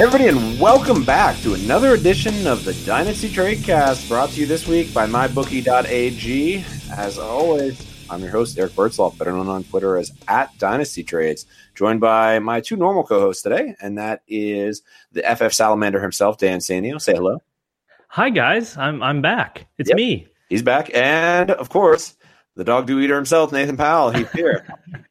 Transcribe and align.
everybody, 0.00 0.28
and 0.28 0.58
welcome 0.58 1.04
back 1.04 1.36
to 1.40 1.52
another 1.52 1.92
edition 1.92 2.46
of 2.46 2.64
the 2.64 2.72
Dynasty 2.86 3.28
Tradecast, 3.28 4.08
brought 4.08 4.30
to 4.30 4.40
you 4.40 4.46
this 4.46 4.66
week 4.66 4.94
by 4.94 5.06
MyBookie.ag. 5.06 6.64
As 6.96 7.18
always, 7.18 7.86
I'm 8.08 8.22
your 8.22 8.30
host, 8.30 8.58
Eric 8.58 8.72
Bertzloff, 8.72 9.18
better 9.18 9.32
known 9.32 9.48
on 9.48 9.62
Twitter 9.64 9.98
as 9.98 10.10
at 10.26 10.56
Dynasty 10.56 11.04
Trades, 11.04 11.44
joined 11.74 12.00
by 12.00 12.38
my 12.38 12.62
two 12.62 12.76
normal 12.76 13.04
co-hosts 13.04 13.42
today, 13.42 13.74
and 13.82 13.98
that 13.98 14.22
is 14.26 14.80
the 15.12 15.20
FF 15.20 15.52
Salamander 15.52 16.00
himself, 16.00 16.38
Dan 16.38 16.60
Sanio. 16.60 16.98
Say 16.98 17.12
hello. 17.12 17.42
Hi 18.08 18.30
guys, 18.30 18.78
I'm 18.78 19.02
I'm 19.02 19.20
back. 19.20 19.66
It's 19.76 19.90
Yep. 19.90 19.96
me. 19.96 20.28
He's 20.48 20.62
back, 20.62 20.90
and 20.94 21.50
of 21.50 21.68
course, 21.68 22.16
the 22.56 22.64
dog 22.64 22.86
do 22.86 22.98
eater 23.00 23.16
himself, 23.16 23.52
Nathan 23.52 23.76
Powell. 23.76 24.12
He's 24.12 24.30
here. 24.32 24.66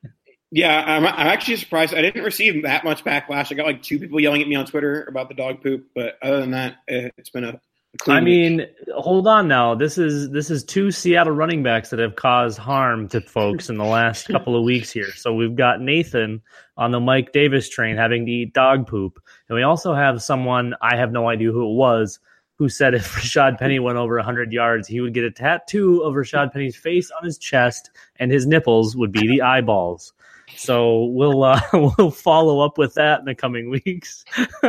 Yeah, 0.51 0.83
I'm, 0.85 1.05
I'm 1.05 1.27
actually 1.27 1.57
surprised. 1.57 1.93
I 1.93 2.01
didn't 2.01 2.23
receive 2.23 2.63
that 2.63 2.83
much 2.83 3.03
backlash. 3.03 3.51
I 3.51 3.55
got 3.55 3.67
like 3.67 3.83
two 3.83 3.99
people 3.99 4.19
yelling 4.19 4.41
at 4.41 4.47
me 4.47 4.55
on 4.55 4.65
Twitter 4.65 5.05
about 5.07 5.27
the 5.27 5.35
dog 5.35 5.61
poop, 5.61 5.87
but 5.93 6.17
other 6.23 6.39
than 6.39 6.51
that, 6.51 6.77
eh, 6.87 7.09
it's 7.17 7.29
been 7.29 7.43
a, 7.43 7.61
I 8.07 8.21
mean, 8.21 8.67
hold 8.95 9.27
on 9.27 9.47
now. 9.47 9.73
This 9.73 9.97
is 9.97 10.29
this 10.29 10.51
is 10.51 10.63
two 10.63 10.91
Seattle 10.91 11.33
running 11.33 11.63
backs 11.63 11.89
that 11.89 11.99
have 11.99 12.15
caused 12.15 12.59
harm 12.59 13.07
to 13.09 13.21
folks 13.21 13.67
in 13.67 13.77
the 13.77 13.83
last 13.83 14.27
couple 14.27 14.55
of 14.55 14.63
weeks 14.63 14.91
here. 14.91 15.11
So 15.15 15.33
we've 15.33 15.55
got 15.55 15.81
Nathan 15.81 16.41
on 16.77 16.91
the 16.91 16.99
Mike 16.99 17.31
Davis 17.31 17.67
train 17.67 17.97
having 17.97 18.27
to 18.27 18.31
eat 18.31 18.53
dog 18.53 18.85
poop, 18.85 19.19
and 19.49 19.55
we 19.55 19.63
also 19.63 19.95
have 19.95 20.21
someone 20.21 20.75
I 20.81 20.97
have 20.97 21.11
no 21.11 21.29
idea 21.29 21.51
who 21.51 21.67
it 21.67 21.75
was 21.75 22.19
who 22.59 22.69
said 22.69 22.93
if 22.93 23.11
Rashad 23.16 23.57
Penny 23.57 23.79
went 23.79 23.97
over 23.97 24.16
100 24.17 24.51
yards, 24.51 24.87
he 24.87 25.01
would 25.01 25.13
get 25.13 25.23
a 25.23 25.31
tattoo 25.31 26.01
of 26.01 26.13
Rashad 26.13 26.53
Penny's 26.53 26.75
face 26.75 27.09
on 27.09 27.25
his 27.25 27.39
chest, 27.39 27.89
and 28.17 28.31
his 28.31 28.45
nipples 28.45 28.95
would 28.95 29.11
be 29.11 29.27
the 29.27 29.41
eyeballs. 29.41 30.13
So 30.55 31.05
we'll 31.05 31.43
uh, 31.43 31.61
we'll 31.73 32.11
follow 32.11 32.59
up 32.59 32.77
with 32.77 32.93
that 32.95 33.19
in 33.19 33.25
the 33.25 33.35
coming 33.35 33.69
weeks. 33.69 34.25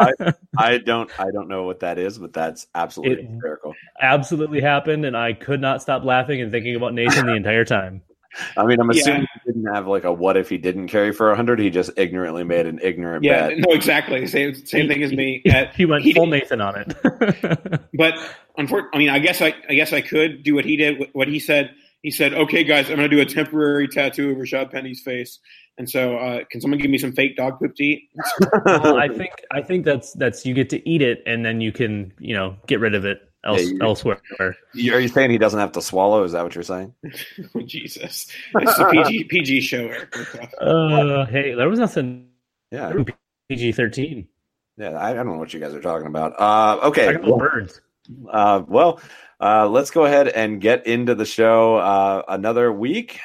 I 0.59 0.79
don't, 0.79 1.11
I 1.19 1.31
don't 1.33 1.49
know 1.49 1.65
what 1.65 1.81
that 1.81 1.99
is, 1.99 2.19
but 2.19 2.33
that's 2.33 2.67
absolutely 2.75 3.25
It- 3.25 3.31
hysterical. 3.31 3.75
absolutely 4.01 4.61
happened, 4.61 5.05
and 5.05 5.17
I 5.17 5.33
could 5.33 5.61
not 5.61 5.83
stop 5.83 6.05
laughing 6.05 6.41
and 6.41 6.51
thinking 6.53 6.77
about 6.77 6.95
Nathan 6.95 7.27
the 7.27 7.35
entire 7.35 7.65
time. 7.65 8.03
I 8.57 8.65
mean, 8.65 8.79
I'm 8.81 8.89
Yeah. 8.93 9.01
assuming 9.01 9.27
he 9.45 9.53
didn't 9.53 9.75
have 9.75 9.89
like 9.89 10.05
a 10.05 10.13
what 10.13 10.37
if 10.37 10.49
he 10.49 10.57
didn't 10.57 10.87
carry 10.87 11.13
for 11.13 11.27
100. 11.29 11.59
He 11.59 11.69
just 11.69 11.91
ignorantly 11.97 12.45
made 12.45 12.65
an 12.67 12.79
ignorant 12.81 13.25
yeah, 13.25 13.49
bet. 13.49 13.59
no, 13.59 13.75
exactly. 13.75 14.25
Same 14.29 14.55
same 14.55 14.87
thing 14.87 15.03
as 15.03 15.13
me. 15.13 15.43
Uh, 15.53 15.65
he 15.75 15.85
went 15.85 16.05
he 16.05 16.13
full 16.15 16.27
did- 16.27 16.43
Nathan 16.43 16.61
on 16.61 16.75
it. 16.77 17.81
but 17.95 18.15
unfortunately, 18.57 18.91
I 18.95 18.99
mean, 18.99 19.11
I 19.11 19.19
guess 19.19 19.43
I, 19.43 19.53
I 19.69 19.75
guess 19.75 19.93
I 19.93 20.01
could 20.01 20.45
do 20.45 20.55
what 20.55 20.65
he 20.65 20.77
did. 20.77 21.09
What 21.13 21.27
he 21.27 21.41
said, 21.41 21.73
he 22.03 22.11
said, 22.11 22.33
"Okay, 22.35 22.65
guys, 22.65 22.89
I'm 22.91 22.97
going 22.97 23.11
to 23.11 23.15
do 23.17 23.21
a 23.23 23.27
temporary 23.27 23.89
tattoo 23.89 24.31
of 24.31 24.37
Rashad 24.39 24.71
Penny's 24.71 25.03
face." 25.03 25.39
And 25.79 25.89
so, 25.89 26.17
uh, 26.19 26.41
can 26.51 26.61
someone 26.61 26.79
give 26.79 26.91
me 26.91 26.99
some 26.99 27.13
fake 27.13 27.37
dog 27.37 27.59
poop 27.59 27.75
to 27.77 27.85
eat? 27.85 28.11
well, 28.67 28.99
I 28.99 29.09
think 29.09 29.31
I 29.51 29.63
think 29.63 29.85
that's 29.85 30.13
that's 30.15 30.45
you 30.45 30.55
get 30.55 30.69
to 30.71 30.89
eat 30.89 31.03
it, 31.03 31.23
and 31.27 31.45
then 31.45 31.61
you 31.61 31.73
can 31.73 32.13
you 32.19 32.35
know 32.35 32.57
get 32.67 32.81
rid 32.81 32.95
of 32.95 33.05
it 33.07 33.21
else, 33.45 33.63
Yeah, 33.63 33.69
you- 33.69 33.79
elsewhere. 33.81 34.21
You- 34.75 34.95
Are 34.95 35.01
you 35.01 35.09
saying 35.09 35.31
he 35.31 35.39
doesn't 35.39 35.59
have 35.61 35.73
to 35.73 35.81
swallow? 35.83 36.23
Is 36.25 36.33
that 36.33 36.43
what 36.43 36.55
you're 36.55 36.65
saying? 36.65 36.93
oh, 37.55 37.61
Jesus, 37.63 38.27
it's 38.55 38.79
a 38.79 38.89
PG 38.91 39.25
PG 39.25 39.61
show. 39.63 39.87
Eric. 39.87 40.15
Uh, 40.61 41.25
hey, 41.27 41.55
there 41.55 41.69
was 41.69 41.79
nothing 41.79 42.29
Yeah, 42.71 42.93
PG 43.49 43.73
thirteen. 43.73 44.29
yeah. 44.77 44.91
I, 44.91 45.11
I 45.11 45.15
don't 45.15 45.27
know 45.27 45.39
what 45.39 45.55
you 45.55 45.61
guys 45.61 45.75
are 45.75 45.81
talking 45.81 46.07
about. 46.09 46.35
Uh, 46.39 46.89
okay, 46.89 47.13
Talking 47.13 47.29
about 47.29 47.39
birds. 47.39 47.81
uh, 48.31 48.63
well, 48.69 49.01
uh, 49.41 49.69
let's 49.69 49.91
go 49.91 50.05
ahead 50.05 50.29
and 50.29 50.61
get 50.61 50.87
into 50.87 51.15
the 51.15 51.25
show. 51.25 51.77
Uh, 51.77 52.23
another 52.29 52.73
week 52.73 53.21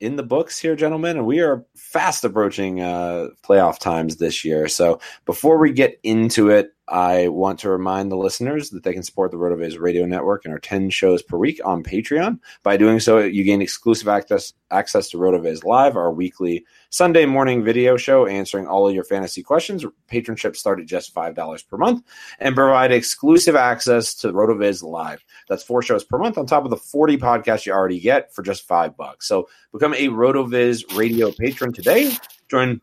in 0.00 0.16
the 0.16 0.22
books 0.22 0.58
here, 0.58 0.76
gentlemen, 0.76 1.16
and 1.16 1.26
we 1.26 1.40
are 1.40 1.64
fast 1.74 2.24
approaching 2.24 2.80
uh, 2.80 3.28
playoff 3.42 3.78
times 3.78 4.16
this 4.16 4.44
year. 4.44 4.68
So 4.68 5.00
before 5.26 5.58
we 5.58 5.72
get 5.72 5.98
into 6.02 6.50
it, 6.50 6.72
I 6.90 7.28
want 7.28 7.58
to 7.60 7.70
remind 7.70 8.10
the 8.10 8.16
listeners 8.16 8.70
that 8.70 8.82
they 8.82 8.94
can 8.94 9.02
support 9.02 9.30
the 9.30 9.36
RotoViz 9.36 9.78
Radio 9.78 10.06
Network 10.06 10.44
and 10.44 10.54
our 10.54 10.60
10 10.60 10.88
shows 10.90 11.22
per 11.22 11.36
week 11.36 11.60
on 11.64 11.82
Patreon. 11.82 12.38
By 12.62 12.76
doing 12.76 12.98
so, 12.98 13.18
you 13.18 13.44
gain 13.44 13.60
exclusive 13.60 14.08
access 14.08 14.54
access 14.70 15.10
to 15.10 15.18
RotoViz 15.18 15.64
Live, 15.64 15.96
our 15.96 16.12
weekly 16.12 16.64
Sunday 16.90 17.26
morning 17.26 17.62
video 17.62 17.96
show 17.96 18.26
answering 18.26 18.66
all 18.66 18.88
of 18.88 18.94
your 18.94 19.04
fantasy 19.04 19.42
questions. 19.42 19.84
Patronship 20.10 20.56
start 20.56 20.80
at 20.80 20.86
just 20.86 21.14
$5 21.14 21.68
per 21.68 21.76
month 21.76 22.04
and 22.38 22.54
provide 22.54 22.92
exclusive 22.92 23.56
access 23.56 24.14
to 24.16 24.32
RotoViz 24.32 24.82
Live. 24.82 25.24
That's 25.48 25.62
four 25.62 25.82
shows 25.82 26.04
per 26.04 26.18
month 26.18 26.38
on 26.38 26.46
top 26.46 26.64
of 26.64 26.70
the 26.70 26.76
40 26.76 27.18
podcasts 27.18 27.66
you 27.66 27.72
already 27.72 28.00
get 28.00 28.34
for 28.34 28.42
just 28.42 28.66
five 28.66 28.96
bucks. 28.96 29.26
So 29.26 29.48
become 29.72 29.94
a 29.94 30.08
RotoViz 30.08 30.96
radio 30.96 31.32
patron 31.32 31.72
today. 31.72 32.12
Join 32.50 32.80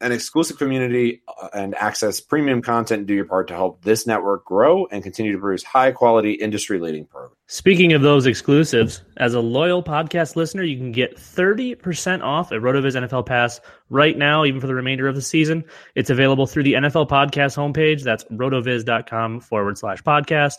an 0.00 0.12
exclusive 0.12 0.58
community 0.58 1.22
uh, 1.40 1.48
and 1.54 1.74
access 1.76 2.20
premium 2.20 2.60
content. 2.60 3.06
Do 3.06 3.14
your 3.14 3.24
part 3.24 3.48
to 3.48 3.54
help 3.54 3.82
this 3.82 4.06
network 4.06 4.44
grow 4.44 4.86
and 4.86 5.02
continue 5.02 5.32
to 5.32 5.38
produce 5.38 5.62
high 5.62 5.92
quality, 5.92 6.32
industry 6.32 6.78
leading 6.78 7.06
programs. 7.06 7.36
Speaking 7.46 7.92
of 7.92 8.02
those 8.02 8.26
exclusives, 8.26 9.02
as 9.16 9.34
a 9.34 9.40
loyal 9.40 9.82
podcast 9.82 10.36
listener, 10.36 10.62
you 10.62 10.76
can 10.76 10.92
get 10.92 11.16
30% 11.16 12.22
off 12.22 12.50
a 12.50 12.56
RotoViz 12.56 13.06
NFL 13.06 13.26
Pass 13.26 13.60
right 13.88 14.16
now, 14.16 14.44
even 14.44 14.60
for 14.60 14.66
the 14.66 14.74
remainder 14.74 15.08
of 15.08 15.14
the 15.14 15.22
season. 15.22 15.64
It's 15.94 16.10
available 16.10 16.46
through 16.46 16.64
the 16.64 16.74
NFL 16.74 17.08
Podcast 17.08 17.56
homepage. 17.56 18.02
That's 18.02 18.24
rotoviz.com 18.24 19.40
forward 19.40 19.78
slash 19.78 20.02
podcast. 20.02 20.56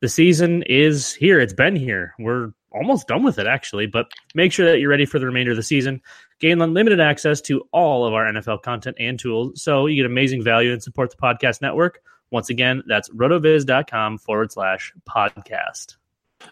The 0.00 0.08
season 0.08 0.62
is 0.64 1.14
here. 1.14 1.40
It's 1.40 1.54
been 1.54 1.74
here. 1.74 2.14
We're 2.18 2.52
almost 2.70 3.08
done 3.08 3.22
with 3.22 3.38
it, 3.38 3.46
actually, 3.46 3.86
but 3.86 4.10
make 4.34 4.52
sure 4.52 4.70
that 4.70 4.78
you're 4.78 4.90
ready 4.90 5.06
for 5.06 5.18
the 5.18 5.24
remainder 5.24 5.52
of 5.52 5.56
the 5.56 5.62
season. 5.62 6.02
Gain 6.38 6.60
unlimited 6.60 7.00
access 7.00 7.40
to 7.42 7.62
all 7.72 8.04
of 8.04 8.12
our 8.12 8.26
NFL 8.26 8.62
content 8.62 8.96
and 9.00 9.18
tools, 9.18 9.62
so 9.62 9.86
you 9.86 9.96
get 9.96 10.04
amazing 10.04 10.44
value 10.44 10.72
and 10.72 10.82
support 10.82 11.10
the 11.10 11.16
podcast 11.16 11.62
network. 11.62 12.00
Once 12.30 12.50
again, 12.50 12.82
that's 12.86 13.08
rotoviz.com 13.10 14.18
forward 14.18 14.52
slash 14.52 14.92
podcast. 15.08 15.96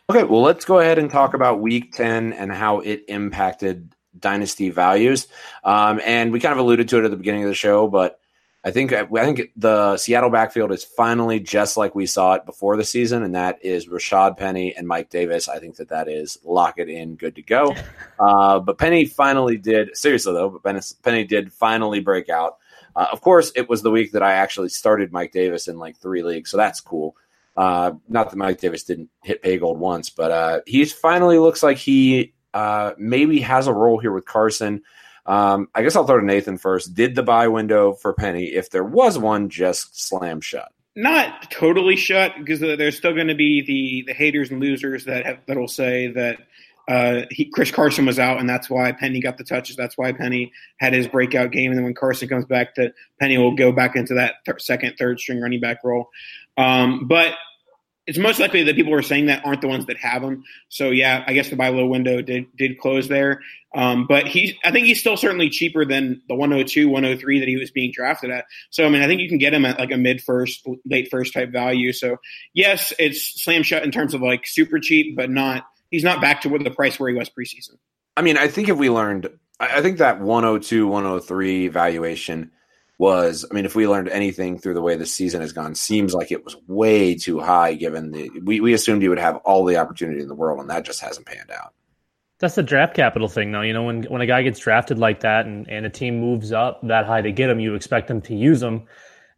Okay, 0.08 0.24
well, 0.24 0.40
let's 0.40 0.64
go 0.64 0.78
ahead 0.78 0.98
and 0.98 1.10
talk 1.10 1.34
about 1.34 1.60
week 1.60 1.92
10 1.92 2.32
and 2.32 2.50
how 2.50 2.80
it 2.80 3.04
impacted 3.08 3.94
dynasty 4.18 4.70
values. 4.70 5.28
Um, 5.64 6.00
and 6.04 6.32
we 6.32 6.40
kind 6.40 6.52
of 6.52 6.58
alluded 6.58 6.88
to 6.88 6.98
it 6.98 7.04
at 7.04 7.10
the 7.10 7.16
beginning 7.16 7.42
of 7.42 7.48
the 7.48 7.54
show, 7.54 7.88
but 7.88 8.20
I 8.66 8.70
think 8.70 8.94
I 8.94 9.04
think 9.04 9.50
the 9.56 9.98
Seattle 9.98 10.30
backfield 10.30 10.72
is 10.72 10.84
finally 10.84 11.38
just 11.38 11.76
like 11.76 11.94
we 11.94 12.06
saw 12.06 12.32
it 12.32 12.46
before 12.46 12.78
the 12.78 12.84
season, 12.84 13.22
and 13.22 13.34
that 13.34 13.62
is 13.62 13.88
Rashad 13.88 14.38
Penny 14.38 14.74
and 14.74 14.88
Mike 14.88 15.10
Davis. 15.10 15.50
I 15.50 15.58
think 15.58 15.76
that 15.76 15.90
that 15.90 16.08
is 16.08 16.38
lock 16.44 16.78
it 16.78 16.88
in, 16.88 17.16
good 17.16 17.34
to 17.36 17.42
go. 17.42 17.74
Uh, 18.16 18.60
but 18.60 18.78
Penny 18.78 19.04
finally 19.04 19.56
did 19.56 19.94
seriously 19.96 20.32
though. 20.32 20.60
But 20.62 20.94
Penny 21.02 21.24
did 21.24 21.52
finally 21.52 21.98
break 21.98 22.28
out. 22.28 22.58
Uh, 22.94 23.06
of 23.10 23.20
course, 23.20 23.50
it 23.56 23.68
was 23.68 23.82
the 23.82 23.90
week 23.90 24.12
that 24.12 24.22
I 24.22 24.34
actually 24.34 24.68
started 24.68 25.12
Mike 25.12 25.32
Davis 25.32 25.66
in 25.66 25.78
like 25.78 25.96
three 25.96 26.22
leagues, 26.22 26.48
so 26.48 26.56
that's 26.56 26.80
cool. 26.80 27.16
Uh, 27.56 27.92
not 28.08 28.30
that 28.30 28.36
Mike 28.36 28.60
Davis 28.60 28.84
didn't 28.84 29.10
hit 29.24 29.42
pay 29.42 29.58
gold 29.58 29.80
once, 29.80 30.10
but 30.10 30.30
uh, 30.30 30.60
he 30.64 30.84
finally 30.84 31.38
looks 31.38 31.64
like 31.64 31.76
he 31.76 32.34
uh, 32.54 32.92
maybe 32.96 33.40
has 33.40 33.66
a 33.66 33.72
role 33.72 33.98
here 33.98 34.12
with 34.12 34.24
Carson. 34.24 34.82
Um, 35.26 35.68
I 35.74 35.82
guess 35.82 35.96
I'll 35.96 36.06
throw 36.06 36.20
to 36.20 36.26
Nathan 36.26 36.58
first. 36.58 36.94
Did 36.94 37.14
the 37.14 37.22
buy 37.22 37.48
window 37.48 37.94
for 37.94 38.12
Penny, 38.12 38.44
if 38.44 38.70
there 38.70 38.84
was 38.84 39.18
one, 39.18 39.48
just 39.48 40.00
slam 40.06 40.40
shut? 40.40 40.70
Not 40.96 41.50
totally 41.50 41.96
shut 41.96 42.32
because 42.38 42.60
there's 42.60 42.96
still 42.96 43.14
going 43.14 43.28
to 43.28 43.34
be 43.34 43.62
the 43.62 44.12
the 44.12 44.16
haters 44.16 44.50
and 44.50 44.60
losers 44.60 45.06
that 45.06 45.26
have, 45.26 45.38
that'll 45.46 45.66
say 45.66 46.08
that 46.08 46.38
uh, 46.86 47.22
he, 47.30 47.46
Chris 47.46 47.70
Carson 47.70 48.06
was 48.06 48.18
out 48.18 48.38
and 48.38 48.48
that's 48.48 48.68
why 48.68 48.92
Penny 48.92 49.20
got 49.20 49.38
the 49.38 49.44
touches. 49.44 49.74
That's 49.74 49.96
why 49.96 50.12
Penny 50.12 50.52
had 50.78 50.92
his 50.92 51.08
breakout 51.08 51.50
game. 51.50 51.70
And 51.70 51.78
then 51.78 51.84
when 51.84 51.94
Carson 51.94 52.28
comes 52.28 52.44
back, 52.44 52.74
that 52.76 52.92
Penny 53.18 53.38
will 53.38 53.56
go 53.56 53.72
back 53.72 53.96
into 53.96 54.14
that 54.14 54.34
th- 54.44 54.60
second, 54.60 54.94
third 54.98 55.18
string 55.18 55.40
running 55.40 55.60
back 55.60 55.78
role. 55.82 56.10
Um, 56.56 57.08
but 57.08 57.34
it's 58.06 58.18
most 58.18 58.38
likely 58.38 58.62
that 58.64 58.76
people 58.76 58.92
who 58.92 58.98
are 58.98 59.02
saying 59.02 59.26
that 59.26 59.44
aren't 59.46 59.62
the 59.62 59.68
ones 59.68 59.86
that 59.86 59.96
have 59.96 60.22
him. 60.22 60.44
So 60.68 60.90
yeah, 60.90 61.24
I 61.26 61.32
guess 61.32 61.48
the 61.48 61.56
buy 61.56 61.70
low 61.70 61.86
window 61.86 62.20
did 62.20 62.46
did 62.56 62.78
close 62.78 63.08
there. 63.08 63.40
Um, 63.74 64.06
but 64.06 64.26
he's 64.26 64.52
I 64.64 64.70
think 64.70 64.86
he's 64.86 65.00
still 65.00 65.16
certainly 65.16 65.48
cheaper 65.48 65.84
than 65.84 66.22
the 66.28 66.34
102, 66.34 66.88
103 66.88 67.38
that 67.40 67.48
he 67.48 67.56
was 67.56 67.70
being 67.70 67.92
drafted 67.92 68.30
at. 68.30 68.44
So 68.70 68.84
I 68.84 68.90
mean, 68.90 69.02
I 69.02 69.06
think 69.06 69.20
you 69.20 69.28
can 69.28 69.38
get 69.38 69.54
him 69.54 69.64
at 69.64 69.78
like 69.78 69.90
a 69.90 69.96
mid 69.96 70.22
first, 70.22 70.66
late 70.84 71.08
first 71.10 71.32
type 71.32 71.50
value. 71.50 71.92
So 71.92 72.18
yes, 72.52 72.92
it's 72.98 73.42
slam 73.42 73.62
shut 73.62 73.82
in 73.82 73.90
terms 73.90 74.12
of 74.14 74.20
like 74.20 74.46
super 74.46 74.78
cheap, 74.78 75.16
but 75.16 75.30
not 75.30 75.66
he's 75.90 76.04
not 76.04 76.20
back 76.20 76.42
to 76.42 76.48
what 76.48 76.62
the 76.62 76.70
price 76.70 77.00
where 77.00 77.08
he 77.08 77.16
was 77.16 77.30
preseason. 77.30 77.76
I 78.16 78.22
mean, 78.22 78.36
I 78.36 78.48
think 78.48 78.68
if 78.68 78.76
we 78.76 78.90
learned, 78.90 79.28
I 79.58 79.80
think 79.80 79.98
that 79.98 80.20
102, 80.20 80.86
103 80.86 81.68
valuation 81.68 82.50
was 82.98 83.44
I 83.50 83.54
mean, 83.54 83.64
if 83.64 83.74
we 83.74 83.88
learned 83.88 84.08
anything 84.08 84.58
through 84.58 84.74
the 84.74 84.82
way 84.82 84.96
the 84.96 85.06
season 85.06 85.40
has 85.40 85.52
gone, 85.52 85.74
seems 85.74 86.14
like 86.14 86.30
it 86.30 86.44
was 86.44 86.56
way 86.66 87.14
too 87.14 87.40
high 87.40 87.74
given 87.74 88.12
the 88.12 88.30
we, 88.42 88.60
we 88.60 88.72
assumed 88.72 89.02
he 89.02 89.08
would 89.08 89.18
have 89.18 89.36
all 89.38 89.64
the 89.64 89.76
opportunity 89.76 90.20
in 90.20 90.28
the 90.28 90.34
world 90.34 90.60
and 90.60 90.70
that 90.70 90.84
just 90.84 91.00
hasn't 91.00 91.26
panned 91.26 91.50
out. 91.50 91.74
That's 92.38 92.54
the 92.54 92.62
draft 92.62 92.94
capital 92.94 93.28
thing 93.28 93.52
though. 93.52 93.62
You 93.62 93.72
know, 93.72 93.84
when 93.84 94.04
when 94.04 94.20
a 94.20 94.26
guy 94.26 94.42
gets 94.42 94.58
drafted 94.58 94.98
like 94.98 95.20
that 95.20 95.46
and, 95.46 95.68
and 95.68 95.86
a 95.86 95.90
team 95.90 96.20
moves 96.20 96.52
up 96.52 96.80
that 96.84 97.06
high 97.06 97.22
to 97.22 97.32
get 97.32 97.50
him, 97.50 97.60
you 97.60 97.74
expect 97.74 98.08
them 98.08 98.20
to 98.22 98.34
use 98.34 98.60
them. 98.60 98.84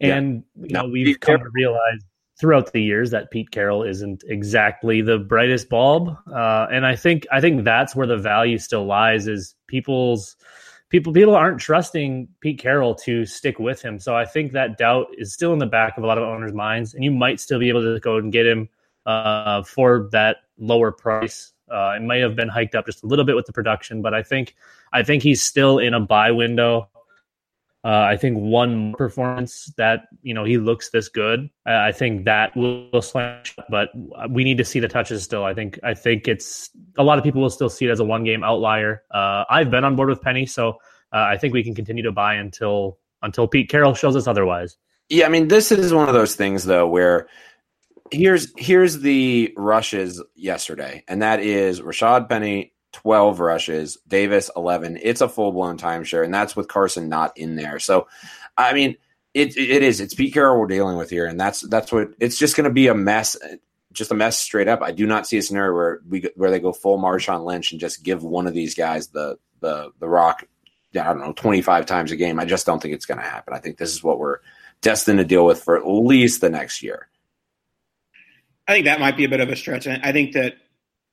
And 0.00 0.44
yeah. 0.56 0.67
you 0.67 0.73
know, 0.75 0.88
we've 0.88 1.20
come 1.20 1.38
to 1.38 1.50
realize 1.55 2.00
throughout 2.38 2.73
the 2.73 2.82
years 2.82 3.11
that 3.11 3.31
Pete 3.31 3.50
Carroll 3.50 3.82
isn't 3.82 4.25
exactly 4.26 5.00
the 5.00 5.19
brightest 5.19 5.69
bulb. 5.69 6.14
Uh, 6.31 6.67
and 6.70 6.87
I 6.87 6.97
think 6.97 7.26
I 7.32 7.41
think 7.41 7.64
that's 7.64 7.97
where 7.97 8.06
the 8.06 8.19
value 8.19 8.59
still 8.59 8.85
lies 8.85 9.26
is 9.26 9.55
people's 9.67 10.37
people 10.88 11.12
people 11.12 11.35
aren't 11.35 11.61
trusting 11.61 12.29
Pete 12.41 12.59
Carroll 12.59 12.94
to 12.94 13.27
stick 13.27 13.59
with 13.59 13.83
him. 13.83 13.99
So 13.99 14.17
I 14.17 14.25
think 14.25 14.53
that 14.53 14.79
doubt 14.79 15.09
is 15.19 15.33
still 15.33 15.53
in 15.53 15.59
the 15.59 15.67
back 15.67 15.97
of 15.97 16.05
a 16.05 16.06
lot 16.06 16.19
of 16.19 16.25
owners' 16.25 16.53
minds, 16.53 16.94
and 16.94 17.03
you 17.03 17.11
might 17.11 17.41
still 17.41 17.59
be 17.59 17.69
able 17.69 17.83
to 17.83 18.00
go 18.00 18.17
and 18.17 18.33
get 18.33 18.47
him 18.47 18.69
uh, 19.05 19.62
for 19.62 20.09
that 20.12 20.38
lower 20.59 20.93
price. 20.93 21.53
Uh, 21.71 21.94
it 21.97 22.03
might 22.03 22.21
have 22.21 22.37
been 22.37 22.49
hiked 22.49 22.75
up 22.75 22.87
just 22.87 23.03
a 23.03 23.06
little 23.06 23.25
bit 23.25 23.35
with 23.35 23.47
the 23.47 23.53
production, 23.53 24.03
but 24.03 24.15
I 24.15 24.23
think 24.23 24.55
I 24.93 25.03
think 25.03 25.23
he's 25.23 25.43
still 25.43 25.79
in 25.79 25.94
a 25.94 26.00
buy 26.00 26.31
window. 26.31 26.88
Uh, 27.87 28.05
I 28.11 28.17
think 28.17 28.37
one 28.37 28.94
performance 28.94 29.73
that 29.77 30.09
you 30.23 30.35
know 30.35 30.43
he 30.43 30.59
looks 30.59 30.91
this 30.91 31.09
good. 31.09 31.49
I, 31.65 31.88
I 31.88 31.93
think 31.93 32.25
that 32.25 32.56
will, 32.56 32.91
will 32.91 33.00
slam, 33.00 33.44
but 33.71 33.91
we 34.29 34.43
need 34.43 34.59
to 34.59 34.65
see 34.65 34.81
the 34.81 34.88
touches 34.88 35.23
still. 35.23 35.44
I 35.44 35.55
think 35.55 35.79
I 35.85 35.94
think 35.94 36.27
it's 36.27 36.69
a 36.99 37.05
lot 37.05 37.17
of 37.17 37.23
people 37.23 37.43
will 37.43 37.50
still 37.50 37.69
see 37.71 37.87
it 37.87 37.91
as 37.93 38.00
a 38.00 38.05
one 38.05 38.25
game 38.25 38.43
outlier. 38.43 39.05
Uh, 39.12 39.44
I've 39.49 39.71
been 39.71 39.85
on 39.85 39.94
board 39.94 40.09
with 40.09 40.21
Penny, 40.21 40.47
so 40.47 40.71
uh, 41.12 41.27
I 41.31 41.37
think 41.37 41.55
we 41.55 41.62
can 41.62 41.77
continue 41.77 42.03
to 42.03 42.11
buy 42.11 42.35
until 42.35 42.99
until 43.23 43.47
Pete 43.47 43.69
Carroll 43.69 43.94
shows 43.94 44.17
us 44.17 44.27
otherwise. 44.27 44.77
Yeah, 45.09 45.27
I 45.27 45.29
mean 45.29 45.47
this 45.47 45.71
is 45.71 45.94
one 45.94 46.09
of 46.09 46.15
those 46.15 46.35
things 46.35 46.65
though 46.65 46.88
where 46.88 47.29
here's 48.11 48.53
here's 48.59 48.99
the 48.99 49.55
rushes 49.56 50.21
yesterday, 50.35 51.05
and 51.06 51.23
that 51.23 51.38
is 51.38 51.81
Rashad 51.81 52.29
Penny 52.29 52.73
12 52.97 53.41
rushes, 53.41 53.99
Davis 54.09 54.51
11. 54.57 54.99
It's 55.03 55.21
a 55.21 55.29
full 55.29 55.53
blown 55.53 55.77
timeshare, 55.77 56.25
and 56.25 56.33
that's 56.33 56.57
with 56.57 56.67
Carson 56.67 57.11
not 57.11 57.37
in 57.37 57.55
there. 57.55 57.79
So, 57.79 58.09
I 58.57 58.73
mean, 58.73 58.97
it 59.35 59.55
it 59.59 59.83
is. 59.83 60.01
It's 60.01 60.15
Pete 60.15 60.33
Carroll 60.33 60.59
we're 60.59 60.67
dealing 60.67 60.97
with 60.97 61.11
here, 61.11 61.27
and 61.27 61.39
that's 61.39 61.61
that's 61.61 61.93
what 61.93 62.09
it's 62.19 62.39
just 62.39 62.57
going 62.57 62.65
to 62.65 62.73
be 62.73 62.89
a 62.89 62.95
mess, 62.95 63.37
just 63.93 64.11
a 64.11 64.15
mess 64.15 64.39
straight 64.39 64.67
up. 64.67 64.81
I 64.81 64.93
do 64.93 65.07
not 65.07 65.27
see 65.27 65.37
a 65.37 65.43
scenario 65.43 65.75
where 65.75 66.01
we 66.09 66.31
where 66.37 66.51
they 66.51 66.59
go 66.59 66.73
full 66.73 66.99
Marshawn 66.99 67.45
Lynch 67.45 67.71
and 67.71 67.81
just 67.81 68.03
give 68.03 68.23
one 68.25 68.47
of 68.47 68.55
these 68.55 68.75
guys 68.75 69.09
the 69.09 69.39
the 69.61 69.91
the 70.01 70.09
rock. 70.09 70.45
I 70.99 71.05
don't 71.05 71.19
know, 71.19 71.35
25 71.35 71.85
times 71.85 72.11
a 72.12 72.17
game. 72.17 72.41
I 72.41 72.47
just 72.47 72.65
don't 72.65 72.81
think 72.81 72.95
it's 72.95 73.05
going 73.05 73.19
to 73.19 73.25
happen. 73.25 73.53
I 73.53 73.59
think 73.59 73.76
this 73.76 73.93
is 73.93 74.03
what 74.03 74.19
we're 74.19 74.38
destined 74.81 75.19
to 75.19 75.26
deal 75.26 75.45
with 75.45 75.62
for 75.62 75.76
at 75.76 75.87
least 75.87 76.41
the 76.41 76.49
next 76.49 76.83
year. 76.83 77.11
I 78.67 78.73
think 78.73 78.87
that 78.87 78.99
might 78.99 79.19
be 79.19 79.25
a 79.25 79.29
bit 79.29 79.41
of 79.41 79.50
a 79.50 79.57
stretch. 79.57 79.87
I 79.87 80.12
think 80.12 80.33
that 80.33 80.55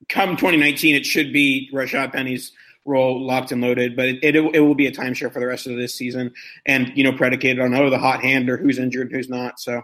come 0.10 0.32
2019, 0.32 0.96
it 0.96 1.06
should 1.06 1.34
be 1.34 1.70
Rashad 1.74 2.14
Penny's 2.14 2.52
role 2.86 3.26
locked 3.26 3.52
and 3.52 3.62
loaded, 3.62 3.96
but 3.96 4.08
it, 4.08 4.20
it, 4.24 4.36
it, 4.36 4.60
will 4.60 4.76
be 4.76 4.88
a 4.88 4.92
timeshare 4.92 5.32
for 5.32 5.40
the 5.40 5.48
rest 5.48 5.68
of 5.68 5.78
this 5.78 5.96
season 5.96 6.34
and, 6.66 6.92
you 6.96 7.04
know, 7.04 7.14
predicated 7.14 7.60
on, 7.60 7.74
oh, 7.74 7.90
the 7.90 7.98
hot 7.98 8.22
hand 8.22 8.50
or 8.50 8.58
who's 8.58 8.78
injured, 8.78 9.12
who's 9.12 9.30
not. 9.30 9.60
So, 9.60 9.82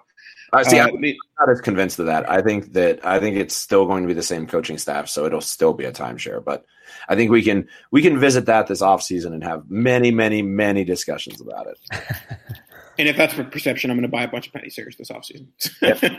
uh, 0.52 0.64
see, 0.64 0.80
uh, 0.80 0.88
I'm 0.88 1.02
not 1.02 1.50
as 1.50 1.62
convinced 1.62 2.00
of 2.00 2.08
that. 2.08 2.30
I 2.30 2.42
think 2.42 2.74
that 2.74 3.06
I 3.06 3.20
think 3.20 3.38
it's 3.38 3.56
still 3.56 3.86
going 3.86 4.04
to 4.04 4.08
be 4.08 4.14
the 4.14 4.24
same 4.24 4.48
coaching 4.48 4.78
staff, 4.78 5.08
so 5.08 5.26
it'll 5.26 5.42
still 5.42 5.74
be 5.74 5.86
a 5.86 5.92
timeshare. 5.92 6.44
But 6.44 6.66
I 7.08 7.16
think 7.16 7.30
we 7.30 7.44
can 7.44 7.68
we 7.92 8.02
can 8.02 8.20
visit 8.20 8.48
that 8.48 8.68
this 8.68 8.82
offseason 8.82 9.34
and 9.34 9.44
have 9.44 9.70
many, 9.70 10.12
many, 10.12 10.42
many 10.42 10.84
discussions 10.84 11.40
about 11.40 11.68
it. 11.68 11.78
and 12.98 13.08
if 13.08 13.16
that's 13.16 13.34
for 13.34 13.44
perception, 13.44 13.92
I'm 13.92 13.98
going 13.98 14.10
to 14.10 14.16
buy 14.16 14.24
a 14.24 14.28
bunch 14.28 14.48
of 14.48 14.54
penny 14.54 14.70
shares 14.70 14.96
this 14.98 15.12
offseason. 15.12 15.48
yep. 15.82 16.02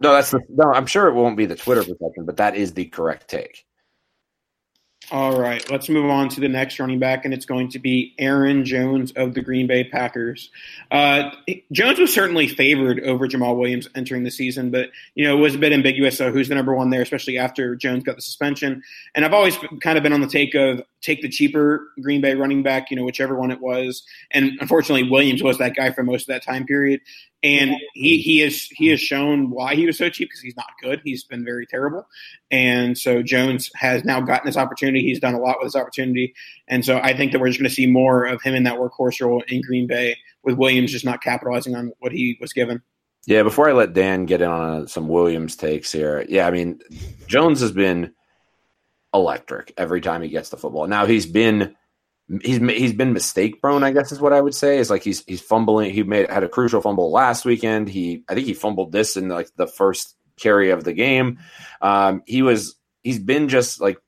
No, 0.00 0.12
that's 0.12 0.30
the, 0.30 0.40
no. 0.48 0.72
I'm 0.72 0.86
sure 0.86 1.08
it 1.08 1.14
won't 1.14 1.36
be 1.36 1.46
the 1.46 1.56
Twitter 1.56 1.82
perception, 1.82 2.24
but 2.24 2.36
that 2.36 2.54
is 2.54 2.74
the 2.74 2.84
correct 2.84 3.28
take. 3.28 3.64
All 5.10 5.40
right, 5.40 5.68
let's 5.70 5.88
move 5.88 6.10
on 6.10 6.28
to 6.30 6.40
the 6.40 6.48
next 6.48 6.78
running 6.78 6.98
back, 6.98 7.24
and 7.24 7.32
it's 7.32 7.46
going 7.46 7.70
to 7.70 7.78
be 7.78 8.14
Aaron 8.18 8.66
Jones 8.66 9.10
of 9.12 9.32
the 9.32 9.40
Green 9.40 9.66
Bay 9.66 9.84
Packers. 9.84 10.50
Uh, 10.90 11.30
Jones 11.72 11.98
was 11.98 12.12
certainly 12.12 12.46
favored 12.46 13.00
over 13.00 13.26
Jamaal 13.26 13.56
Williams 13.56 13.88
entering 13.94 14.24
the 14.24 14.30
season, 14.30 14.70
but 14.70 14.90
you 15.14 15.24
know 15.24 15.38
it 15.38 15.40
was 15.40 15.54
a 15.54 15.58
bit 15.58 15.72
ambiguous. 15.72 16.18
So 16.18 16.30
who's 16.30 16.48
the 16.48 16.54
number 16.54 16.74
one 16.74 16.90
there, 16.90 17.00
especially 17.00 17.38
after 17.38 17.74
Jones 17.74 18.04
got 18.04 18.16
the 18.16 18.22
suspension? 18.22 18.82
And 19.14 19.24
I've 19.24 19.32
always 19.32 19.56
kind 19.82 19.96
of 19.96 20.02
been 20.02 20.12
on 20.12 20.20
the 20.20 20.28
take 20.28 20.54
of 20.54 20.82
take 21.00 21.22
the 21.22 21.28
cheaper 21.30 21.88
Green 22.02 22.20
Bay 22.20 22.34
running 22.34 22.62
back, 22.62 22.90
you 22.90 22.96
know, 22.96 23.04
whichever 23.04 23.34
one 23.34 23.50
it 23.50 23.62
was. 23.62 24.02
And 24.30 24.58
unfortunately, 24.60 25.08
Williams 25.08 25.42
was 25.42 25.56
that 25.56 25.74
guy 25.74 25.90
for 25.90 26.02
most 26.02 26.22
of 26.22 26.34
that 26.34 26.42
time 26.42 26.66
period. 26.66 27.00
And 27.42 27.76
he 27.94 28.18
he 28.18 28.42
is 28.42 28.64
he 28.72 28.88
has 28.88 29.00
shown 29.00 29.50
why 29.50 29.76
he 29.76 29.86
was 29.86 29.96
so 29.96 30.08
cheap 30.08 30.28
because 30.28 30.40
he's 30.40 30.56
not 30.56 30.70
good. 30.82 31.00
He's 31.04 31.22
been 31.22 31.44
very 31.44 31.66
terrible. 31.66 32.06
And 32.50 32.98
so 32.98 33.22
Jones 33.22 33.70
has 33.76 34.04
now 34.04 34.20
gotten 34.20 34.46
this 34.46 34.56
opportunity. 34.56 35.02
He's 35.02 35.20
done 35.20 35.34
a 35.34 35.40
lot 35.40 35.58
with 35.60 35.72
this 35.72 35.80
opportunity. 35.80 36.34
And 36.66 36.84
so 36.84 36.98
I 36.98 37.16
think 37.16 37.30
that 37.30 37.40
we're 37.40 37.48
just 37.48 37.60
going 37.60 37.68
to 37.68 37.74
see 37.74 37.86
more 37.86 38.24
of 38.24 38.42
him 38.42 38.56
in 38.56 38.64
that 38.64 38.78
workhorse 38.78 39.24
role 39.24 39.44
in 39.46 39.62
Green 39.62 39.86
Bay 39.86 40.16
with 40.42 40.56
Williams 40.56 40.90
just 40.90 41.04
not 41.04 41.22
capitalizing 41.22 41.76
on 41.76 41.92
what 42.00 42.10
he 42.10 42.36
was 42.40 42.52
given. 42.52 42.82
Yeah, 43.26 43.42
before 43.42 43.68
I 43.68 43.72
let 43.72 43.92
Dan 43.92 44.24
get 44.24 44.40
in 44.40 44.48
on 44.48 44.82
uh, 44.82 44.86
some 44.86 45.06
Williams 45.06 45.54
takes 45.54 45.92
here, 45.92 46.24
yeah, 46.28 46.46
I 46.46 46.50
mean, 46.50 46.80
Jones 47.26 47.60
has 47.60 47.72
been 47.72 48.14
electric 49.12 49.74
every 49.76 50.00
time 50.00 50.22
he 50.22 50.28
gets 50.28 50.48
the 50.48 50.56
football. 50.56 50.86
Now 50.86 51.06
he's 51.06 51.26
been 51.26 51.76
he's 52.42 52.58
he's 52.58 52.92
been 52.92 53.12
mistake 53.12 53.60
prone, 53.60 53.82
I 53.82 53.92
guess 53.92 54.12
is 54.12 54.20
what 54.20 54.32
I 54.32 54.40
would 54.40 54.54
say. 54.54 54.78
Is 54.78 54.90
like 54.90 55.02
he's 55.02 55.24
he's 55.26 55.40
fumbling. 55.40 55.92
He 55.92 56.02
made 56.02 56.30
had 56.30 56.44
a 56.44 56.48
crucial 56.48 56.80
fumble 56.80 57.10
last 57.10 57.44
weekend. 57.44 57.88
He 57.88 58.24
I 58.28 58.34
think 58.34 58.46
he 58.46 58.54
fumbled 58.54 58.92
this 58.92 59.16
in 59.16 59.28
like 59.28 59.50
the 59.56 59.66
first 59.66 60.16
carry 60.36 60.70
of 60.70 60.84
the 60.84 60.92
game. 60.92 61.38
Um, 61.80 62.22
he 62.26 62.42
was 62.42 62.76
he's 63.02 63.18
been 63.18 63.48
just 63.48 63.80
like 63.80 63.98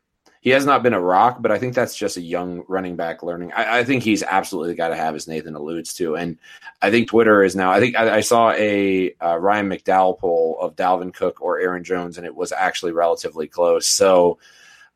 he 0.41 0.50
has 0.50 0.65
not 0.65 0.83
been 0.83 0.95
a 0.95 1.00
rock, 1.00 1.39
but 1.41 1.50
I 1.53 1.59
think 1.59 1.75
that's 1.75 1.95
just 1.95 2.17
a 2.17 2.23
young 2.23 2.65
running 2.67 2.97
back 2.97 3.23
learning. 3.23 3.53
I, 3.53 3.81
I 3.81 3.85
think 3.85 4.03
he's 4.03 4.23
absolutely 4.23 4.75
guy 4.75 4.89
to 4.89 4.97
have, 4.97 5.15
as 5.15 5.29
Nathan 5.29 5.55
alludes 5.55 5.93
to. 5.95 6.17
And 6.17 6.39
I 6.81 6.91
think 6.91 7.09
Twitter 7.09 7.43
is 7.45 7.55
now. 7.55 7.71
I 7.71 7.81
think 7.81 7.95
I, 7.95 8.17
I 8.17 8.21
saw 8.21 8.50
a 8.53 9.15
uh, 9.21 9.37
Ryan 9.37 9.69
McDowell 9.69 10.19
poll 10.19 10.57
of 10.59 10.77
Dalvin 10.77 11.12
Cook 11.12 11.43
or 11.43 11.61
Aaron 11.61 11.85
Jones, 11.85 12.17
and 12.17 12.27
it 12.27 12.35
was 12.35 12.53
actually 12.53 12.93
relatively 12.93 13.47
close. 13.47 13.87
So. 13.87 14.39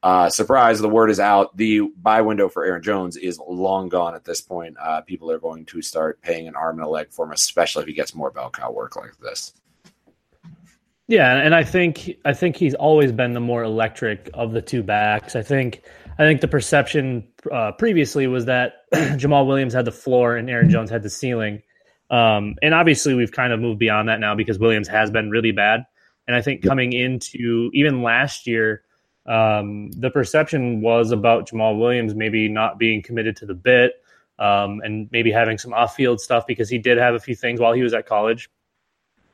Uh, 0.05 0.29
surprise, 0.29 0.81
the 0.81 0.89
word 0.89 1.09
is 1.09 1.19
out. 1.19 1.57
The 1.57 1.81
buy 2.03 2.21
window 2.21 2.51
for 2.51 2.63
Aaron 2.63 2.83
Jones 2.83 3.17
is 3.17 3.41
long 3.49 3.89
gone 3.89 4.15
at 4.15 4.23
this 4.23 4.43
point. 4.43 4.77
Uh, 4.79 5.01
people 5.01 5.31
are 5.31 5.39
going 5.39 5.65
to 5.65 5.81
start 5.81 6.21
paying 6.21 6.47
an 6.47 6.55
arm 6.55 6.79
and 6.79 6.87
a 6.87 6.91
leg 6.91 7.11
for 7.11 7.25
him, 7.25 7.33
especially 7.33 7.85
if 7.85 7.89
he 7.89 7.95
gets 7.95 8.15
more 8.15 8.31
bell 8.31 8.51
cow 8.51 8.71
work 8.71 8.97
like 8.97 9.17
this. 9.23 9.55
Yeah, 11.09 11.35
and 11.37 11.55
I 11.55 11.65
think 11.65 12.17
I 12.27 12.35
think 12.35 12.57
he's 12.57 12.75
always 12.75 13.13
been 13.13 13.33
the 13.33 13.41
more 13.41 13.63
electric 13.63 14.29
of 14.35 14.53
the 14.53 14.61
two 14.61 14.83
backs. 14.83 15.37
I 15.37 15.43
think 15.43 15.81
I 16.19 16.25
think 16.25 16.43
the 16.43 16.49
perception 16.49 17.27
uh, 17.51 17.73
previously 17.73 18.27
was 18.27 18.45
that 18.45 18.75
Jamaal 18.93 19.47
Williams 19.47 19.73
had 19.73 19.87
the 19.87 19.93
floor 19.93 20.37
and 20.37 20.51
Aaron 20.51 20.69
Jones 20.69 20.91
had 20.91 21.03
the 21.03 21.11
ceiling. 21.11 21.63
Um, 22.11 22.57
and 22.61 22.75
obviously, 22.75 23.15
we've 23.15 23.33
kind 23.33 23.55
of 23.55 23.61
moved 23.61 23.79
beyond 23.79 24.11
that 24.11 24.21
now 24.21 24.35
because 24.35 24.59
Williams 24.59 24.89
has 24.89 25.11
been 25.11 25.31
really 25.31 25.53
bad. 25.53 25.87
And 26.27 26.37
I 26.37 26.43
think 26.43 26.63
coming 26.63 26.93
into 26.93 27.71
even 27.73 28.03
last 28.03 28.47
year, 28.47 28.83
um, 29.27 29.91
the 29.93 30.11
perception 30.11 30.81
was 30.81 31.11
about 31.11 31.49
Jamaal 31.49 31.79
Williams 31.79 32.15
maybe 32.15 32.49
not 32.49 32.79
being 32.79 33.03
committed 33.03 33.37
to 33.39 33.47
the 33.47 33.55
bit 33.55 33.95
um, 34.39 34.81
and 34.85 35.09
maybe 35.13 35.31
having 35.31 35.59
some 35.59 35.73
off 35.73 35.95
field 35.95 36.21
stuff 36.21 36.47
because 36.47 36.69
he 36.69 36.79
did 36.79 36.99
have 36.99 37.15
a 37.15 37.21
few 37.21 37.35
things 37.35 37.61
while 37.61 37.73
he 37.73 37.83
was 37.83 37.95
at 37.95 38.07
college 38.07 38.51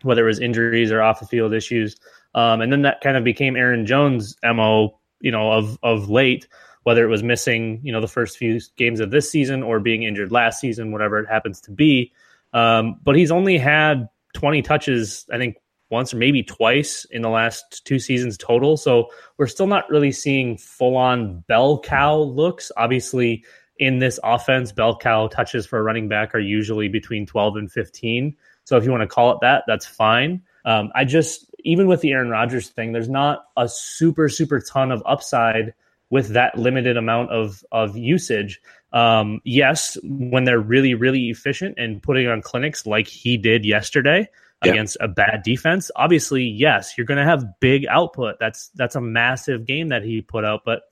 whether 0.03 0.25
it 0.25 0.29
was 0.29 0.41
injuries 0.41 0.93
or 0.93 1.03
off 1.03 1.21
the 1.21 1.27
field 1.27 1.53
issues. 1.53 1.97
Um, 2.35 2.61
and 2.61 2.73
then 2.73 2.83
that 2.83 3.01
kind 3.01 3.17
of 3.17 3.25
became 3.25 3.57
Aaron 3.57 3.87
Jones' 3.87 4.37
mo, 4.43 4.99
you 5.21 5.31
know, 5.31 5.53
of 5.53 5.79
of 5.83 6.09
late, 6.09 6.49
whether 6.85 7.05
it 7.05 7.09
was 7.09 7.23
missing, 7.23 7.81
you 7.83 7.93
know, 7.93 8.01
the 8.01 8.09
first 8.09 8.39
few 8.39 8.61
games 8.77 9.01
of 9.01 9.11
this 9.11 9.31
season 9.31 9.63
or 9.63 9.81
being 9.81 10.03
injured 10.03 10.33
last 10.33 10.61
season, 10.61 10.93
whatever 10.93 11.19
it 11.19 11.29
happens 11.29 11.61
to 11.63 11.71
be. 11.71 12.13
Um, 12.53 12.99
but 13.03 13.17
he's 13.17 13.31
only 13.31 13.59
had 13.59 14.09
20 14.35 14.63
touches, 14.63 15.27
I 15.33 15.39
think, 15.39 15.57
once 15.91 16.15
or 16.15 16.17
maybe 16.17 16.43
twice 16.43 17.05
in 17.11 17.23
the 17.23 17.29
last 17.29 17.85
two 17.85 17.99
seasons 17.99 18.39
total. 18.39 18.77
So 18.77 19.09
we're 19.37 19.47
still 19.47 19.67
not 19.67 19.91
really 19.91 20.13
seeing 20.13 20.57
full 20.57 20.97
on 20.97 21.41
bell 21.49 21.81
cow 21.81 22.17
looks. 22.17 22.71
Obviously, 22.77 23.45
in 23.79 23.99
this 23.99 24.21
offense, 24.23 24.73
bell 24.73 24.97
cow 24.97 25.27
touches 25.27 25.67
for 25.67 25.79
a 25.79 25.83
running 25.83 26.09
back 26.09 26.35
are 26.35 26.41
usually 26.41 26.89
between 26.89 27.27
12 27.27 27.57
and 27.57 27.73
15. 27.73 28.37
So 28.65 28.77
if 28.77 28.85
you 28.85 28.91
want 28.91 29.03
to 29.03 29.07
call 29.07 29.33
it 29.33 29.39
that, 29.41 29.65
that's 29.67 29.87
fine. 29.87 30.43
Um, 30.65 30.91
I 30.95 31.05
just, 31.05 31.47
even 31.65 31.89
with 31.89 32.03
the 32.03 32.13
Aaron 32.13 32.29
Rodgers 32.29 32.69
thing, 32.69 32.93
there's 32.93 33.09
not 33.09 33.47
a 33.57 33.69
super, 33.69 34.29
super 34.29 34.61
ton 34.61 34.93
of 34.93 35.03
upside 35.07 35.75
with 36.11 36.29
that 36.29 36.59
limited 36.59 36.97
amount 36.97 37.31
of, 37.31 37.65
of 37.73 37.97
usage. 37.97 38.61
Um, 38.93 39.41
yes, 39.45 39.97
when 40.03 40.45
they're 40.45 40.61
really, 40.61 40.95
really 40.95 41.31
efficient 41.31 41.77
and 41.79 42.03
putting 42.03 42.29
on 42.29 42.43
clinics 42.43 42.87
like 42.87 43.09
he 43.09 43.37
did 43.37 43.65
yesterday 43.65 44.29
against 44.62 44.97
a 45.00 45.09
bad 45.09 45.43
defense, 45.43 45.90
obviously, 45.97 46.45
yes, 46.45 46.97
you're 46.97 47.07
going 47.07 47.19
to 47.19 47.25
have 47.25 47.59
big 47.61 47.87
output. 47.87 48.37
That's, 48.38 48.69
that's 48.75 48.97
a 48.97 49.00
massive 49.00 49.67
game 49.67 49.88
that 49.88 50.02
he 50.02 50.21
put 50.21 50.45
out. 50.45 50.62
But 50.64 50.83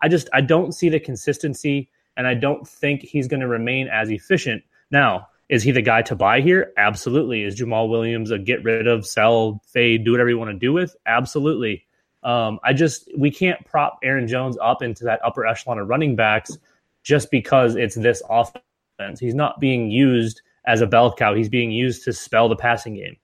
I 0.00 0.08
just, 0.08 0.28
I 0.32 0.40
don't 0.40 0.72
see 0.72 0.88
the 0.88 1.00
consistency 1.00 1.90
and 2.16 2.26
I 2.26 2.34
don't 2.34 2.66
think 2.66 3.02
he's 3.02 3.28
going 3.28 3.40
to 3.40 3.48
remain 3.48 3.88
as 3.88 4.10
efficient. 4.10 4.62
Now, 4.90 5.28
is 5.48 5.62
he 5.62 5.70
the 5.70 5.82
guy 5.82 6.02
to 6.02 6.14
buy 6.14 6.40
here? 6.40 6.72
Absolutely. 6.76 7.42
Is 7.42 7.58
Jamaal 7.58 7.88
Williams 7.88 8.30
a 8.30 8.38
get 8.38 8.64
rid 8.64 8.86
of, 8.86 9.06
sell, 9.06 9.62
fade, 9.66 10.04
do 10.04 10.12
whatever 10.12 10.28
you 10.28 10.38
want 10.38 10.50
to 10.50 10.58
do 10.58 10.72
with? 10.72 10.94
Absolutely. 11.06 11.86
Um, 12.22 12.58
I 12.64 12.72
just 12.72 13.08
we 13.16 13.30
can't 13.30 13.64
prop 13.64 13.98
Aaron 14.02 14.26
Jones 14.26 14.58
up 14.60 14.82
into 14.82 15.04
that 15.04 15.20
upper 15.24 15.46
echelon 15.46 15.78
of 15.78 15.88
running 15.88 16.16
backs 16.16 16.58
just 17.02 17.30
because 17.30 17.76
it's 17.76 17.94
this 17.94 18.22
offense. 18.28 19.20
He's 19.20 19.34
not 19.34 19.60
being 19.60 19.90
used 19.90 20.42
as 20.68 20.80
a 20.80 20.86
bell 20.86 21.12
cow. 21.12 21.34
He's 21.34 21.48
being 21.48 21.72
used 21.72 22.04
to 22.04 22.12
spell 22.12 22.48
the 22.48 22.56
passing 22.56 22.94
game. 22.94 23.16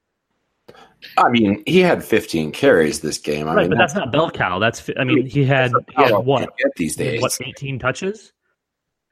I 1.18 1.28
mean, 1.28 1.62
he 1.66 1.80
had 1.80 2.02
15 2.02 2.52
carries 2.52 3.00
this 3.00 3.18
game. 3.18 3.46
I 3.46 3.54
right, 3.54 3.62
mean, 3.62 3.70
but 3.70 3.78
that's, 3.78 3.92
that's 3.92 4.06
not 4.06 4.12
bell 4.12 4.30
cow. 4.30 4.58
That's 4.58 4.88
I 4.98 5.04
mean, 5.04 5.26
he 5.26 5.44
had, 5.44 5.72
he 5.96 6.02
had 6.02 6.12
what 6.12 6.48
these 6.76 6.96
days? 6.96 7.20
What 7.20 7.36
18 7.44 7.78
touches? 7.78 8.32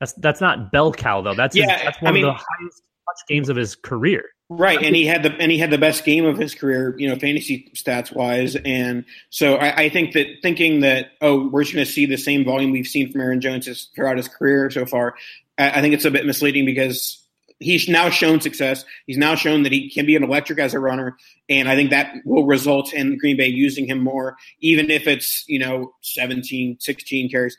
That's 0.01 0.15
that's 0.15 0.41
not 0.41 0.73
bell 0.73 0.93
cow 0.93 1.21
though. 1.21 1.35
That's 1.35 1.55
yeah. 1.55 1.75
His, 1.75 1.85
that's 1.85 2.03
one 2.03 2.11
I 2.11 2.15
mean, 2.15 2.25
of 2.25 2.35
the 2.35 2.45
highest 2.49 2.83
touch 3.09 3.29
games 3.29 3.49
of 3.49 3.57
his 3.57 3.77
career. 3.77 4.25
Right, 4.49 4.83
and 4.83 4.97
he 4.97 5.07
had 5.07 5.23
the 5.23 5.33
and 5.39 5.51
he 5.51 5.59
had 5.59 5.71
the 5.71 5.79
best 5.79 6.05
game 6.05 6.27
of 6.27 6.37
his 6.37 6.55
career, 6.55 6.95
you 6.99 7.09
know, 7.09 7.17
fantasy 7.17 7.71
stats 7.75 8.15
wise, 8.15 8.57
and 8.57 9.05
so 9.31 9.57
I, 9.57 9.85
I 9.85 9.89
think 9.89 10.13
that 10.13 10.27
thinking 10.43 10.81
that 10.81 11.13
oh, 11.21 11.49
we're 11.49 11.63
just 11.63 11.75
going 11.75 11.87
to 11.87 11.91
see 11.91 12.05
the 12.05 12.19
same 12.19 12.45
volume 12.45 12.71
we've 12.71 12.87
seen 12.87 13.11
from 13.13 13.21
Aaron 13.21 13.41
Jones 13.41 13.91
throughout 13.95 14.17
his 14.17 14.29
career 14.29 14.69
so 14.71 14.85
far, 14.85 15.15
I, 15.57 15.79
I 15.79 15.81
think 15.81 15.95
it's 15.95 16.05
a 16.05 16.11
bit 16.11 16.27
misleading 16.27 16.67
because 16.67 17.22
he's 17.63 17.89
now 17.89 18.11
shown 18.11 18.41
success. 18.41 18.85
He's 19.07 19.19
now 19.19 19.35
shown 19.35 19.63
that 19.63 19.73
he 19.73 19.91
can 19.91 20.07
be 20.07 20.17
an 20.17 20.23
electric 20.23 20.59
as 20.59 20.75
a 20.75 20.81
runner, 20.81 21.17
and 21.49 21.69
I 21.69 21.75
think 21.75 21.91
that 21.91 22.15
will 22.25 22.47
result 22.47 22.93
in 22.93 23.19
Green 23.19 23.37
Bay 23.37 23.49
using 23.49 23.87
him 23.87 24.03
more, 24.03 24.37
even 24.61 24.91
if 24.91 25.07
it's 25.07 25.45
you 25.49 25.59
know 25.59 25.95
17, 26.03 26.79
16 26.81 27.31
carries. 27.31 27.57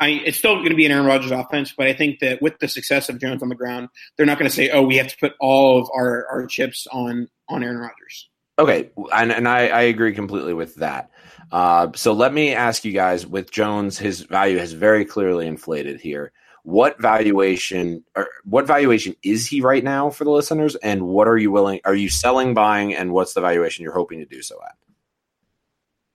I, 0.00 0.08
it's 0.24 0.38
still 0.38 0.54
going 0.56 0.70
to 0.70 0.74
be 0.74 0.86
an 0.86 0.92
Aaron 0.92 1.04
Rodgers 1.04 1.30
offense, 1.30 1.74
but 1.76 1.86
I 1.86 1.92
think 1.92 2.20
that 2.20 2.40
with 2.40 2.58
the 2.58 2.68
success 2.68 3.10
of 3.10 3.20
Jones 3.20 3.42
on 3.42 3.50
the 3.50 3.54
ground, 3.54 3.90
they're 4.16 4.24
not 4.24 4.38
going 4.38 4.50
to 4.50 4.54
say, 4.54 4.70
"Oh, 4.70 4.82
we 4.82 4.96
have 4.96 5.08
to 5.08 5.16
put 5.18 5.34
all 5.38 5.78
of 5.78 5.90
our, 5.94 6.26
our 6.30 6.46
chips 6.46 6.86
on 6.90 7.28
on 7.48 7.62
Aaron 7.62 7.76
Rodgers." 7.76 8.28
Okay, 8.58 8.90
and, 9.12 9.30
and 9.30 9.46
I, 9.46 9.68
I 9.68 9.80
agree 9.82 10.14
completely 10.14 10.54
with 10.54 10.76
that. 10.76 11.10
Uh, 11.52 11.88
so 11.94 12.12
let 12.12 12.32
me 12.32 12.54
ask 12.54 12.84
you 12.84 12.92
guys: 12.92 13.26
with 13.26 13.50
Jones, 13.50 13.98
his 13.98 14.22
value 14.22 14.56
has 14.56 14.72
very 14.72 15.04
clearly 15.04 15.46
inflated 15.46 16.00
here. 16.00 16.32
What 16.62 17.00
valuation 17.00 18.04
or 18.14 18.28
what 18.44 18.66
valuation 18.66 19.16
is 19.22 19.46
he 19.46 19.60
right 19.60 19.82
now 19.82 20.10
for 20.10 20.24
the 20.24 20.30
listeners? 20.30 20.76
And 20.76 21.02
what 21.02 21.28
are 21.28 21.38
you 21.38 21.50
willing? 21.50 21.80
Are 21.84 21.94
you 21.94 22.08
selling, 22.08 22.54
buying, 22.54 22.94
and 22.94 23.12
what's 23.12 23.34
the 23.34 23.40
valuation 23.40 23.82
you're 23.82 23.94
hoping 23.94 24.18
to 24.20 24.26
do 24.26 24.42
so 24.42 24.58
at? 24.62 24.76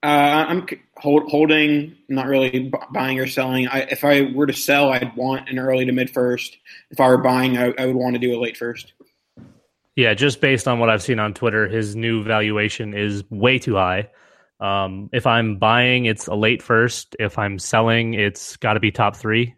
Uh, 0.03 0.45
I'm 0.47 0.67
hold, 0.97 1.31
holding, 1.31 1.95
not 2.07 2.27
really 2.27 2.71
buying 2.91 3.19
or 3.19 3.25
selling. 3.25 3.67
I, 3.67 3.79
if 3.79 4.03
I 4.03 4.21
were 4.21 4.45
to 4.45 4.53
sell, 4.53 4.91
I'd 4.91 5.15
want 5.15 5.49
an 5.49 5.57
early 5.57 5.83
to 5.85 5.91
mid 5.91 6.11
first. 6.11 6.57
If 6.91 6.99
I 6.99 7.07
were 7.07 7.17
buying, 7.17 7.57
I, 7.57 7.73
I 7.77 7.87
would 7.87 7.95
want 7.95 8.13
to 8.13 8.19
do 8.19 8.37
a 8.37 8.39
late 8.39 8.55
first. 8.55 8.93
Yeah, 9.95 10.13
just 10.13 10.41
based 10.41 10.67
on 10.67 10.79
what 10.79 10.89
I've 10.89 11.01
seen 11.01 11.19
on 11.19 11.33
Twitter, 11.33 11.67
his 11.67 11.95
new 11.95 12.21
valuation 12.21 12.93
is 12.93 13.23
way 13.31 13.57
too 13.57 13.75
high. 13.75 14.09
Um, 14.59 15.09
if 15.11 15.25
I'm 15.25 15.57
buying, 15.57 16.05
it's 16.05 16.27
a 16.27 16.35
late 16.35 16.61
first. 16.61 17.15
If 17.19 17.39
I'm 17.39 17.57
selling, 17.57 18.13
it's 18.13 18.57
got 18.57 18.73
to 18.73 18.79
be 18.79 18.91
top 18.91 19.15
three, 19.15 19.55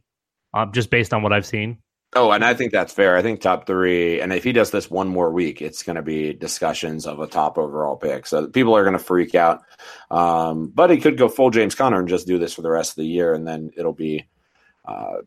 uh, 0.53 0.65
just 0.67 0.89
based 0.89 1.13
on 1.13 1.23
what 1.23 1.33
I've 1.33 1.45
seen. 1.45 1.77
Oh, 2.15 2.31
and 2.31 2.43
I 2.43 2.53
think 2.53 2.71
that's 2.71 2.93
fair. 2.93 3.17
I 3.17 3.21
think 3.21 3.41
top 3.41 3.67
three, 3.67 4.21
and 4.21 4.31
if 4.31 4.43
he 4.43 4.53
does 4.53 4.71
this 4.71 4.89
one 4.89 5.09
more 5.09 5.29
week, 5.29 5.61
it's 5.61 5.83
going 5.83 5.97
to 5.97 6.01
be 6.01 6.33
discussions 6.33 7.05
of 7.05 7.19
a 7.19 7.27
top 7.27 7.57
overall 7.57 7.97
pick. 7.97 8.25
So 8.25 8.47
people 8.47 8.75
are 8.75 8.83
going 8.83 8.97
to 8.97 9.03
freak 9.03 9.35
out. 9.35 9.61
Um, 10.09 10.71
but 10.73 10.89
he 10.89 10.97
could 10.97 11.17
go 11.17 11.27
full 11.27 11.49
James 11.49 11.75
Conner 11.75 11.99
and 11.99 12.07
just 12.07 12.25
do 12.25 12.39
this 12.39 12.53
for 12.53 12.61
the 12.61 12.71
rest 12.71 12.91
of 12.91 12.95
the 12.95 13.05
year, 13.05 13.33
and 13.33 13.45
then 13.45 13.71
it'll 13.75 13.93
be, 13.93 14.25
uh, 14.85 15.17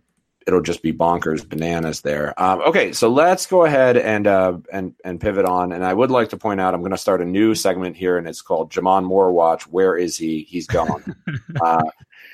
it'll 0.47 0.63
just 0.63 0.83
be 0.83 0.91
bonkers 0.91 1.47
bananas 1.47 2.01
there. 2.01 2.33
Um, 2.43 2.61
okay, 2.63 2.93
so 2.93 3.11
let's 3.11 3.45
go 3.45 3.67
ahead 3.67 3.99
and 3.99 4.27
uh, 4.27 4.57
and 4.73 4.95
and 5.05 5.21
pivot 5.21 5.45
on. 5.45 5.73
And 5.73 5.85
I 5.85 5.93
would 5.93 6.11
like 6.11 6.31
to 6.31 6.39
point 6.39 6.63
out, 6.63 6.73
I'm 6.73 6.81
going 6.81 6.93
to 6.93 6.99
start 6.99 7.21
a 7.21 7.27
new 7.27 7.55
segment 7.55 7.95
here, 7.95 8.17
and 8.17 8.27
it's 8.27 8.41
called 8.41 8.73
J'Mon 8.73 9.05
Moore 9.05 9.31
Watch. 9.33 9.67
Where 9.69 9.99
is 9.99 10.17
he? 10.17 10.45
He's 10.49 10.67
gone. 10.67 11.15
uh, 11.61 11.85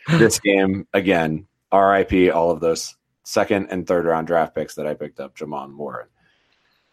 this 0.08 0.38
game 0.38 0.86
again. 0.94 1.48
R.I.P. 1.72 2.30
All 2.30 2.50
of 2.50 2.60
those 2.60 2.96
second 3.24 3.68
and 3.70 3.86
third 3.86 4.04
round 4.04 4.26
draft 4.26 4.54
picks 4.54 4.76
that 4.76 4.86
I 4.86 4.94
picked 4.94 5.20
up, 5.20 5.36
J'Mon 5.36 5.76
Warren. 5.76 6.08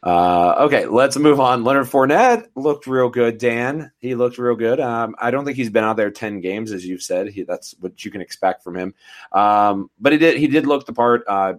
Uh, 0.02 0.56
okay, 0.60 0.86
let's 0.86 1.18
move 1.18 1.40
on. 1.40 1.64
Leonard 1.64 1.88
Fournette 1.88 2.48
looked 2.56 2.88
real 2.88 3.10
good. 3.10 3.38
Dan, 3.38 3.90
he 4.00 4.16
looked 4.16 4.38
real 4.38 4.56
good. 4.56 4.82
Um, 4.82 5.16
I 5.18 5.32
don't 5.32 5.46
think 5.46 5.56
he's 5.56 5.70
been 5.70 5.86
out 5.86 5.96
there 5.96 6.12
ten 6.12 6.42
games, 6.42 6.74
as 6.74 6.86
you've 6.86 7.02
said. 7.02 7.30
He, 7.30 7.44
that's 7.44 7.74
what 7.80 8.04
you 8.04 8.12
can 8.12 8.20
expect 8.20 8.64
from 8.64 8.76
him. 8.76 8.94
Um, 9.32 9.90
but 10.02 10.12
he 10.12 10.18
did. 10.18 10.38
He 10.38 10.48
did 10.48 10.68
look 10.68 10.86
the 10.86 10.94
part. 10.94 11.24
Uh, 11.26 11.54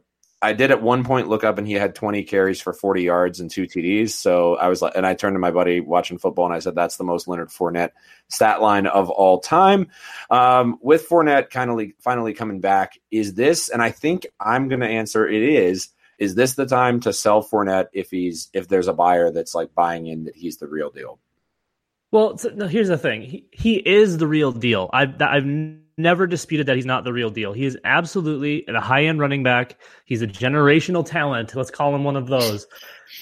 I 0.45 0.53
did 0.53 0.71
at 0.71 0.83
one 0.83 1.05
point 1.05 1.29
look 1.29 1.43
up 1.43 1.57
and 1.57 1.67
he 1.67 1.73
had 1.73 1.95
20 1.95 2.23
carries 2.25 2.61
for 2.61 2.75
40 2.75 3.03
yards 3.03 3.41
and 3.41 3.51
two 3.51 3.63
TDs. 3.63 4.11
So 4.11 4.57
I 4.57 4.69
was 4.69 4.83
like, 4.83 4.93
and 4.95 5.07
I 5.07 5.15
turned 5.15 5.35
to 5.35 5.39
my 5.39 5.51
buddy 5.51 5.81
watching 5.81 6.19
football 6.19 6.45
and 6.45 6.55
I 6.55 6.59
said, 6.59 6.75
that's 6.75 6.99
the 6.99 7.05
most 7.05 7.27
Leonard 7.27 7.49
Fournette 7.49 7.93
stat 8.29 8.61
line 8.61 8.87
of 8.87 9.09
all 9.09 9.41
time. 9.41 9.89
Um, 10.31 10.79
with 10.83 11.09
Fournette 11.09 11.49
kind 11.49 11.71
of 11.71 11.81
finally 11.99 12.35
coming 12.35 12.61
back, 12.61 12.99
is 13.11 13.35
this, 13.35 13.71
and 13.71 13.83
I 13.83 13.91
think 13.91 14.27
I'm 14.39 14.69
going 14.69 14.81
to 14.81 14.87
answer 14.87 15.27
it 15.27 15.43
is 15.43 15.89
Is 16.19 16.35
this 16.35 16.55
the 16.55 16.67
time 16.67 17.01
to 17.01 17.13
sell 17.13 17.43
Fournette 17.43 17.87
if 17.95 18.11
he's 18.11 18.51
if 18.53 18.69
there's 18.69 18.89
a 18.89 18.93
buyer 18.93 19.31
that's 19.31 19.55
like 19.55 19.75
buying 19.75 20.07
in 20.07 20.25
that 20.25 20.37
he's 20.37 20.59
the 20.59 20.69
real 20.69 20.91
deal? 20.91 21.19
Well, 22.13 22.37
so, 22.39 22.51
no, 22.51 22.69
here's 22.69 22.89
the 22.89 22.99
thing. 22.99 23.23
He, 23.23 23.47
he 23.51 23.77
is 23.77 24.19
the 24.19 24.27
real 24.27 24.53
deal. 24.53 24.91
I've 24.93 25.21
I've 25.21 25.47
never 25.97 26.27
disputed 26.27 26.67
that 26.67 26.77
he's 26.77 26.87
not 26.87 27.05
the 27.05 27.13
real 27.13 27.31
deal. 27.31 27.53
He 27.53 27.65
is 27.65 27.79
absolutely 27.85 28.65
a 28.69 28.81
high 28.81 29.05
end 29.05 29.21
running 29.21 29.43
back. 29.43 29.79
He's 30.05 30.23
a 30.23 30.27
generational 30.27 31.05
talent. 31.05 31.55
Let's 31.55 31.71
call 31.71 31.95
him 31.95 32.05
one 32.05 32.17
of 32.17 32.27
those. 32.27 32.67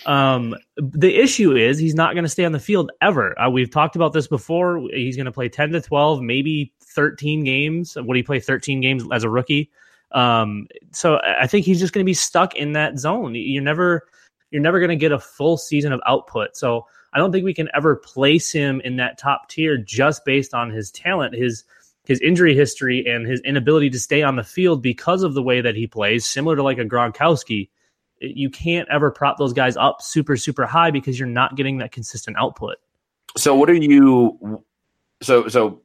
Um, 0.07 0.55
the 0.77 1.15
issue 1.15 1.55
is 1.55 1.79
he's 1.79 1.95
not 1.95 2.15
going 2.15 2.25
to 2.25 2.31
stay 2.31 2.45
on 2.45 2.53
the 2.53 2.61
field 2.61 2.91
ever. 3.01 3.39
Uh, 3.39 3.51
we've 3.51 3.71
talked 3.71 3.97
about 3.97 4.13
this 4.13 4.27
before. 4.27 4.81
He's 4.93 5.17
going 5.17 5.27
to 5.27 5.33
play 5.33 5.49
10 5.49 5.71
to 5.71 5.81
12, 5.81 6.23
maybe 6.23 6.73
13 6.81 7.45
games. 7.45 7.97
Would 7.97 8.17
he 8.17 8.23
play 8.23 8.41
13 8.41 8.81
games 8.81 9.05
as 9.13 9.25
a 9.25 9.29
rookie? 9.29 9.71
Um, 10.13 10.67
so 10.93 11.21
I 11.25 11.47
think 11.47 11.65
he's 11.65 11.81
just 11.81 11.93
going 11.93 12.05
to 12.05 12.09
be 12.09 12.15
stuck 12.15 12.55
in 12.55 12.73
that 12.73 12.99
zone. 12.99 13.35
You're 13.35 13.63
never 13.63 14.07
you're 14.51 14.63
never 14.63 14.79
going 14.79 14.91
to 14.91 14.97
get 14.97 15.13
a 15.13 15.19
full 15.19 15.57
season 15.57 15.93
of 15.93 16.01
output. 16.07 16.57
So 16.57 16.87
I 17.15 17.19
don't 17.19 17.33
think 17.33 17.45
we 17.45 17.55
can 17.55 17.71
ever 17.75 17.97
place 17.97 18.53
him 18.53 18.81
in 18.85 18.97
that 18.97 19.19
top 19.19 19.49
tier 19.49 19.79
just 19.79 20.25
based 20.27 20.53
on 20.53 20.71
his 20.71 20.91
talent. 20.91 21.35
His 21.35 21.65
his 22.05 22.21
injury 22.21 22.55
history 22.55 23.05
and 23.07 23.27
his 23.27 23.41
inability 23.41 23.91
to 23.91 23.99
stay 23.99 24.23
on 24.23 24.37
the 24.37 24.43
field 24.43 24.83
because 24.83 25.23
of 25.23 25.35
the 25.35 25.43
way 25.43 25.61
that 25.61 25.77
he 25.77 25.87
plays, 25.87 26.27
similar 26.27 26.57
to 26.57 26.63
like 26.63 26.79
a 26.79 26.85
Gronkowski, 26.85 27.69
you 28.21 28.51
can't 28.51 28.89
ever 28.91 29.11
prop 29.11 29.39
those 29.39 29.53
guys 29.53 29.77
up 29.77 30.03
super, 30.03 30.37
super 30.37 30.67
high 30.67 30.91
because 30.91 31.19
you're 31.19 31.29
not 31.29 31.57
getting 31.57 31.79
that 31.79 31.93
consistent 31.93 32.37
output. 32.39 32.77
So, 33.37 33.55
what 33.55 33.71
are 33.71 33.75
you? 33.75 34.65
So, 35.23 35.49
so 35.49 35.83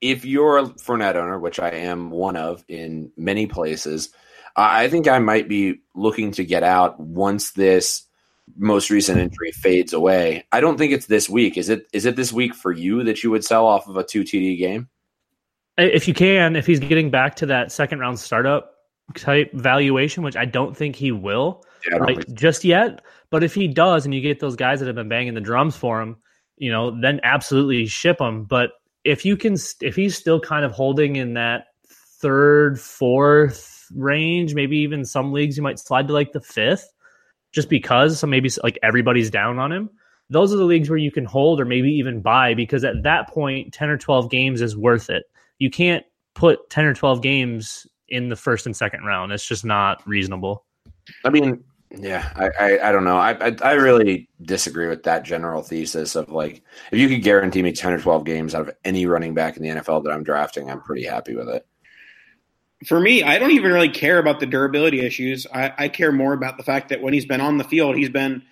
if 0.00 0.24
you're 0.24 0.58
a 0.58 0.64
Fournette 0.64 1.16
owner, 1.16 1.38
which 1.38 1.58
I 1.58 1.70
am 1.70 2.10
one 2.10 2.36
of 2.36 2.64
in 2.68 3.10
many 3.16 3.46
places, 3.46 4.10
I 4.56 4.88
think 4.88 5.08
I 5.08 5.18
might 5.18 5.48
be 5.48 5.80
looking 5.94 6.32
to 6.32 6.44
get 6.44 6.62
out 6.62 7.00
once 7.00 7.52
this 7.52 8.04
most 8.56 8.90
recent 8.90 9.18
injury 9.18 9.50
fades 9.52 9.92
away. 9.92 10.46
I 10.52 10.60
don't 10.60 10.76
think 10.76 10.92
it's 10.92 11.06
this 11.06 11.28
week. 11.28 11.56
Is 11.56 11.70
it? 11.70 11.86
Is 11.92 12.04
it 12.04 12.16
this 12.16 12.32
week 12.32 12.54
for 12.54 12.70
you 12.70 13.02
that 13.04 13.24
you 13.24 13.30
would 13.30 13.44
sell 13.44 13.66
off 13.66 13.88
of 13.88 13.96
a 13.96 14.04
two 14.04 14.22
TD 14.22 14.58
game? 14.58 14.88
If 15.76 16.06
you 16.06 16.14
can, 16.14 16.56
if 16.56 16.66
he's 16.66 16.80
getting 16.80 17.10
back 17.10 17.36
to 17.36 17.46
that 17.46 17.72
second 17.72 17.98
round 17.98 18.18
startup 18.18 18.74
type 19.16 19.52
valuation, 19.52 20.22
which 20.22 20.36
I 20.36 20.44
don't 20.44 20.76
think 20.76 20.96
he 20.96 21.12
will, 21.12 21.64
yeah, 21.90 21.98
like 21.98 22.26
just 22.34 22.64
yet. 22.64 23.02
But 23.30 23.42
if 23.42 23.54
he 23.54 23.66
does, 23.66 24.04
and 24.04 24.14
you 24.14 24.20
get 24.20 24.40
those 24.40 24.56
guys 24.56 24.80
that 24.80 24.86
have 24.86 24.94
been 24.94 25.08
banging 25.08 25.34
the 25.34 25.40
drums 25.40 25.76
for 25.76 26.00
him, 26.00 26.16
you 26.56 26.70
know, 26.70 26.98
then 27.00 27.20
absolutely 27.24 27.86
ship 27.86 28.20
him. 28.20 28.44
But 28.44 28.70
if 29.02 29.24
you 29.24 29.36
can, 29.36 29.56
if 29.80 29.96
he's 29.96 30.16
still 30.16 30.40
kind 30.40 30.64
of 30.64 30.72
holding 30.72 31.16
in 31.16 31.34
that 31.34 31.66
third, 32.20 32.80
fourth 32.80 33.86
range, 33.94 34.54
maybe 34.54 34.78
even 34.78 35.04
some 35.04 35.32
leagues 35.32 35.56
you 35.56 35.62
might 35.62 35.78
slide 35.78 36.06
to 36.08 36.14
like 36.14 36.32
the 36.32 36.40
fifth, 36.40 36.88
just 37.52 37.68
because. 37.68 38.20
So 38.20 38.26
maybe 38.26 38.48
like 38.62 38.78
everybody's 38.82 39.30
down 39.30 39.58
on 39.58 39.72
him. 39.72 39.90
Those 40.30 40.54
are 40.54 40.56
the 40.56 40.64
leagues 40.64 40.88
where 40.88 40.98
you 40.98 41.12
can 41.12 41.26
hold 41.26 41.60
or 41.60 41.66
maybe 41.66 41.90
even 41.92 42.22
buy 42.22 42.54
because 42.54 42.84
at 42.84 43.02
that 43.02 43.28
point, 43.28 43.74
ten 43.74 43.90
or 43.90 43.98
twelve 43.98 44.30
games 44.30 44.62
is 44.62 44.76
worth 44.76 45.10
it 45.10 45.24
you 45.58 45.70
can't 45.70 46.04
put 46.34 46.68
10 46.70 46.84
or 46.84 46.94
12 46.94 47.22
games 47.22 47.86
in 48.08 48.28
the 48.28 48.36
first 48.36 48.66
and 48.66 48.76
second 48.76 49.04
round. 49.04 49.32
It's 49.32 49.46
just 49.46 49.64
not 49.64 50.06
reasonable. 50.06 50.64
I 51.24 51.30
mean, 51.30 51.62
yeah, 51.90 52.32
I, 52.34 52.50
I, 52.58 52.88
I 52.88 52.92
don't 52.92 53.04
know. 53.04 53.16
I, 53.16 53.32
I, 53.48 53.56
I 53.62 53.72
really 53.72 54.28
disagree 54.42 54.88
with 54.88 55.02
that 55.04 55.24
general 55.24 55.62
thesis 55.62 56.16
of 56.16 56.28
like 56.28 56.62
if 56.90 56.98
you 56.98 57.08
could 57.08 57.22
guarantee 57.22 57.62
me 57.62 57.72
ten 57.72 57.92
or 57.92 58.00
twelve 58.00 58.24
games 58.24 58.54
out 58.54 58.68
of 58.68 58.74
any 58.84 59.06
running 59.06 59.34
back 59.34 59.56
in 59.56 59.62
the 59.62 59.68
NFL 59.68 60.04
that 60.04 60.10
I'm 60.10 60.24
drafting, 60.24 60.70
I'm 60.70 60.80
pretty 60.80 61.04
happy 61.04 61.34
with 61.34 61.48
it. 61.48 61.66
For 62.86 63.00
me, 63.00 63.22
I 63.22 63.38
don't 63.38 63.52
even 63.52 63.72
really 63.72 63.88
care 63.88 64.18
about 64.18 64.40
the 64.40 64.46
durability 64.46 65.00
issues. 65.00 65.46
I, 65.54 65.72
I 65.78 65.88
care 65.88 66.12
more 66.12 66.34
about 66.34 66.56
the 66.56 66.64
fact 66.64 66.88
that 66.90 67.00
when 67.00 67.14
he's 67.14 67.24
been 67.24 67.40
on 67.40 67.56
the 67.58 67.64
field, 67.64 67.96
he's 67.96 68.10
been 68.10 68.42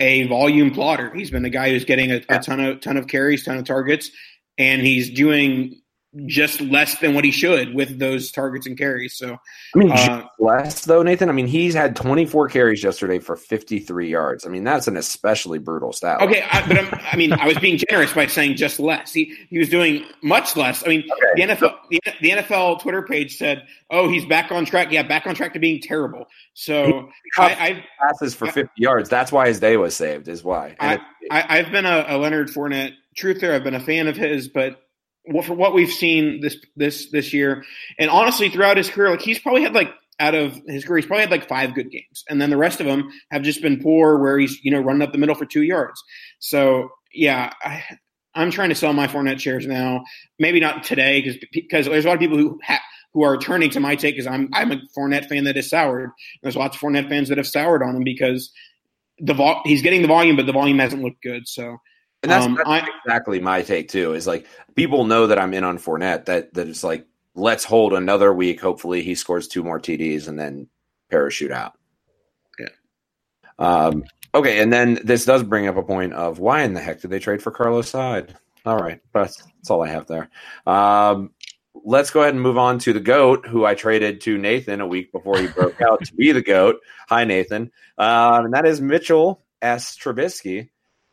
a 0.00 0.26
volume 0.26 0.72
plotter. 0.72 1.14
He's 1.14 1.30
been 1.30 1.42
the 1.42 1.50
guy 1.50 1.70
who's 1.70 1.84
getting 1.84 2.10
a, 2.10 2.22
a 2.28 2.40
ton 2.40 2.60
of 2.60 2.80
ton 2.80 2.96
of 2.96 3.06
carries, 3.06 3.44
ton 3.44 3.58
of 3.58 3.64
targets, 3.64 4.10
and 4.58 4.82
he's 4.82 5.10
doing 5.10 5.79
just 6.26 6.60
less 6.60 6.98
than 6.98 7.14
what 7.14 7.24
he 7.24 7.30
should 7.30 7.72
with 7.72 7.98
those 7.98 8.32
targets 8.32 8.66
and 8.66 8.76
carries. 8.76 9.14
So, 9.16 9.38
I 9.74 9.78
mean, 9.78 9.92
uh, 9.92 10.26
less 10.40 10.84
though, 10.84 11.02
Nathan. 11.02 11.28
I 11.28 11.32
mean, 11.32 11.46
he's 11.46 11.72
had 11.72 11.94
24 11.94 12.48
carries 12.48 12.82
yesterday 12.82 13.20
for 13.20 13.36
53 13.36 14.10
yards. 14.10 14.44
I 14.44 14.48
mean, 14.48 14.64
that's 14.64 14.88
an 14.88 14.96
especially 14.96 15.60
brutal 15.60 15.92
stat. 15.92 16.20
Okay, 16.20 16.42
I, 16.50 16.66
but 16.66 16.78
I'm, 16.78 17.00
i 17.12 17.16
mean, 17.16 17.32
I 17.32 17.46
was 17.46 17.58
being 17.58 17.78
generous 17.78 18.12
by 18.12 18.26
saying 18.26 18.56
just 18.56 18.80
less. 18.80 19.12
He 19.12 19.36
he 19.48 19.58
was 19.58 19.68
doing 19.68 20.04
much 20.22 20.56
less. 20.56 20.84
I 20.84 20.88
mean, 20.88 21.04
okay. 21.10 21.46
the 21.46 21.54
NFL 21.54 21.74
the, 21.90 22.00
the, 22.20 22.30
NFL 22.30 22.80
Twitter 22.80 23.02
page 23.02 23.36
said, 23.36 23.66
"Oh, 23.88 24.08
he's 24.08 24.24
back 24.24 24.50
on 24.50 24.64
track. 24.64 24.90
Yeah, 24.90 25.04
back 25.04 25.28
on 25.28 25.36
track 25.36 25.52
to 25.52 25.60
being 25.60 25.80
terrible." 25.80 26.26
So 26.54 27.08
I, 27.38 27.44
I 27.52 27.84
passes 28.00 28.34
for 28.34 28.46
50 28.46 28.70
yards. 28.76 29.08
That's 29.08 29.30
why 29.30 29.46
his 29.46 29.60
day 29.60 29.76
was 29.76 29.94
saved. 29.94 30.26
Is 30.26 30.42
why. 30.42 30.74
I, 30.80 30.98
I, 31.30 31.58
have 31.58 31.70
been 31.70 31.86
a, 31.86 32.04
a 32.08 32.18
Leonard 32.18 32.48
Fournette 32.48 32.94
truther. 33.16 33.54
I've 33.54 33.62
been 33.62 33.74
a 33.74 33.80
fan 33.80 34.08
of 34.08 34.16
his, 34.16 34.48
but 34.48 34.80
for 35.42 35.54
what 35.54 35.74
we've 35.74 35.90
seen 35.92 36.40
this 36.40 36.56
this 36.76 37.10
this 37.10 37.32
year, 37.32 37.64
and 37.98 38.10
honestly, 38.10 38.48
throughout 38.48 38.76
his 38.76 38.88
career, 38.90 39.10
like 39.10 39.22
he's 39.22 39.38
probably 39.38 39.62
had 39.62 39.74
like 39.74 39.92
out 40.18 40.34
of 40.34 40.60
his 40.66 40.84
career, 40.84 40.98
he's 40.98 41.06
probably 41.06 41.22
had 41.22 41.30
like 41.30 41.48
five 41.48 41.74
good 41.74 41.90
games, 41.90 42.24
and 42.28 42.40
then 42.40 42.50
the 42.50 42.56
rest 42.56 42.80
of 42.80 42.86
them 42.86 43.10
have 43.30 43.42
just 43.42 43.62
been 43.62 43.82
poor, 43.82 44.18
where 44.18 44.38
he's 44.38 44.62
you 44.64 44.70
know 44.70 44.80
running 44.80 45.02
up 45.02 45.12
the 45.12 45.18
middle 45.18 45.34
for 45.34 45.46
two 45.46 45.62
yards. 45.62 46.02
So 46.38 46.90
yeah, 47.12 47.52
I, 47.62 47.82
I'm 48.34 48.50
trying 48.50 48.68
to 48.68 48.74
sell 48.74 48.92
my 48.92 49.06
Fournette 49.06 49.40
shares 49.40 49.66
now. 49.66 50.04
Maybe 50.38 50.60
not 50.60 50.84
today 50.84 51.20
because 51.20 51.38
because 51.52 51.86
there's 51.86 52.04
a 52.04 52.08
lot 52.08 52.14
of 52.14 52.20
people 52.20 52.38
who 52.38 52.58
ha- 52.64 52.82
who 53.12 53.24
are 53.24 53.38
turning 53.38 53.70
to 53.70 53.80
my 53.80 53.96
take 53.96 54.16
because 54.16 54.26
I'm 54.26 54.48
I'm 54.52 54.72
a 54.72 54.80
Fournette 54.96 55.28
fan 55.28 55.44
that 55.44 55.56
is 55.56 55.70
soured. 55.70 56.10
There's 56.42 56.56
lots 56.56 56.76
of 56.76 56.82
Fournette 56.82 57.08
fans 57.08 57.28
that 57.28 57.38
have 57.38 57.46
soured 57.46 57.82
on 57.82 57.96
him 57.96 58.04
because 58.04 58.52
the 59.18 59.34
vol- 59.34 59.62
he's 59.64 59.82
getting 59.82 60.02
the 60.02 60.08
volume, 60.08 60.36
but 60.36 60.46
the 60.46 60.52
volume 60.52 60.78
hasn't 60.78 61.02
looked 61.02 61.22
good. 61.22 61.46
So 61.46 61.78
and 62.22 62.30
that's, 62.30 62.46
um, 62.46 62.54
that's 62.54 62.68
I, 62.68 62.86
exactly 63.04 63.40
my 63.40 63.62
take 63.62 63.88
too. 63.88 64.14
Is 64.14 64.26
like 64.26 64.46
people 64.74 65.04
know 65.04 65.28
that 65.28 65.38
I'm 65.38 65.54
in 65.54 65.64
on 65.64 65.78
Fournette. 65.78 66.26
That 66.26 66.54
that 66.54 66.68
it's 66.68 66.84
like 66.84 67.06
let's 67.34 67.64
hold 67.64 67.92
another 67.92 68.32
week. 68.32 68.60
Hopefully 68.60 69.02
he 69.02 69.14
scores 69.14 69.48
two 69.48 69.64
more 69.64 69.80
TDs 69.80 70.28
and 70.28 70.38
then 70.38 70.68
parachute 71.10 71.52
out. 71.52 71.78
Yeah. 72.58 72.68
Um. 73.58 74.04
Okay, 74.32 74.60
and 74.60 74.72
then 74.72 75.00
this 75.02 75.24
does 75.24 75.42
bring 75.42 75.66
up 75.66 75.76
a 75.76 75.82
point 75.82 76.12
of 76.12 76.38
why 76.38 76.62
in 76.62 76.74
the 76.74 76.80
heck 76.80 77.00
did 77.00 77.10
they 77.10 77.18
trade 77.18 77.42
for 77.42 77.50
Carlos 77.50 77.90
Hyde? 77.90 78.36
All 78.64 78.76
right, 78.76 79.00
that's, 79.12 79.42
that's 79.42 79.70
all 79.70 79.82
I 79.82 79.88
have 79.88 80.06
there. 80.06 80.28
Um, 80.66 81.30
let's 81.74 82.10
go 82.10 82.20
ahead 82.20 82.34
and 82.34 82.42
move 82.42 82.58
on 82.58 82.78
to 82.80 82.92
the 82.92 83.00
goat, 83.00 83.46
who 83.46 83.64
I 83.64 83.74
traded 83.74 84.20
to 84.22 84.38
Nathan 84.38 84.80
a 84.80 84.86
week 84.86 85.10
before 85.10 85.38
he 85.38 85.48
broke 85.48 85.80
out 85.80 86.04
to 86.04 86.14
be 86.14 86.30
the 86.30 86.42
goat. 86.42 86.76
Hi, 87.08 87.24
Nathan, 87.24 87.72
um, 87.98 88.44
and 88.44 88.54
that 88.54 88.66
is 88.66 88.80
Mitchell 88.80 89.42
S. 89.60 89.96
Trubisky. 89.96 90.68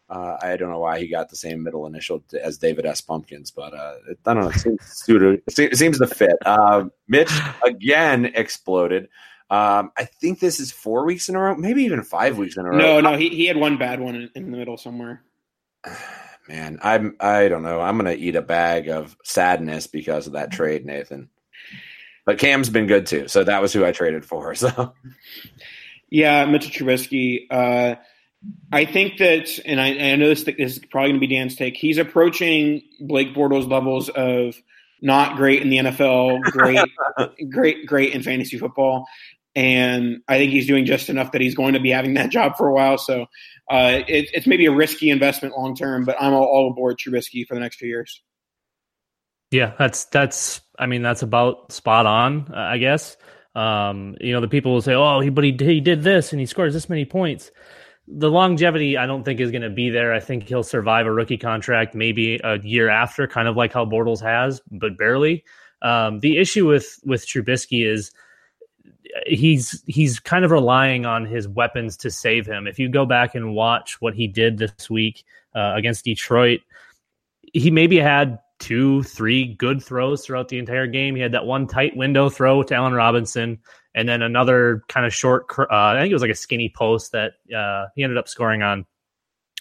Uh, 0.10 0.38
I 0.41 0.56
don't 0.56 0.70
know 0.70 0.80
why 0.80 1.00
he 1.00 1.08
got 1.08 1.30
the 1.30 1.36
same 1.36 1.63
middle 1.63 1.86
initial 1.86 2.24
as 2.41 2.58
David 2.58 2.86
S. 2.86 3.02
Pumpkins, 3.02 3.52
but 3.52 3.74
uh, 3.74 3.96
I 4.26 4.34
don't 4.34 4.43
know. 4.43 4.50
It 4.50 4.60
seems, 4.60 5.04
to, 5.06 5.41
it 5.48 5.78
seems 5.78 6.00
to 6.00 6.08
fit. 6.08 6.38
Uh, 6.46 6.86
Mitch 7.08 7.32
again 7.65 8.26
exploded. 8.26 9.10
Um, 9.50 9.91
I 9.98 10.06
think 10.06 10.39
this 10.39 10.60
is 10.60 10.72
four 10.72 11.06
weeks 11.06 11.30
in 11.30 11.36
a 11.36 11.39
row, 11.39 11.56
maybe 11.56 11.84
even 11.84 12.04
five 12.04 12.38
weeks 12.38 12.58
in 12.58 12.65
a 12.65 12.70
row. 12.70 12.78
No, 12.78 13.02
no, 13.02 13.17
he, 13.17 13.30
he 13.30 13.46
had 13.46 13.58
one 13.58 13.78
bad 13.78 14.00
one 14.00 14.15
in, 14.15 14.30
in 14.36 14.52
the 14.52 14.58
middle 14.58 14.78
somewhere. 14.78 15.24
Man, 16.50 16.80
I'm 16.82 17.17
I 17.20 17.50
don't 17.50 17.63
know. 17.63 17.82
I'm 17.82 17.98
gonna 17.98 18.13
eat 18.13 18.38
a 18.38 18.41
bag 18.41 18.88
of 18.88 19.17
sadness 19.22 19.88
because 19.88 20.28
of 20.28 20.34
that 20.34 20.50
trade, 20.50 20.86
Nathan. 20.86 21.30
But 22.26 22.39
Cam's 22.39 22.70
been 22.70 22.88
good 22.88 23.06
too, 23.06 23.28
so 23.28 23.43
that 23.43 23.62
was 23.62 23.74
who 23.74 23.84
I 23.84 23.91
traded 23.91 24.24
for. 24.26 24.56
So, 24.56 24.93
yeah, 26.10 26.46
Mitchell 26.46 26.72
Trubisky. 26.72 27.48
Uh, 27.52 27.96
I 28.71 28.86
think 28.86 29.17
that, 29.17 29.60
and 29.65 29.82
I, 29.82 30.12
I 30.12 30.15
know 30.15 30.30
this, 30.30 30.43
this 30.43 30.78
is 30.78 30.80
probably 30.91 31.12
going 31.12 31.21
to 31.21 31.28
be 31.28 31.36
Dan's 31.36 31.56
take. 31.56 31.76
He's 31.76 31.97
approaching 31.97 32.82
Blake 33.02 33.34
Bortles 33.34 33.69
levels 33.69 34.10
of 34.10 34.56
not 35.02 35.38
great 35.38 35.62
in 35.62 35.69
the 35.69 35.78
NFL, 35.78 36.41
great, 36.43 36.80
great, 37.52 37.86
great 37.86 38.13
in 38.13 38.21
fantasy 38.23 38.58
football, 38.58 39.08
and 39.56 40.21
I 40.28 40.38
think 40.38 40.52
he's 40.52 40.67
doing 40.67 40.86
just 40.86 41.10
enough 41.10 41.32
that 41.32 41.41
he's 41.41 41.56
going 41.56 41.73
to 41.73 41.80
be 41.80 41.89
having 41.89 42.13
that 42.13 42.30
job 42.30 42.58
for 42.58 42.67
a 42.67 42.73
while. 42.73 42.97
So 42.97 43.23
uh, 43.71 44.02
it, 44.08 44.30
it's 44.34 44.45
maybe 44.45 44.67
a 44.67 44.71
risky 44.71 45.10
investment 45.10 45.58
long 45.58 45.76
term, 45.76 46.06
but 46.06 46.15
I'm 46.19 46.34
all, 46.34 46.43
all 46.43 46.71
aboard 46.71 47.00
Trubisky 47.00 47.45
for 47.47 47.56
the 47.56 47.60
next 47.60 47.78
few 47.78 47.88
years. 47.88 48.21
Yeah, 49.50 49.73
that's 49.80 50.06
that's. 50.06 50.62
I 50.78 50.86
mean, 50.86 51.02
that's 51.02 51.23
about 51.23 51.71
spot 51.71 52.06
on. 52.06 52.54
I 52.54 52.78
guess. 52.78 53.17
Um, 53.56 54.15
you 54.21 54.34
know, 54.34 54.41
the 54.41 54.47
people 54.47 54.73
will 54.73 54.82
say, 54.82 54.93
"Oh, 54.93 55.21
he 55.21 55.30
but 55.30 55.43
he 55.43 55.56
he 55.60 55.82
did 55.82 56.04
this 56.04 56.34
and 56.34 56.39
he 56.39 56.45
scores 56.45 56.73
this 56.73 56.89
many 56.89 57.06
points." 57.06 57.50
The 58.08 58.32
longevity 58.32 58.98
I 58.98 59.06
don't 59.06 59.24
think 59.24 59.39
is 59.39 59.52
going 59.52 59.63
to 59.63 59.70
be 59.70 59.89
there. 59.89 60.13
I 60.13 60.20
think 60.20 60.48
he'll 60.48 60.63
survive 60.63 61.06
a 61.06 61.12
rookie 61.12 61.38
contract 61.38 61.93
maybe 61.93 62.39
a 62.43 62.60
year 62.60 62.89
after, 62.89 63.28
kind 63.28 63.48
of 63.48 63.58
like 63.58 63.74
how 63.74 63.86
Bortles 63.86 64.22
has, 64.22 64.62
but 64.72 64.98
barely. 64.98 65.43
Um, 65.82 66.20
the 66.22 66.38
issue 66.38 66.67
with 66.67 67.00
with 67.06 67.26
Trubisky 67.26 67.86
is 67.86 68.12
he's 69.26 69.84
he's 69.88 70.20
kind 70.20 70.46
of 70.46 70.52
relying 70.52 71.06
on 71.06 71.26
his 71.26 71.48
weapons 71.48 71.98
to 71.98 72.12
save 72.12 72.46
him. 72.46 72.65
If 72.67 72.80
you 72.80 72.89
go 72.89 73.06
back 73.06 73.36
and 73.36 73.54
watch 73.54 74.02
what 74.02 74.15
he 74.15 74.28
did 74.28 74.58
this 74.58 74.89
week 74.89 75.24
uh, 75.56 75.74
against 75.76 76.06
Detroit, 76.06 76.62
he 77.54 77.70
maybe 77.72 78.00
had 78.00 78.39
two, 78.60 79.04
three 79.04 79.54
good 79.54 79.84
throws 79.84 80.26
throughout 80.26 80.50
the 80.50 80.58
entire 80.58 80.88
game. 80.88 81.15
He 81.15 81.22
had 81.22 81.34
that 81.34 81.46
one 81.46 81.67
tight 81.67 81.96
window 81.96 82.30
throw 82.30 82.63
to 82.63 82.76
Allen 82.76 82.93
Robinson, 82.93 83.60
and 83.97 84.07
then 84.07 84.21
another 84.21 84.83
kind 84.88 85.07
of 85.07 85.13
short. 85.13 85.47
Uh, 85.57 85.65
I 85.69 85.99
think 85.99 86.12
it 86.12 86.13
was 86.13 86.21
like 86.21 86.29
a 86.29 86.36
skinny 86.36 86.71
post 86.73 87.13
that 87.13 87.33
uh, 87.53 87.88
he 87.95 88.03
ended 88.03 88.19
up 88.19 88.27
scoring 88.27 88.62
on. 88.62 88.86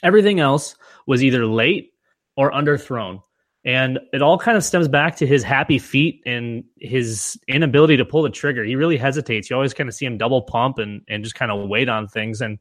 Everything 0.02 0.40
else 0.40 0.76
was 1.06 1.24
either 1.24 1.46
late 1.46 1.94
or 2.36 2.52
underthrown. 2.52 3.22
And 3.64 3.98
it 4.12 4.20
all 4.20 4.38
kind 4.38 4.58
of 4.58 4.62
stems 4.62 4.88
back 4.88 5.16
to 5.16 5.26
his 5.26 5.42
happy 5.42 5.78
feet 5.78 6.20
and 6.26 6.64
his 6.78 7.40
inability 7.48 7.96
to 7.96 8.04
pull 8.04 8.22
the 8.22 8.30
trigger. 8.30 8.62
He 8.62 8.76
really 8.76 8.98
hesitates. 8.98 9.48
You 9.48 9.56
always 9.56 9.72
kind 9.72 9.88
of 9.88 9.94
see 9.94 10.04
him 10.04 10.18
double 10.18 10.42
pump 10.42 10.76
and, 10.76 11.00
and 11.08 11.24
just 11.24 11.34
kind 11.34 11.50
of 11.50 11.66
wait 11.66 11.88
on 11.88 12.06
things. 12.06 12.42
And 12.42 12.58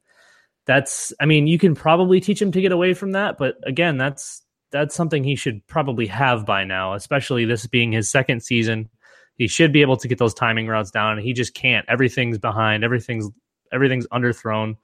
that's, 0.66 1.12
I 1.20 1.26
mean, 1.26 1.46
you 1.46 1.60
can 1.60 1.76
probably 1.76 2.22
teach 2.22 2.42
him 2.42 2.54
to 2.54 2.62
get 2.62 2.72
away 2.72 2.94
from 2.94 3.12
that. 3.12 3.38
But 3.38 3.58
again, 3.68 3.98
that's, 3.98 4.42
that's 4.72 4.96
something 4.96 5.26
he 5.26 5.36
should 5.36 5.68
probably 5.68 6.08
have 6.08 6.46
by 6.46 6.64
now, 6.64 6.94
especially 6.94 7.44
this 7.44 7.68
being 7.68 7.92
his 7.92 8.10
second 8.10 8.44
season. 8.44 8.90
He 9.38 9.48
should 9.48 9.72
be 9.72 9.82
able 9.82 9.98
to 9.98 10.08
get 10.08 10.18
those 10.18 10.34
timing 10.34 10.68
routes 10.68 10.92
down. 10.92 11.18
And 11.18 11.26
he 11.26 11.34
just 11.34 11.54
can't. 11.54 11.86
Everything's 11.90 12.38
behind. 12.38 12.84
Everything's, 12.84 13.30
everything's 13.72 14.08
underthrown. 14.08 14.78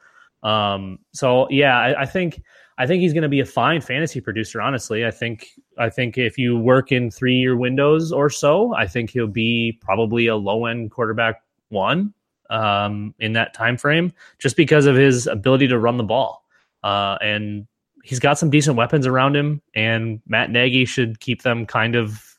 Um, 0.43 0.99
so 1.13 1.47
yeah, 1.49 1.77
I, 1.77 2.01
I 2.01 2.05
think, 2.05 2.41
I 2.77 2.87
think 2.87 3.01
he's 3.01 3.13
going 3.13 3.23
to 3.23 3.29
be 3.29 3.41
a 3.41 3.45
fine 3.45 3.79
fantasy 3.79 4.21
producer. 4.21 4.59
Honestly, 4.59 5.05
I 5.05 5.11
think 5.11 5.49
I 5.77 5.89
think 5.89 6.17
if 6.17 6.37
you 6.37 6.57
work 6.57 6.91
in 6.91 7.11
three 7.11 7.35
year 7.35 7.55
windows 7.55 8.11
or 8.11 8.27
so, 8.29 8.73
I 8.73 8.87
think 8.87 9.11
he'll 9.11 9.27
be 9.27 9.77
probably 9.81 10.25
a 10.25 10.35
low 10.35 10.65
end 10.65 10.89
quarterback 10.89 11.43
one 11.69 12.11
um, 12.49 13.13
in 13.19 13.33
that 13.33 13.53
time 13.53 13.77
frame, 13.77 14.11
just 14.39 14.57
because 14.57 14.87
of 14.87 14.95
his 14.95 15.27
ability 15.27 15.67
to 15.67 15.77
run 15.77 15.97
the 15.97 16.03
ball. 16.03 16.43
Uh, 16.81 17.17
and 17.21 17.67
he's 18.03 18.19
got 18.19 18.39
some 18.39 18.49
decent 18.49 18.77
weapons 18.77 19.05
around 19.05 19.35
him, 19.35 19.61
and 19.75 20.19
Matt 20.27 20.49
Nagy 20.49 20.85
should 20.85 21.19
keep 21.19 21.43
them 21.43 21.67
kind 21.67 21.95
of 21.95 22.30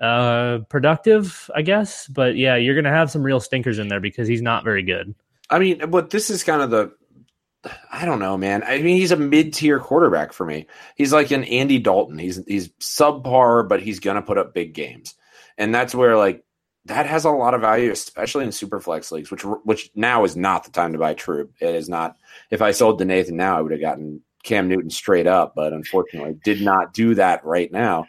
uh, 0.00 0.58
productive, 0.68 1.50
I 1.54 1.62
guess. 1.62 2.06
But 2.06 2.36
yeah, 2.36 2.56
you're 2.56 2.74
going 2.74 2.84
to 2.84 2.90
have 2.90 3.10
some 3.10 3.22
real 3.22 3.40
stinkers 3.40 3.78
in 3.78 3.88
there 3.88 4.00
because 4.00 4.28
he's 4.28 4.42
not 4.42 4.64
very 4.64 4.82
good. 4.82 5.14
I 5.50 5.58
mean, 5.58 5.90
but 5.90 6.10
this 6.10 6.30
is 6.30 6.44
kind 6.44 6.62
of 6.62 6.70
the 6.70 6.92
I 7.90 8.04
don't 8.04 8.20
know, 8.20 8.36
man. 8.36 8.62
I 8.62 8.80
mean, 8.80 8.96
he's 8.96 9.10
a 9.10 9.16
mid-tier 9.16 9.80
quarterback 9.80 10.32
for 10.32 10.46
me. 10.46 10.66
He's 10.96 11.12
like 11.12 11.30
an 11.30 11.44
Andy 11.44 11.78
Dalton. 11.78 12.18
He's 12.18 12.40
he's 12.46 12.68
subpar, 12.80 13.68
but 13.68 13.82
he's 13.82 14.00
gonna 14.00 14.22
put 14.22 14.38
up 14.38 14.54
big 14.54 14.74
games, 14.74 15.14
and 15.56 15.74
that's 15.74 15.94
where 15.94 16.16
like 16.16 16.44
that 16.84 17.06
has 17.06 17.24
a 17.24 17.30
lot 17.30 17.54
of 17.54 17.60
value, 17.60 17.90
especially 17.90 18.44
in 18.44 18.52
super 18.52 18.80
flex 18.80 19.10
leagues, 19.10 19.30
which 19.30 19.42
which 19.42 19.90
now 19.94 20.24
is 20.24 20.36
not 20.36 20.64
the 20.64 20.70
time 20.70 20.92
to 20.92 20.98
buy 20.98 21.14
True. 21.14 21.50
It 21.60 21.74
is 21.74 21.88
not. 21.88 22.16
If 22.50 22.62
I 22.62 22.70
sold 22.70 22.98
to 22.98 23.04
Nathan 23.04 23.36
now, 23.36 23.58
I 23.58 23.60
would 23.60 23.72
have 23.72 23.80
gotten 23.80 24.22
Cam 24.44 24.68
Newton 24.68 24.90
straight 24.90 25.26
up, 25.26 25.54
but 25.56 25.72
unfortunately, 25.72 26.38
did 26.44 26.62
not 26.62 26.94
do 26.94 27.14
that 27.16 27.44
right 27.44 27.70
now. 27.72 28.06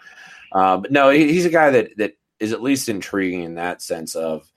But 0.52 0.92
no, 0.92 1.10
he's 1.10 1.46
a 1.46 1.50
guy 1.50 1.72
that 1.72 1.98
that 1.98 2.14
is 2.40 2.54
at 2.54 2.62
least 2.62 2.90
intriguing 2.90 3.44
in 3.44 3.56
that 3.56 3.82
sense 3.82 4.16
of 4.16 4.52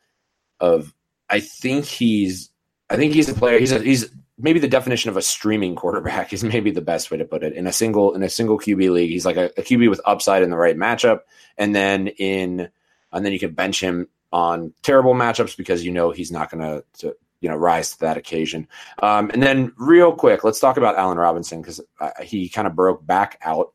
of 0.61 0.95
I 1.29 1.41
think 1.41 1.85
he's 1.85 2.51
I 2.91 2.97
think 2.97 3.15
he's 3.15 3.29
a 3.29 3.35
player. 3.35 3.59
He's 3.59 3.73
a, 3.73 3.79
he's 3.81 4.11
maybe 4.39 4.59
the 4.59 4.69
definition 4.69 5.11
of 5.11 5.17
a 5.17 5.23
streaming 5.23 5.77
quarterback 5.77 6.33
is 6.33 6.45
maybe 6.45 6.71
the 6.71 6.81
best 6.81 7.11
way 7.11 7.17
to 7.17 7.25
put 7.25 7.43
it. 7.43 7.55
In 7.55 7.67
a 7.67 7.73
single 7.73 8.15
in 8.15 8.23
a 8.23 8.29
single 8.29 8.59
QB 8.59 8.93
league, 8.93 9.11
he's 9.11 9.27
like 9.27 9.37
a, 9.37 9.47
a 9.57 9.63
QB 9.63 9.89
with 9.89 10.01
upside 10.05 10.43
in 10.43 10.51
the 10.51 10.57
right 10.57 10.77
matchup, 10.77 11.21
and 11.57 11.75
then 11.75 12.09
in 12.09 12.69
and 13.13 13.25
then 13.25 13.33
you 13.33 13.39
can 13.39 13.55
bench 13.55 13.81
him 13.81 14.09
on 14.33 14.73
terrible 14.83 15.15
matchups 15.15 15.57
because 15.57 15.85
you 15.85 15.91
know 15.91 16.11
he's 16.11 16.33
not 16.33 16.51
going 16.51 16.83
to 16.99 17.15
you 17.41 17.49
know 17.49 17.57
rise 17.57 17.93
to 17.93 18.01
that 18.01 18.17
occasion. 18.17 18.69
Um, 19.03 19.31
and 19.31 19.43
then 19.43 19.73
real 19.77 20.13
quick, 20.13 20.45
let's 20.45 20.61
talk 20.61 20.77
about 20.77 20.97
Allen 20.97 21.19
Robinson 21.19 21.61
because 21.61 21.81
he 22.23 22.49
kind 22.49 22.67
of 22.67 22.75
broke 22.75 23.05
back 23.05 23.39
out, 23.43 23.73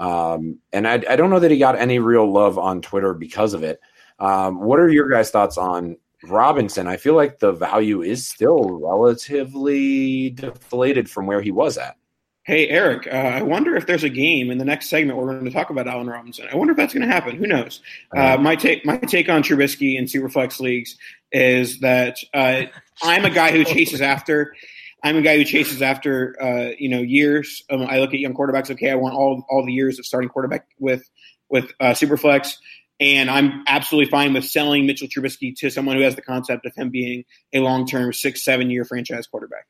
um, 0.00 0.58
and 0.72 0.88
I, 0.88 0.94
I, 0.94 1.16
don't 1.16 1.30
know 1.30 1.38
that 1.38 1.50
he 1.50 1.58
got 1.58 1.78
any 1.78 1.98
real 1.98 2.30
love 2.30 2.58
on 2.58 2.80
Twitter 2.80 3.14
because 3.14 3.54
of 3.54 3.62
it. 3.62 3.80
Um, 4.18 4.60
what 4.60 4.80
are 4.80 4.88
your 4.88 5.08
guys' 5.08 5.30
thoughts 5.30 5.58
on 5.58 5.96
Robinson, 6.24 6.86
I 6.86 6.96
feel 6.96 7.14
like 7.14 7.38
the 7.38 7.52
value 7.52 8.02
is 8.02 8.28
still 8.28 8.78
relatively 8.78 10.30
deflated 10.30 11.08
from 11.08 11.26
where 11.26 11.40
he 11.40 11.50
was 11.50 11.78
at. 11.78 11.96
Hey, 12.42 12.68
Eric, 12.68 13.06
uh, 13.06 13.10
I 13.10 13.42
wonder 13.42 13.76
if 13.76 13.86
there's 13.86 14.02
a 14.02 14.08
game 14.08 14.50
in 14.50 14.58
the 14.58 14.64
next 14.64 14.88
segment 14.88 15.18
we're 15.18 15.26
going 15.26 15.44
to 15.44 15.50
talk 15.50 15.70
about 15.70 15.86
Allen 15.86 16.08
Robinson. 16.08 16.46
I 16.50 16.56
wonder 16.56 16.72
if 16.72 16.76
that's 16.76 16.92
going 16.92 17.06
to 17.06 17.12
happen. 17.12 17.36
Who 17.36 17.46
knows? 17.46 17.80
Uh, 18.16 18.38
my 18.38 18.56
take, 18.56 18.84
my 18.84 18.96
take 18.96 19.28
on 19.28 19.42
Trubisky 19.42 19.96
in 19.96 20.06
Superflex 20.06 20.58
leagues 20.58 20.96
is 21.32 21.80
that 21.80 22.16
uh, 22.34 22.62
I'm 23.02 23.24
a 23.24 23.30
guy 23.30 23.52
who 23.52 23.64
chases 23.64 24.00
after. 24.00 24.54
I'm 25.02 25.16
a 25.16 25.22
guy 25.22 25.36
who 25.36 25.44
chases 25.44 25.82
after, 25.82 26.36
uh, 26.42 26.72
you 26.78 26.88
know, 26.88 27.00
years. 27.00 27.62
Um, 27.70 27.82
I 27.82 27.98
look 27.98 28.12
at 28.12 28.20
young 28.20 28.34
quarterbacks. 28.34 28.70
Okay, 28.70 28.90
I 28.90 28.94
want 28.94 29.14
all 29.14 29.44
all 29.50 29.64
the 29.64 29.72
years 29.72 29.98
of 29.98 30.06
starting 30.06 30.28
quarterback 30.28 30.66
with 30.78 31.08
with 31.48 31.72
uh, 31.80 31.92
Superflex. 31.92 32.56
And 33.00 33.30
I'm 33.30 33.64
absolutely 33.66 34.10
fine 34.10 34.34
with 34.34 34.44
selling 34.44 34.86
Mitchell 34.86 35.08
Trubisky 35.08 35.56
to 35.56 35.70
someone 35.70 35.96
who 35.96 36.02
has 36.02 36.16
the 36.16 36.22
concept 36.22 36.66
of 36.66 36.74
him 36.74 36.90
being 36.90 37.24
a 37.54 37.60
long 37.60 37.86
term 37.86 38.12
six, 38.12 38.44
seven 38.44 38.68
year 38.70 38.84
franchise 38.84 39.26
quarterback. 39.26 39.66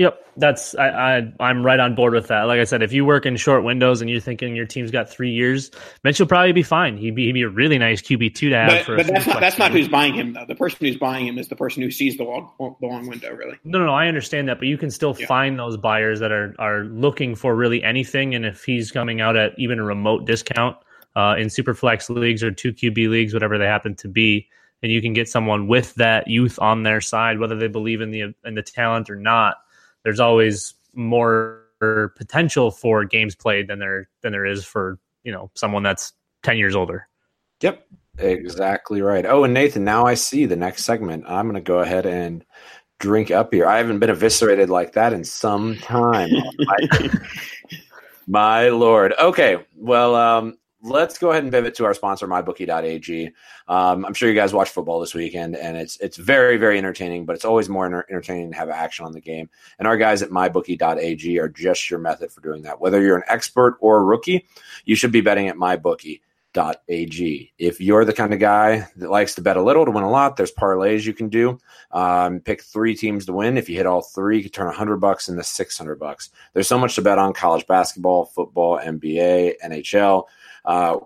Yep, 0.00 0.18
that's 0.38 0.74
I, 0.76 1.30
I 1.38 1.50
am 1.50 1.62
right 1.62 1.78
on 1.78 1.94
board 1.94 2.14
with 2.14 2.28
that. 2.28 2.44
Like 2.44 2.58
I 2.58 2.64
said, 2.64 2.82
if 2.82 2.90
you 2.90 3.04
work 3.04 3.26
in 3.26 3.36
short 3.36 3.64
windows 3.64 4.00
and 4.00 4.08
you're 4.08 4.18
thinking 4.18 4.56
your 4.56 4.64
team's 4.64 4.90
got 4.90 5.10
three 5.10 5.28
years, 5.28 5.70
Mitch 6.04 6.18
will 6.18 6.26
probably 6.26 6.52
be 6.52 6.62
fine. 6.62 6.96
He'd 6.96 7.14
be, 7.14 7.26
he'd 7.26 7.32
be 7.32 7.42
a 7.42 7.50
really 7.50 7.76
nice 7.76 8.00
QB 8.00 8.34
two 8.34 8.48
to 8.48 8.56
have. 8.56 8.86
But, 8.86 8.96
but 8.96 9.06
that's 9.08 9.26
not 9.26 9.40
that's 9.40 9.58
not 9.58 9.72
who's 9.72 9.88
buying 9.88 10.14
him 10.14 10.32
though. 10.32 10.46
The 10.48 10.54
person 10.54 10.86
who's 10.86 10.96
buying 10.96 11.26
him 11.26 11.36
is 11.36 11.48
the 11.48 11.54
person 11.56 11.82
who 11.82 11.90
sees 11.90 12.16
the 12.16 12.24
long 12.24 12.50
the 12.80 12.86
long 12.86 13.08
window. 13.08 13.30
Really. 13.34 13.58
No, 13.62 13.78
no, 13.78 13.84
no. 13.84 13.92
I 13.92 14.06
understand 14.06 14.48
that, 14.48 14.58
but 14.58 14.68
you 14.68 14.78
can 14.78 14.90
still 14.90 15.14
yeah. 15.18 15.26
find 15.26 15.58
those 15.58 15.76
buyers 15.76 16.18
that 16.20 16.32
are 16.32 16.54
are 16.58 16.84
looking 16.84 17.34
for 17.34 17.54
really 17.54 17.82
anything, 17.82 18.34
and 18.34 18.46
if 18.46 18.64
he's 18.64 18.90
coming 18.90 19.20
out 19.20 19.36
at 19.36 19.52
even 19.58 19.78
a 19.78 19.84
remote 19.84 20.24
discount, 20.24 20.78
uh, 21.14 21.34
in 21.38 21.50
super 21.50 21.74
flex 21.74 22.08
leagues 22.08 22.42
or 22.42 22.50
two 22.50 22.72
QB 22.72 23.10
leagues, 23.10 23.34
whatever 23.34 23.58
they 23.58 23.66
happen 23.66 23.94
to 23.96 24.08
be, 24.08 24.48
and 24.82 24.90
you 24.90 25.02
can 25.02 25.12
get 25.12 25.28
someone 25.28 25.66
with 25.66 25.94
that 25.96 26.26
youth 26.26 26.58
on 26.58 26.84
their 26.84 27.02
side, 27.02 27.38
whether 27.38 27.56
they 27.56 27.68
believe 27.68 28.00
in 28.00 28.12
the 28.12 28.34
in 28.46 28.54
the 28.54 28.62
talent 28.62 29.10
or 29.10 29.16
not. 29.16 29.56
There's 30.04 30.20
always 30.20 30.74
more 30.94 31.64
potential 32.16 32.70
for 32.70 33.04
games 33.04 33.34
played 33.34 33.68
than 33.68 33.78
there 33.78 34.08
than 34.22 34.32
there 34.32 34.46
is 34.46 34.64
for 34.64 34.98
you 35.24 35.32
know 35.32 35.50
someone 35.54 35.82
that's 35.82 36.12
ten 36.42 36.56
years 36.56 36.74
older. 36.74 37.08
Yep, 37.62 37.86
exactly 38.18 39.02
right. 39.02 39.26
Oh, 39.26 39.44
and 39.44 39.52
Nathan, 39.52 39.84
now 39.84 40.04
I 40.04 40.14
see 40.14 40.46
the 40.46 40.56
next 40.56 40.84
segment. 40.84 41.24
I'm 41.26 41.46
going 41.46 41.54
to 41.54 41.60
go 41.60 41.80
ahead 41.80 42.06
and 42.06 42.44
drink 42.98 43.30
up 43.30 43.52
here. 43.52 43.66
I 43.66 43.78
haven't 43.78 43.98
been 43.98 44.10
eviscerated 44.10 44.70
like 44.70 44.92
that 44.92 45.12
in 45.12 45.24
some 45.24 45.76
time. 45.76 46.30
my 48.26 48.68
lord. 48.68 49.12
Okay, 49.18 49.58
well, 49.76 50.14
um, 50.14 50.56
let's 50.82 51.18
go 51.18 51.30
ahead 51.30 51.42
and 51.42 51.52
pivot 51.52 51.74
to 51.74 51.84
our 51.84 51.94
sponsor, 51.94 52.26
mybookie.ag. 52.26 53.32
Um, 53.68 54.04
I'm 54.04 54.14
sure 54.14 54.28
you 54.28 54.34
guys 54.34 54.52
watch 54.52 54.70
football 54.70 55.00
this 55.00 55.14
weekend, 55.14 55.56
and 55.56 55.76
it's 55.76 55.96
it's 55.98 56.16
very 56.16 56.56
very 56.56 56.78
entertaining. 56.78 57.26
But 57.26 57.36
it's 57.36 57.44
always 57.44 57.68
more 57.68 57.86
entertaining 57.86 58.50
to 58.52 58.56
have 58.56 58.70
action 58.70 59.04
on 59.04 59.12
the 59.12 59.20
game. 59.20 59.48
And 59.78 59.86
our 59.86 59.96
guys 59.96 60.22
at 60.22 60.30
mybookie.ag 60.30 61.38
are 61.38 61.48
just 61.48 61.90
your 61.90 62.00
method 62.00 62.32
for 62.32 62.40
doing 62.40 62.62
that. 62.62 62.80
Whether 62.80 63.02
you're 63.02 63.16
an 63.16 63.24
expert 63.28 63.76
or 63.80 63.98
a 63.98 64.04
rookie, 64.04 64.46
you 64.84 64.96
should 64.96 65.12
be 65.12 65.20
betting 65.20 65.48
at 65.48 65.56
mybookie. 65.56 66.20
Ag. 66.56 67.52
If 67.58 67.80
you're 67.80 68.04
the 68.04 68.12
kind 68.12 68.32
of 68.32 68.40
guy 68.40 68.86
that 68.96 69.10
likes 69.10 69.34
to 69.36 69.42
bet 69.42 69.56
a 69.56 69.62
little 69.62 69.84
to 69.84 69.90
win 69.90 70.04
a 70.04 70.10
lot, 70.10 70.36
there's 70.36 70.52
parlays 70.52 71.04
you 71.04 71.14
can 71.14 71.28
do. 71.28 71.58
Um, 71.92 72.40
pick 72.40 72.62
three 72.62 72.94
teams 72.94 73.26
to 73.26 73.32
win. 73.32 73.56
If 73.56 73.68
you 73.68 73.76
hit 73.76 73.86
all 73.86 74.02
three, 74.02 74.38
you 74.38 74.42
can 74.42 74.52
turn 74.52 74.66
100 74.66 74.96
bucks 74.96 75.28
into 75.28 75.42
600 75.42 75.98
bucks. 75.98 76.30
There's 76.52 76.68
so 76.68 76.78
much 76.78 76.94
to 76.96 77.02
bet 77.02 77.18
on 77.18 77.32
college 77.32 77.66
basketball, 77.66 78.26
football, 78.26 78.78
NBA, 78.78 79.54
NHL. 79.64 80.24
Uh, 80.64 80.98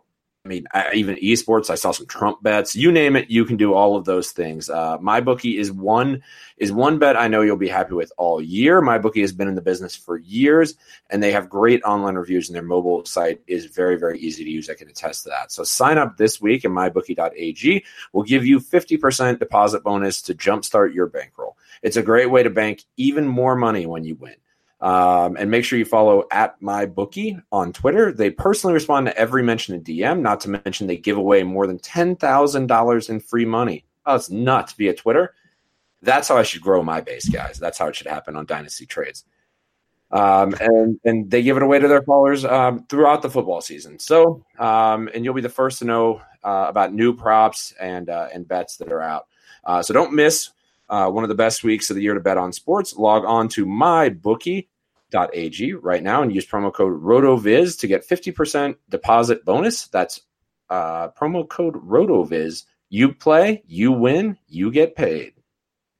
I 0.44 0.48
mean, 0.50 0.66
I, 0.74 0.90
even 0.92 1.16
esports. 1.16 1.70
I 1.70 1.74
saw 1.74 1.92
some 1.92 2.06
Trump 2.06 2.42
bets. 2.42 2.76
You 2.76 2.92
name 2.92 3.16
it, 3.16 3.30
you 3.30 3.46
can 3.46 3.56
do 3.56 3.72
all 3.72 3.96
of 3.96 4.04
those 4.04 4.30
things. 4.30 4.68
Uh, 4.68 4.98
my 5.00 5.22
bookie 5.22 5.56
is 5.56 5.72
one 5.72 6.22
is 6.58 6.70
one 6.70 6.98
bet 6.98 7.16
I 7.16 7.28
know 7.28 7.40
you'll 7.40 7.56
be 7.56 7.66
happy 7.66 7.94
with 7.94 8.12
all 8.18 8.42
year. 8.42 8.82
My 8.82 8.98
bookie 8.98 9.22
has 9.22 9.32
been 9.32 9.48
in 9.48 9.54
the 9.54 9.62
business 9.62 9.96
for 9.96 10.18
years, 10.18 10.74
and 11.08 11.22
they 11.22 11.32
have 11.32 11.48
great 11.48 11.82
online 11.82 12.16
reviews, 12.16 12.50
and 12.50 12.54
their 12.54 12.62
mobile 12.62 13.06
site 13.06 13.40
is 13.46 13.64
very 13.64 13.96
very 13.96 14.18
easy 14.18 14.44
to 14.44 14.50
use. 14.50 14.68
I 14.68 14.74
can 14.74 14.88
attest 14.90 15.22
to 15.22 15.30
that. 15.30 15.50
So 15.50 15.64
sign 15.64 15.96
up 15.96 16.18
this 16.18 16.42
week, 16.42 16.64
and 16.64 16.76
mybookie.ag 16.76 17.84
will 18.12 18.22
give 18.22 18.44
you 18.44 18.60
fifty 18.60 18.98
percent 18.98 19.38
deposit 19.38 19.82
bonus 19.82 20.20
to 20.22 20.34
jumpstart 20.34 20.92
your 20.92 21.06
bankroll. 21.06 21.56
It's 21.82 21.96
a 21.96 22.02
great 22.02 22.30
way 22.30 22.42
to 22.42 22.50
bank 22.50 22.84
even 22.98 23.26
more 23.26 23.56
money 23.56 23.86
when 23.86 24.04
you 24.04 24.16
win. 24.16 24.36
Um, 24.80 25.36
and 25.38 25.50
make 25.50 25.64
sure 25.64 25.78
you 25.78 25.84
follow 25.84 26.24
at 26.30 26.60
my 26.60 26.84
bookie 26.84 27.38
on 27.50 27.72
Twitter. 27.72 28.12
They 28.12 28.30
personally 28.30 28.74
respond 28.74 29.06
to 29.06 29.16
every 29.16 29.42
mention 29.42 29.74
in 29.74 29.82
DM. 29.82 30.20
Not 30.20 30.40
to 30.40 30.50
mention 30.50 30.86
they 30.86 30.96
give 30.96 31.16
away 31.16 31.42
more 31.42 31.66
than 31.66 31.78
ten 31.78 32.16
thousand 32.16 32.66
dollars 32.66 33.08
in 33.08 33.20
free 33.20 33.46
money. 33.46 33.84
Oh, 34.04 34.16
it's 34.16 34.30
nuts 34.30 34.72
via 34.74 34.94
Twitter. 34.94 35.34
That's 36.02 36.28
how 36.28 36.36
I 36.36 36.42
should 36.42 36.60
grow 36.60 36.82
my 36.82 37.00
base, 37.00 37.28
guys. 37.28 37.58
That's 37.58 37.78
how 37.78 37.86
it 37.86 37.96
should 37.96 38.08
happen 38.08 38.36
on 38.36 38.44
Dynasty 38.44 38.84
Trades. 38.84 39.24
Um, 40.10 40.54
and 40.60 41.00
and 41.04 41.30
they 41.30 41.42
give 41.42 41.56
it 41.56 41.62
away 41.62 41.78
to 41.78 41.88
their 41.88 42.02
followers 42.02 42.44
um, 42.44 42.84
throughout 42.88 43.22
the 43.22 43.30
football 43.30 43.60
season. 43.60 43.98
So, 43.98 44.44
um, 44.58 45.08
and 45.14 45.24
you'll 45.24 45.34
be 45.34 45.40
the 45.40 45.48
first 45.48 45.80
to 45.80 45.86
know 45.86 46.20
uh, 46.44 46.66
about 46.68 46.92
new 46.92 47.14
props 47.14 47.72
and 47.80 48.08
uh, 48.10 48.28
and 48.32 48.46
bets 48.46 48.76
that 48.76 48.92
are 48.92 49.02
out. 49.02 49.26
Uh, 49.64 49.82
so 49.82 49.94
don't 49.94 50.12
miss 50.12 50.50
uh, 50.88 51.10
one 51.10 51.24
of 51.24 51.28
the 51.28 51.34
best 51.34 51.64
weeks 51.64 51.90
of 51.90 51.96
the 51.96 52.02
year 52.02 52.14
to 52.14 52.20
bet 52.20 52.38
on 52.38 52.52
sports. 52.52 52.94
Log 52.94 53.24
on 53.24 53.48
to 53.48 53.66
mybookie.ag 53.66 55.72
right 55.74 56.02
now 56.02 56.22
and 56.22 56.34
use 56.34 56.46
promo 56.46 56.72
code 56.72 57.02
RotoViz 57.02 57.78
to 57.80 57.86
get 57.86 58.08
50% 58.08 58.76
deposit 58.88 59.44
bonus. 59.44 59.88
That's 59.88 60.22
uh, 60.70 61.08
promo 61.10 61.46
code 61.48 61.74
RotoViz. 61.74 62.64
You 62.90 63.14
play, 63.14 63.62
you 63.66 63.92
win, 63.92 64.38
you 64.46 64.70
get 64.70 64.96
paid. 64.96 65.34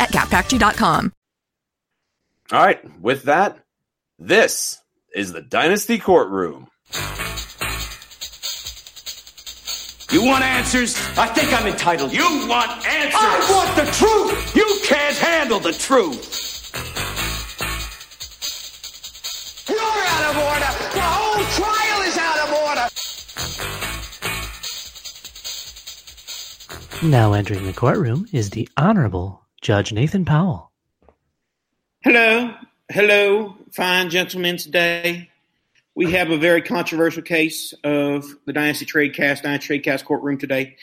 at 0.00 0.10
gapfactory.com. 0.10 1.12
All 2.52 2.64
right, 2.64 3.00
with 3.00 3.22
that, 3.24 3.58
this 4.18 4.80
is 5.14 5.32
the 5.32 5.40
Dynasty 5.40 5.98
Courtroom. 5.98 6.68
You 10.12 10.24
want 10.24 10.44
answers? 10.44 10.96
I 11.18 11.26
think 11.26 11.52
I'm 11.52 11.66
entitled. 11.66 12.12
You 12.12 12.46
want 12.46 12.70
answers? 12.86 13.20
I 13.20 13.50
want 13.50 13.74
the 13.74 13.90
truth. 13.90 14.54
You 14.54 14.80
can't 14.84 15.16
handle 15.16 15.58
the 15.58 15.72
truth. 15.72 16.42
You're 19.68 19.78
out 19.78 20.30
of 20.30 20.36
order. 20.38 20.70
The 20.94 21.00
whole 21.02 21.44
trial 21.58 22.02
is 22.06 22.16
out 22.16 22.38
of 22.44 22.52
order. 27.02 27.10
Now 27.10 27.32
entering 27.32 27.64
the 27.66 27.72
courtroom 27.72 28.26
is 28.32 28.50
the 28.50 28.68
Honorable 28.76 29.43
Judge 29.64 29.94
Nathan 29.94 30.26
Powell. 30.26 30.70
Hello, 32.02 32.52
hello, 32.92 33.56
fine 33.72 34.10
gentlemen. 34.10 34.58
Today 34.58 35.30
we 35.94 36.12
have 36.12 36.30
a 36.30 36.36
very 36.36 36.60
controversial 36.60 37.22
case 37.22 37.72
of 37.82 38.26
the 38.44 38.52
Dynasty 38.52 38.84
Trade 38.84 39.14
Cast, 39.14 39.42
Dynasty 39.42 39.68
Trade 39.68 39.82
Cast 39.82 40.04
courtroom 40.04 40.36
today. 40.36 40.76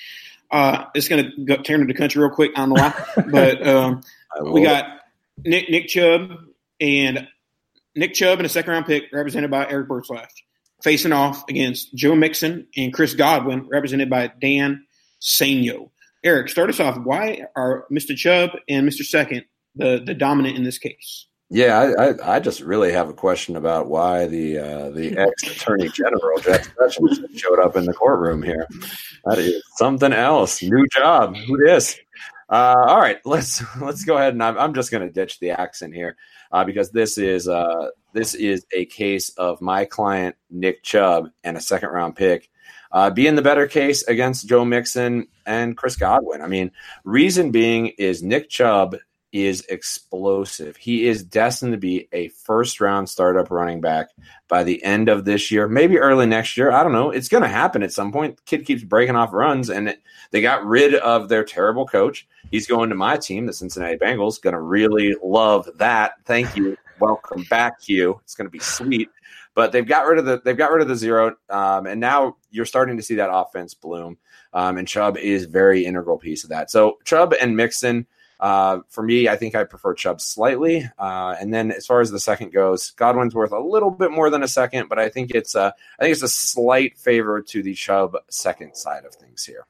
Uh, 0.49 0.85
it's 0.95 1.07
going 1.07 1.23
to 1.23 1.45
go, 1.45 1.57
turn 1.57 1.81
to 1.81 1.85
the 1.85 1.93
country 1.93 2.23
real 2.23 2.31
quick. 2.31 2.53
I 2.55 2.65
don't 2.65 2.69
know 2.69 2.81
why, 2.81 3.23
but 3.31 3.67
um, 3.67 4.01
we 4.51 4.63
got 4.63 4.87
Nick 5.45 5.69
Nick 5.69 5.87
Chubb 5.87 6.31
and 6.79 7.27
Nick 7.95 8.15
Chubb 8.15 8.39
and 8.39 8.47
a 8.47 8.49
second 8.49 8.71
round 8.73 8.87
pick 8.87 9.13
represented 9.13 9.51
by 9.51 9.69
Eric 9.69 9.89
Burtzlaff 9.89 10.31
facing 10.81 11.13
off 11.13 11.47
against 11.47 11.93
Joe 11.93 12.15
Mixon 12.15 12.65
and 12.75 12.91
Chris 12.91 13.13
Godwin 13.13 13.67
represented 13.67 14.09
by 14.09 14.31
Dan 14.41 14.87
Sanyo. 15.21 15.91
Eric, 16.23 16.49
start 16.49 16.69
us 16.69 16.79
off. 16.79 16.97
Why 17.03 17.43
are 17.55 17.85
Mr. 17.91 18.15
Chubb 18.15 18.51
and 18.69 18.87
Mr. 18.87 19.03
Second 19.03 19.45
the, 19.75 20.01
the 20.05 20.13
dominant 20.13 20.57
in 20.57 20.63
this 20.63 20.77
case? 20.77 21.27
Yeah, 21.49 21.93
I, 21.97 22.05
I, 22.05 22.35
I 22.35 22.39
just 22.39 22.61
really 22.61 22.93
have 22.93 23.09
a 23.09 23.13
question 23.13 23.57
about 23.57 23.89
why 23.89 24.25
the 24.27 24.57
uh, 24.57 24.89
the 24.91 25.17
ex 25.17 25.43
attorney 25.43 25.89
general 25.89 26.39
Jeff 26.39 26.73
Sessions 26.77 27.19
showed 27.35 27.59
up 27.59 27.75
in 27.75 27.83
the 27.83 27.93
courtroom 27.93 28.41
here. 28.41 28.65
That 29.25 29.37
is 29.37 29.61
something 29.75 30.13
else. 30.13 30.61
New 30.61 30.87
job. 30.87 31.35
Who 31.35 31.57
this? 31.57 31.99
Uh, 32.47 32.85
all 32.87 32.99
right, 32.99 33.19
let's 33.25 33.63
let's 33.81 34.05
go 34.05 34.15
ahead 34.17 34.33
and 34.33 34.43
I'm, 34.43 34.57
I'm 34.57 34.73
just 34.73 34.91
going 34.91 35.05
to 35.05 35.11
ditch 35.11 35.39
the 35.39 35.51
accent 35.51 35.93
here 35.93 36.15
uh, 36.51 36.63
because 36.63 36.91
this 36.91 37.17
is 37.17 37.49
uh, 37.49 37.87
this 38.13 38.33
is 38.33 38.65
a 38.73 38.85
case 38.85 39.29
of 39.31 39.59
my 39.61 39.83
client 39.83 40.35
Nick 40.49 40.83
Chubb 40.83 41.31
and 41.43 41.57
a 41.57 41.61
second 41.61 41.89
round 41.89 42.15
pick 42.15 42.49
uh, 42.91 43.09
being 43.09 43.35
the 43.35 43.41
better 43.41 43.67
case 43.67 44.03
against 44.03 44.47
Joe 44.47 44.65
Mixon 44.65 45.27
and 45.45 45.77
Chris 45.77 45.95
Godwin. 45.95 46.41
I 46.41 46.47
mean, 46.47 46.71
reason 47.03 47.51
being 47.51 47.87
is 47.97 48.23
Nick 48.23 48.49
Chubb 48.49 48.95
is 49.31 49.65
explosive. 49.69 50.75
He 50.75 51.07
is 51.07 51.23
destined 51.23 51.71
to 51.71 51.77
be 51.77 52.09
a 52.11 52.27
first 52.29 52.81
round 52.81 53.07
startup 53.07 53.49
running 53.49 53.79
back 53.79 54.09
by 54.47 54.63
the 54.63 54.83
end 54.83 55.07
of 55.07 55.23
this 55.23 55.51
year, 55.51 55.67
maybe 55.67 55.97
early 55.97 56.25
next 56.25 56.57
year. 56.57 56.71
I 56.71 56.83
don't 56.83 56.91
know. 56.91 57.11
It's 57.11 57.29
going 57.29 57.43
to 57.43 57.49
happen 57.49 57.81
at 57.83 57.93
some 57.93 58.11
point. 58.11 58.43
Kid 58.45 58.65
keeps 58.65 58.83
breaking 58.83 59.15
off 59.15 59.31
runs, 59.31 59.69
and 59.69 59.89
it, 59.89 60.01
they 60.31 60.41
got 60.41 60.65
rid 60.65 60.95
of 60.95 61.29
their 61.29 61.45
terrible 61.45 61.87
coach. 61.87 62.27
He's 62.51 62.67
going 62.67 62.89
to 62.89 62.95
my 62.95 63.15
team, 63.17 63.45
the 63.45 63.53
Cincinnati 63.53 63.97
Bengals. 63.97 64.41
Going 64.41 64.53
to 64.53 64.61
really 64.61 65.15
love 65.23 65.69
that. 65.77 66.13
Thank 66.25 66.57
you. 66.57 66.77
Welcome 66.99 67.45
back, 67.49 67.81
Hue. 67.81 68.19
It's 68.23 68.35
going 68.35 68.47
to 68.47 68.51
be 68.51 68.59
sweet. 68.59 69.09
But 69.61 69.73
they've 69.73 69.85
got 69.85 70.07
rid 70.07 70.17
of 70.17 70.25
the 70.25 70.41
they've 70.43 70.57
got 70.57 70.71
rid 70.71 70.81
of 70.81 70.87
the 70.87 70.95
zero, 70.95 71.35
um, 71.51 71.85
and 71.85 72.01
now 72.01 72.37
you're 72.49 72.65
starting 72.65 72.97
to 72.97 73.03
see 73.03 73.13
that 73.13 73.29
offense 73.31 73.75
bloom. 73.75 74.17
Um, 74.53 74.79
and 74.79 74.87
Chubb 74.87 75.17
is 75.17 75.45
very 75.45 75.85
integral 75.85 76.17
piece 76.17 76.43
of 76.43 76.49
that. 76.49 76.71
So 76.71 76.97
Chubb 77.05 77.35
and 77.39 77.55
Mixon. 77.55 78.07
Uh, 78.39 78.79
for 78.89 79.03
me, 79.03 79.29
I 79.29 79.35
think 79.35 79.53
I 79.53 79.63
prefer 79.65 79.93
Chubb 79.93 80.19
slightly. 80.19 80.89
Uh, 80.97 81.35
and 81.39 81.53
then 81.53 81.71
as 81.71 81.85
far 81.85 82.01
as 82.01 82.09
the 82.09 82.19
second 82.19 82.51
goes, 82.51 82.89
Godwin's 82.89 83.35
worth 83.35 83.51
a 83.51 83.59
little 83.59 83.91
bit 83.91 84.09
more 84.09 84.31
than 84.31 84.41
a 84.41 84.47
second, 84.47 84.89
but 84.89 84.97
I 84.97 85.09
think 85.09 85.29
it's 85.35 85.53
a, 85.53 85.75
I 85.99 86.03
think 86.03 86.13
it's 86.13 86.23
a 86.23 86.27
slight 86.27 86.97
favor 86.97 87.39
to 87.43 87.61
the 87.61 87.75
Chubb 87.75 88.17
second 88.31 88.75
side 88.75 89.05
of 89.05 89.13
things 89.13 89.45
here. 89.45 89.67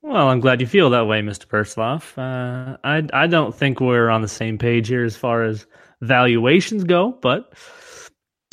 Well, 0.00 0.28
I'm 0.28 0.40
glad 0.40 0.62
you 0.62 0.66
feel 0.66 0.88
that 0.88 1.06
way, 1.06 1.20
Mr. 1.20 1.44
Persloff. 1.44 2.16
Uh, 2.16 2.78
I 2.82 3.06
I 3.12 3.26
don't 3.26 3.54
think 3.54 3.80
we're 3.80 4.08
on 4.08 4.22
the 4.22 4.28
same 4.28 4.56
page 4.56 4.88
here 4.88 5.04
as 5.04 5.14
far 5.14 5.44
as 5.44 5.66
valuations 6.00 6.84
go, 6.84 7.10
but 7.20 7.52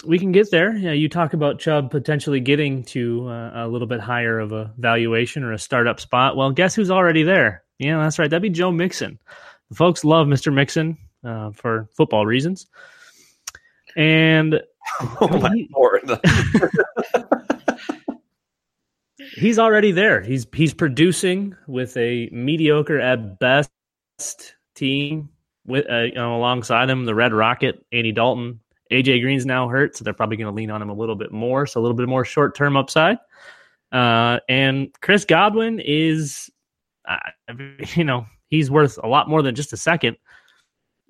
we 0.07 0.17
can 0.17 0.31
get 0.31 0.49
there. 0.51 0.75
Yeah, 0.75 0.93
you 0.93 1.09
talk 1.09 1.33
about 1.33 1.59
Chubb 1.59 1.91
potentially 1.91 2.39
getting 2.39 2.83
to 2.85 3.27
uh, 3.27 3.65
a 3.65 3.67
little 3.67 3.87
bit 3.87 3.99
higher 3.99 4.39
of 4.39 4.51
a 4.53 4.73
valuation 4.77 5.43
or 5.43 5.51
a 5.53 5.59
startup 5.59 5.99
spot. 5.99 6.35
Well, 6.37 6.51
guess 6.51 6.73
who's 6.73 6.89
already 6.89 7.23
there? 7.23 7.63
Yeah, 7.77 8.01
that's 8.01 8.17
right. 8.17 8.29
That'd 8.29 8.41
be 8.41 8.49
Joe 8.49 8.71
Mixon. 8.71 9.19
The 9.69 9.75
folks 9.75 10.03
love 10.03 10.27
Mr. 10.27 10.53
Mixon 10.53 10.97
uh, 11.23 11.51
for 11.51 11.89
football 11.95 12.25
reasons. 12.25 12.67
And 13.95 14.61
oh 15.21 15.27
my 15.39 15.51
he- 15.53 15.69
lord. 15.75 16.09
he's 19.35 19.59
already 19.59 19.91
there. 19.91 20.21
He's 20.21 20.47
he's 20.53 20.73
producing 20.73 21.55
with 21.67 21.97
a 21.97 22.29
mediocre 22.31 22.99
at 22.99 23.39
best 23.39 23.69
team 24.75 25.29
with 25.65 25.89
uh, 25.89 26.03
you 26.03 26.15
know, 26.15 26.37
alongside 26.37 26.89
him 26.89 27.05
the 27.05 27.15
Red 27.15 27.33
Rocket, 27.33 27.85
Andy 27.91 28.13
Dalton, 28.13 28.61
AJ 28.91 29.21
Green's 29.21 29.45
now 29.45 29.67
hurt, 29.67 29.95
so 29.95 30.03
they're 30.03 30.13
probably 30.13 30.37
going 30.37 30.51
to 30.51 30.55
lean 30.55 30.71
on 30.71 30.81
him 30.81 30.89
a 30.89 30.93
little 30.93 31.15
bit 31.15 31.31
more, 31.31 31.65
so 31.65 31.79
a 31.79 31.81
little 31.81 31.97
bit 31.97 32.07
more 32.07 32.25
short 32.25 32.55
term 32.55 32.77
upside. 32.77 33.17
Uh, 33.91 34.39
and 34.49 34.89
Chris 35.01 35.25
Godwin 35.25 35.79
is, 35.79 36.49
uh, 37.07 37.17
you 37.95 38.03
know, 38.03 38.25
he's 38.49 38.71
worth 38.71 38.97
a 39.03 39.07
lot 39.07 39.29
more 39.29 39.41
than 39.41 39.55
just 39.55 39.73
a 39.73 39.77
second. 39.77 40.17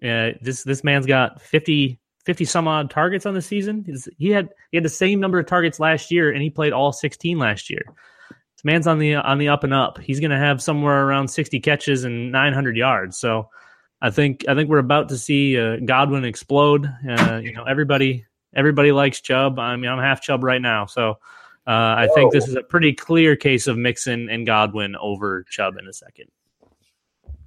Uh, 0.03 0.31
this 0.41 0.63
this 0.63 0.83
man's 0.83 1.07
got 1.07 1.41
50, 1.41 1.99
50 2.25 2.45
some 2.45 2.67
odd 2.67 2.89
targets 2.91 3.25
on 3.25 3.33
the 3.33 3.41
season. 3.41 3.83
He's, 3.85 4.07
he 4.17 4.29
had 4.29 4.49
he 4.71 4.77
had 4.77 4.85
the 4.85 4.89
same 4.89 5.19
number 5.19 5.39
of 5.39 5.47
targets 5.47 5.79
last 5.79 6.11
year, 6.11 6.31
and 6.31 6.41
he 6.41 6.49
played 6.49 6.73
all 6.73 6.91
sixteen 6.91 7.39
last 7.39 7.69
year. 7.69 7.81
This 8.29 8.63
man's 8.63 8.85
on 8.85 8.99
the 8.99 9.15
on 9.15 9.39
the 9.39 9.49
up 9.49 9.63
and 9.63 9.73
up. 9.73 9.97
He's 9.97 10.19
going 10.19 10.31
to 10.31 10.37
have 10.37 10.61
somewhere 10.61 11.07
around 11.07 11.29
sixty 11.29 11.59
catches 11.59 12.03
and 12.03 12.31
nine 12.31 12.53
hundred 12.53 12.77
yards. 12.77 13.17
So 13.17 13.49
I 14.01 14.09
think 14.09 14.45
I 14.47 14.55
think 14.55 14.69
we're 14.69 14.77
about 14.77 15.09
to 15.09 15.17
see 15.17 15.59
uh, 15.59 15.77
Godwin 15.77 16.23
explode. 16.23 16.87
Uh, 17.07 17.39
you 17.43 17.53
know, 17.53 17.63
everybody 17.63 18.25
everybody 18.55 18.91
likes 18.91 19.21
Chubb. 19.21 19.59
I 19.59 19.75
mean, 19.75 19.89
I'm 19.89 19.99
half 19.99 20.21
Chubb 20.21 20.43
right 20.43 20.61
now, 20.61 20.85
so 20.85 21.11
uh, 21.65 21.95
I 21.97 22.07
think 22.13 22.31
this 22.31 22.47
is 22.47 22.55
a 22.55 22.63
pretty 22.63 22.93
clear 22.93 23.35
case 23.35 23.67
of 23.67 23.77
Mixon 23.77 24.29
and 24.29 24.45
Godwin 24.45 24.95
over 24.95 25.43
Chubb 25.49 25.77
in 25.77 25.87
a 25.87 25.93
second. 25.93 26.27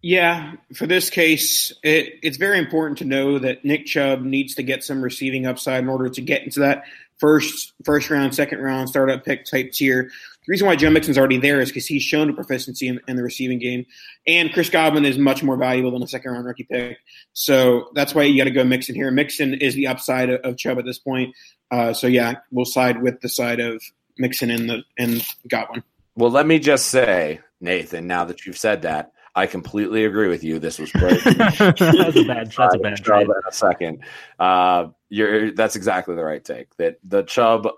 Yeah, 0.03 0.53
for 0.75 0.87
this 0.87 1.11
case, 1.11 1.73
it, 1.83 2.15
it's 2.23 2.39
very 2.39 2.59
important 2.59 2.99
to 2.99 3.05
know 3.05 3.39
that 3.39 3.65
Nick 3.65 3.85
Chubb 3.85 4.23
needs 4.23 4.55
to 4.55 4.63
get 4.63 4.83
some 4.83 5.03
receiving 5.03 5.45
upside 5.47 5.83
in 5.83 5.91
order 5.91 6.09
to 6.09 6.21
get 6.23 6.43
into 6.43 6.61
that 6.61 6.85
first 7.19 7.75
first 7.85 8.09
round, 8.09 8.35
second 8.35 8.61
round 8.61 8.89
startup 8.89 9.25
pick 9.25 9.45
type 9.45 9.73
tier. 9.73 10.05
The 10.05 10.51
reason 10.51 10.67
why 10.67 10.77
Joe 10.77 10.89
Mixon's 10.89 11.19
already 11.19 11.37
there 11.37 11.61
is 11.61 11.69
because 11.69 11.87
he's 11.87 12.03
shown 12.03 12.31
a 12.31 12.33
proficiency 12.33 12.89
in, 12.89 12.99
in, 13.07 13.17
the 13.17 13.23
receiving 13.23 13.59
game, 13.59 13.85
and 14.27 14.51
Chris 14.53 14.71
Godwin 14.71 15.05
is 15.05 15.19
much 15.19 15.43
more 15.43 15.59
valuable 15.59 15.91
than 15.91 16.03
a 16.03 16.09
second 16.09 16.33
round 16.33 16.47
rookie 16.47 16.65
pick. 16.65 16.97
So 17.35 17.91
that's 17.95 18.15
why 18.15 18.23
you 18.23 18.39
got 18.39 18.45
to 18.45 18.51
go 18.51 18.65
Mixon 18.65 18.95
here. 18.95 19.11
Mixon 19.11 19.53
is 19.53 19.75
the 19.75 19.87
upside 19.87 20.31
of, 20.31 20.41
of 20.41 20.57
Chubb 20.57 20.79
at 20.79 20.87
this 20.87 20.99
point. 20.99 21.35
Uh, 21.71 21.93
so 21.93 22.07
yeah, 22.07 22.37
we'll 22.51 22.65
side 22.65 23.03
with 23.03 23.21
the 23.21 23.29
side 23.29 23.61
of 23.61 23.83
Mixon 24.17 24.51
and 24.51 24.71
the 24.71 24.83
and 24.99 25.23
Godwin. 25.47 25.85
Well, 26.17 26.31
let 26.31 26.47
me 26.47 26.59
just 26.59 26.87
say, 26.87 27.41
Nathan, 27.61 28.07
now 28.07 28.25
that 28.25 28.47
you've 28.47 28.59
said 28.59 28.83
that, 28.83 29.13
I 29.35 29.47
completely 29.47 30.05
agree 30.05 30.29
with 30.29 30.43
you. 30.43 30.59
This 30.59 30.79
was 30.79 30.91
great. 30.93 31.23
that's 31.25 31.61
a 31.61 32.25
bad. 32.25 32.53
That's 32.53 32.75
a 32.75 32.79
bad 32.79 32.97
Chubb 32.97 33.05
trade. 33.05 33.27
in 33.27 33.43
a 33.49 33.53
second. 33.53 34.05
Uh, 34.39 34.89
you're 35.09 35.53
that's 35.53 35.77
exactly 35.77 36.15
the 36.17 36.25
right 36.25 36.45
take. 36.45 36.75
That 36.77 36.99
the 37.05 37.23
Chubb 37.23 37.69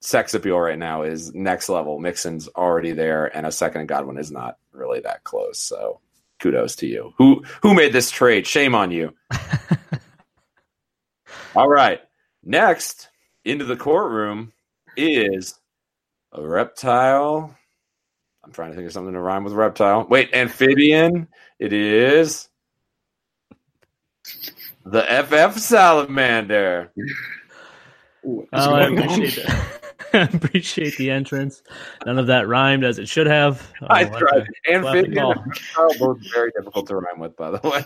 sex 0.00 0.34
appeal 0.34 0.58
right 0.58 0.78
now 0.78 1.02
is 1.02 1.34
next 1.34 1.68
level. 1.68 1.98
Mixon's 1.98 2.48
already 2.48 2.92
there, 2.92 3.34
and 3.36 3.46
a 3.46 3.52
second 3.52 3.86
Godwin 3.86 4.18
is 4.18 4.30
not 4.30 4.58
really 4.72 5.00
that 5.00 5.24
close. 5.24 5.58
So 5.58 6.00
kudos 6.40 6.76
to 6.76 6.86
you. 6.86 7.12
Who 7.18 7.42
who 7.62 7.74
made 7.74 7.92
this 7.92 8.10
trade? 8.10 8.46
Shame 8.46 8.74
on 8.74 8.90
you. 8.90 9.14
All 11.56 11.68
right. 11.68 12.00
Next, 12.42 13.08
into 13.44 13.64
the 13.64 13.76
courtroom 13.76 14.52
is 14.96 15.58
a 16.32 16.42
reptile. 16.46 17.56
I'm 18.44 18.52
trying 18.52 18.70
to 18.70 18.76
think 18.76 18.86
of 18.86 18.92
something 18.92 19.14
to 19.14 19.20
rhyme 19.20 19.44
with 19.44 19.52
reptile. 19.54 20.06
Wait, 20.08 20.34
amphibian. 20.34 21.28
It 21.58 21.72
is 21.72 22.48
the 24.84 25.02
FF 25.02 25.58
salamander. 25.58 26.92
Ooh, 28.26 28.46
Oh, 28.52 28.74
I 28.74 28.88
appreciate 28.88 29.36
that. 29.46 29.80
Appreciate 30.34 30.96
the 30.96 31.10
entrance. 31.10 31.60
None 32.06 32.18
of 32.20 32.28
that 32.28 32.46
rhymed 32.46 32.84
as 32.84 33.00
it 33.00 33.08
should 33.08 33.26
have. 33.26 33.68
Oh, 33.82 33.86
I 33.90 34.04
tried. 34.04 34.46
Amphibian 34.68 35.18
and 35.18 35.36
reptile 35.46 35.98
both 35.98 36.18
very 36.32 36.52
difficult 36.56 36.86
to 36.86 36.96
rhyme 36.96 37.18
with, 37.18 37.36
by 37.36 37.50
the 37.50 37.68
way. 37.68 37.82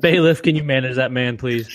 Bailiff, 0.00 0.40
can 0.42 0.56
you 0.56 0.64
manage 0.64 0.96
that 0.96 1.12
man, 1.12 1.36
please? 1.36 1.68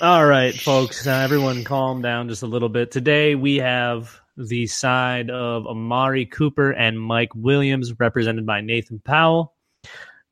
All 0.00 0.24
right, 0.24 0.54
folks. 0.54 1.06
Uh, 1.06 1.10
everyone, 1.10 1.62
calm 1.64 2.00
down 2.00 2.28
just 2.30 2.42
a 2.42 2.46
little 2.46 2.70
bit. 2.70 2.90
Today 2.90 3.34
we 3.34 3.56
have 3.56 4.18
the 4.36 4.66
side 4.66 5.30
of 5.30 5.66
Amari 5.66 6.26
Cooper 6.26 6.72
and 6.72 7.00
Mike 7.00 7.34
Williams, 7.34 7.92
represented 7.98 8.46
by 8.46 8.60
Nathan 8.60 9.00
Powell, 9.04 9.54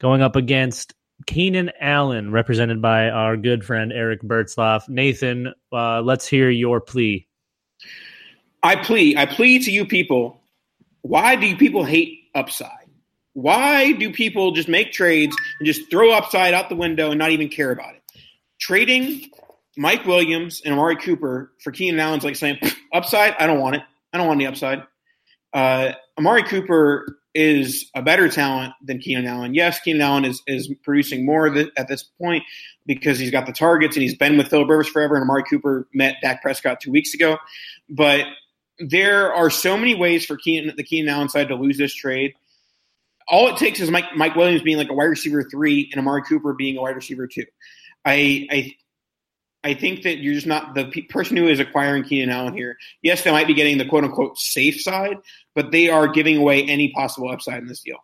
going 0.00 0.22
up 0.22 0.36
against 0.36 0.94
Keenan 1.26 1.70
Allen, 1.80 2.32
represented 2.32 2.82
by 2.82 3.08
our 3.08 3.36
good 3.36 3.64
friend 3.64 3.92
Eric 3.92 4.22
Bertzloff. 4.22 4.88
Nathan, 4.88 5.54
uh, 5.72 6.02
let's 6.02 6.26
hear 6.26 6.50
your 6.50 6.80
plea. 6.80 7.26
I 8.62 8.76
plead, 8.76 9.16
I 9.16 9.26
plead 9.26 9.62
to 9.62 9.70
you 9.70 9.86
people. 9.86 10.40
Why 11.02 11.36
do 11.36 11.56
people 11.56 11.84
hate 11.84 12.24
upside? 12.34 12.70
Why 13.34 13.92
do 13.92 14.12
people 14.12 14.52
just 14.52 14.68
make 14.68 14.92
trades 14.92 15.34
and 15.58 15.66
just 15.66 15.90
throw 15.90 16.12
upside 16.12 16.54
out 16.54 16.68
the 16.68 16.76
window 16.76 17.10
and 17.10 17.18
not 17.18 17.30
even 17.30 17.48
care 17.48 17.70
about 17.70 17.94
it? 17.94 18.02
Trading 18.60 19.30
Mike 19.76 20.04
Williams 20.04 20.60
and 20.64 20.74
Amari 20.74 20.96
Cooper 20.96 21.52
for 21.60 21.72
Keenan 21.72 21.98
Allen's 21.98 22.24
like 22.24 22.36
saying, 22.36 22.58
upside, 22.92 23.34
I 23.38 23.46
don't 23.46 23.60
want 23.60 23.76
it. 23.76 23.82
I 24.12 24.18
don't 24.18 24.26
want 24.26 24.38
the 24.38 24.46
upside. 24.46 24.82
Uh, 25.52 25.92
Amari 26.18 26.42
Cooper 26.44 27.18
is 27.34 27.90
a 27.94 28.02
better 28.02 28.28
talent 28.28 28.74
than 28.82 28.98
Keenan 28.98 29.26
Allen. 29.26 29.54
Yes, 29.54 29.80
Keenan 29.80 30.02
Allen 30.02 30.24
is, 30.24 30.42
is 30.46 30.72
producing 30.82 31.24
more 31.24 31.48
th- 31.48 31.70
at 31.76 31.88
this 31.88 32.02
point 32.02 32.44
because 32.84 33.18
he's 33.18 33.30
got 33.30 33.46
the 33.46 33.52
targets 33.52 33.96
and 33.96 34.02
he's 34.02 34.16
been 34.16 34.36
with 34.36 34.48
Philip 34.48 34.68
Rivers 34.68 34.88
forever. 34.88 35.14
And 35.14 35.22
Amari 35.22 35.44
Cooper 35.44 35.88
met 35.94 36.16
Dak 36.22 36.42
Prescott 36.42 36.80
two 36.80 36.90
weeks 36.90 37.14
ago. 37.14 37.38
But 37.88 38.26
there 38.78 39.32
are 39.32 39.50
so 39.50 39.76
many 39.76 39.94
ways 39.94 40.26
for 40.26 40.36
Keenan, 40.36 40.74
the 40.76 40.82
Keenan 40.82 41.14
Allen 41.14 41.28
side 41.28 41.48
to 41.48 41.54
lose 41.54 41.78
this 41.78 41.94
trade. 41.94 42.34
All 43.28 43.48
it 43.48 43.56
takes 43.56 43.80
is 43.80 43.90
Mike, 43.90 44.14
Mike 44.14 44.36
Williams 44.36 44.62
being 44.62 44.76
like 44.76 44.90
a 44.90 44.94
wide 44.94 45.04
receiver 45.04 45.42
three 45.42 45.88
and 45.92 46.00
Amari 46.00 46.22
Cooper 46.24 46.52
being 46.52 46.76
a 46.76 46.82
wide 46.82 46.96
receiver 46.96 47.26
two. 47.26 47.46
I, 48.04 48.46
I 48.50 48.74
I 49.64 49.74
think 49.74 50.02
that 50.02 50.18
you're 50.18 50.34
just 50.34 50.46
not 50.46 50.74
the 50.74 50.86
pe- 50.86 51.02
person 51.02 51.36
who 51.36 51.46
is 51.46 51.60
acquiring 51.60 52.02
Keenan 52.04 52.30
Allen 52.30 52.54
here. 52.54 52.76
Yes, 53.02 53.22
they 53.22 53.30
might 53.30 53.46
be 53.46 53.54
getting 53.54 53.78
the 53.78 53.84
quote 53.84 54.04
unquote 54.04 54.38
safe 54.38 54.80
side, 54.80 55.18
but 55.54 55.70
they 55.70 55.88
are 55.88 56.08
giving 56.08 56.36
away 56.36 56.64
any 56.64 56.90
possible 56.92 57.30
upside 57.30 57.58
in 57.58 57.66
this 57.66 57.80
deal. 57.80 57.98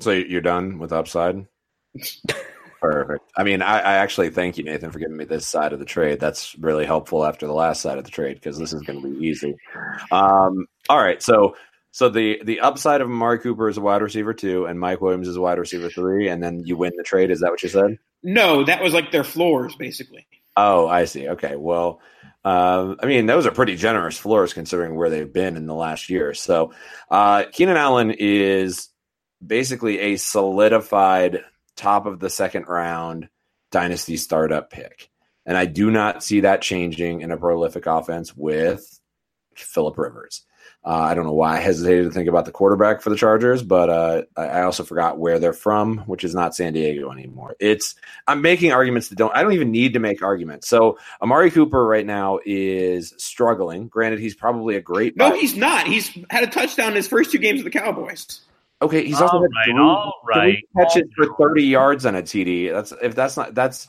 So 0.00 0.10
you're 0.10 0.40
done 0.40 0.78
with 0.78 0.92
upside? 0.92 1.46
Perfect. 2.80 3.24
I 3.36 3.44
mean, 3.44 3.62
I, 3.62 3.78
I 3.78 3.94
actually 3.94 4.28
thank 4.28 4.58
you, 4.58 4.64
Nathan, 4.64 4.90
for 4.90 4.98
giving 4.98 5.16
me 5.16 5.24
this 5.24 5.46
side 5.46 5.72
of 5.72 5.78
the 5.78 5.86
trade. 5.86 6.20
That's 6.20 6.54
really 6.58 6.84
helpful 6.84 7.24
after 7.24 7.46
the 7.46 7.54
last 7.54 7.80
side 7.80 7.96
of 7.96 8.04
the 8.04 8.10
trade 8.10 8.34
because 8.34 8.58
this 8.58 8.74
is 8.74 8.82
going 8.82 9.00
to 9.00 9.08
be 9.08 9.26
easy. 9.26 9.56
Um, 10.12 10.66
all 10.90 10.98
right, 10.98 11.22
so 11.22 11.56
so 11.92 12.10
the 12.10 12.42
the 12.44 12.60
upside 12.60 13.00
of 13.00 13.08
Amari 13.08 13.38
Cooper 13.38 13.70
is 13.70 13.78
a 13.78 13.80
wide 13.80 14.02
receiver 14.02 14.34
two, 14.34 14.66
and 14.66 14.78
Mike 14.78 15.00
Williams 15.00 15.28
is 15.28 15.36
a 15.36 15.40
wide 15.40 15.58
receiver 15.58 15.88
three, 15.88 16.28
and 16.28 16.42
then 16.42 16.62
you 16.66 16.76
win 16.76 16.92
the 16.96 17.04
trade. 17.04 17.30
Is 17.30 17.40
that 17.40 17.50
what 17.50 17.62
you 17.62 17.70
said? 17.70 17.98
No, 18.24 18.64
that 18.64 18.82
was 18.82 18.94
like 18.94 19.12
their 19.12 19.22
floors, 19.22 19.76
basically. 19.76 20.26
Oh, 20.56 20.88
I 20.88 21.04
see. 21.04 21.28
Okay, 21.28 21.56
well, 21.56 22.00
um, 22.44 22.96
I 23.02 23.06
mean, 23.06 23.26
those 23.26 23.46
are 23.46 23.50
pretty 23.50 23.76
generous 23.76 24.16
floors 24.16 24.54
considering 24.54 24.96
where 24.96 25.10
they've 25.10 25.32
been 25.32 25.56
in 25.56 25.66
the 25.66 25.74
last 25.74 26.08
year. 26.08 26.32
So, 26.32 26.72
uh, 27.10 27.44
Keenan 27.52 27.76
Allen 27.76 28.10
is 28.10 28.88
basically 29.44 29.98
a 29.98 30.16
solidified 30.16 31.40
top 31.76 32.06
of 32.06 32.18
the 32.18 32.30
second 32.30 32.66
round 32.66 33.28
dynasty 33.70 34.16
startup 34.16 34.70
pick. 34.70 35.10
And 35.44 35.58
I 35.58 35.66
do 35.66 35.90
not 35.90 36.24
see 36.24 36.40
that 36.40 36.62
changing 36.62 37.20
in 37.20 37.30
a 37.30 37.36
prolific 37.36 37.86
offense 37.86 38.34
with 38.34 38.98
Philip 39.54 39.98
Rivers. 39.98 40.44
Uh, 40.86 40.90
I 40.90 41.14
don't 41.14 41.24
know 41.24 41.32
why 41.32 41.56
I 41.56 41.60
hesitated 41.60 42.04
to 42.04 42.10
think 42.10 42.28
about 42.28 42.44
the 42.44 42.52
quarterback 42.52 43.00
for 43.00 43.08
the 43.08 43.16
Chargers, 43.16 43.62
but 43.62 43.88
uh, 43.88 44.22
I 44.36 44.42
I 44.42 44.62
also 44.64 44.84
forgot 44.84 45.18
where 45.18 45.38
they're 45.38 45.54
from, 45.54 45.98
which 46.00 46.24
is 46.24 46.34
not 46.34 46.54
San 46.54 46.74
Diego 46.74 47.10
anymore. 47.10 47.56
It's 47.58 47.94
I'm 48.26 48.42
making 48.42 48.72
arguments 48.72 49.08
that 49.08 49.16
don't. 49.16 49.34
I 49.34 49.42
don't 49.42 49.52
even 49.54 49.70
need 49.70 49.94
to 49.94 49.98
make 49.98 50.22
arguments. 50.22 50.68
So 50.68 50.98
Amari 51.22 51.50
Cooper 51.50 51.86
right 51.86 52.04
now 52.04 52.38
is 52.44 53.14
struggling. 53.16 53.88
Granted, 53.88 54.18
he's 54.18 54.34
probably 54.34 54.76
a 54.76 54.82
great. 54.82 55.16
No, 55.16 55.30
buy. 55.30 55.36
he's 55.38 55.56
not. 55.56 55.86
He's 55.86 56.16
had 56.28 56.44
a 56.44 56.48
touchdown 56.48 56.88
in 56.88 56.96
his 56.96 57.08
first 57.08 57.32
two 57.32 57.38
games 57.38 57.60
of 57.60 57.64
the 57.64 57.70
Cowboys. 57.70 58.40
Okay, 58.82 59.06
he's 59.06 59.20
also 59.20 59.36
All 59.36 59.42
had 59.42 59.50
right, 59.56 59.64
three, 59.72 59.80
all 59.80 60.12
three 60.34 60.34
right. 60.36 60.64
catches 60.76 61.08
for 61.16 61.34
thirty 61.38 61.62
yards 61.64 62.04
on 62.04 62.14
a 62.14 62.22
TD. 62.22 62.70
That's 62.70 62.92
if 63.02 63.14
that's 63.14 63.38
not 63.38 63.54
that's 63.54 63.88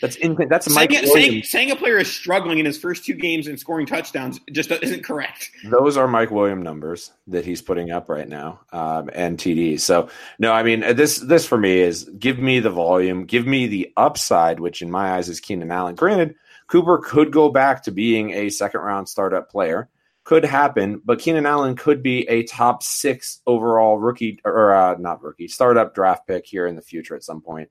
that's 0.00 0.16
in, 0.16 0.36
that's 0.48 0.66
Saying, 0.66 0.74
Mike 0.74 0.92
it- 0.92 1.08
saying, 1.08 1.42
saying 1.42 1.70
a 1.70 1.76
player 1.76 1.98
is 1.98 2.10
struggling 2.10 2.58
in 2.58 2.66
his 2.66 2.78
first 2.78 3.04
two 3.04 3.14
games 3.14 3.46
and 3.46 3.58
scoring 3.58 3.86
touchdowns 3.86 4.40
just 4.52 4.70
isn't 4.70 5.04
correct. 5.04 5.50
Those 5.64 5.96
are 5.96 6.08
Mike 6.08 6.30
William 6.30 6.62
numbers 6.62 7.12
that 7.26 7.44
he's 7.44 7.62
putting 7.62 7.90
up 7.90 8.08
right 8.08 8.28
now, 8.28 8.60
um, 8.72 9.10
and 9.12 9.38
TDs. 9.38 9.80
So 9.80 10.08
no, 10.38 10.52
I 10.52 10.62
mean 10.62 10.80
this 10.96 11.18
this 11.18 11.46
for 11.46 11.58
me 11.58 11.80
is 11.80 12.04
give 12.18 12.38
me 12.38 12.60
the 12.60 12.70
volume, 12.70 13.24
give 13.24 13.46
me 13.46 13.66
the 13.66 13.92
upside, 13.96 14.60
which 14.60 14.82
in 14.82 14.90
my 14.90 15.12
eyes 15.12 15.28
is 15.28 15.40
Keenan 15.40 15.70
Allen. 15.70 15.94
Granted, 15.94 16.34
Cooper 16.66 16.98
could 16.98 17.32
go 17.32 17.50
back 17.50 17.82
to 17.84 17.90
being 17.90 18.30
a 18.30 18.48
second 18.50 18.80
round 18.80 19.08
startup 19.08 19.50
player. 19.50 19.88
Could 20.22 20.44
happen, 20.44 21.00
but 21.04 21.18
Keenan 21.18 21.46
Allen 21.46 21.74
could 21.74 22.02
be 22.02 22.28
a 22.28 22.44
top 22.44 22.82
six 22.82 23.40
overall 23.46 23.98
rookie 23.98 24.38
or 24.44 24.72
uh, 24.72 24.94
not 24.98 25.22
rookie 25.22 25.48
startup 25.48 25.94
draft 25.94 26.26
pick 26.26 26.46
here 26.46 26.66
in 26.66 26.76
the 26.76 26.82
future 26.82 27.16
at 27.16 27.24
some 27.24 27.40
point 27.40 27.68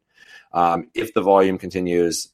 um, 0.51 0.89
if 0.93 1.13
the 1.13 1.21
volume 1.21 1.57
continues 1.57 2.29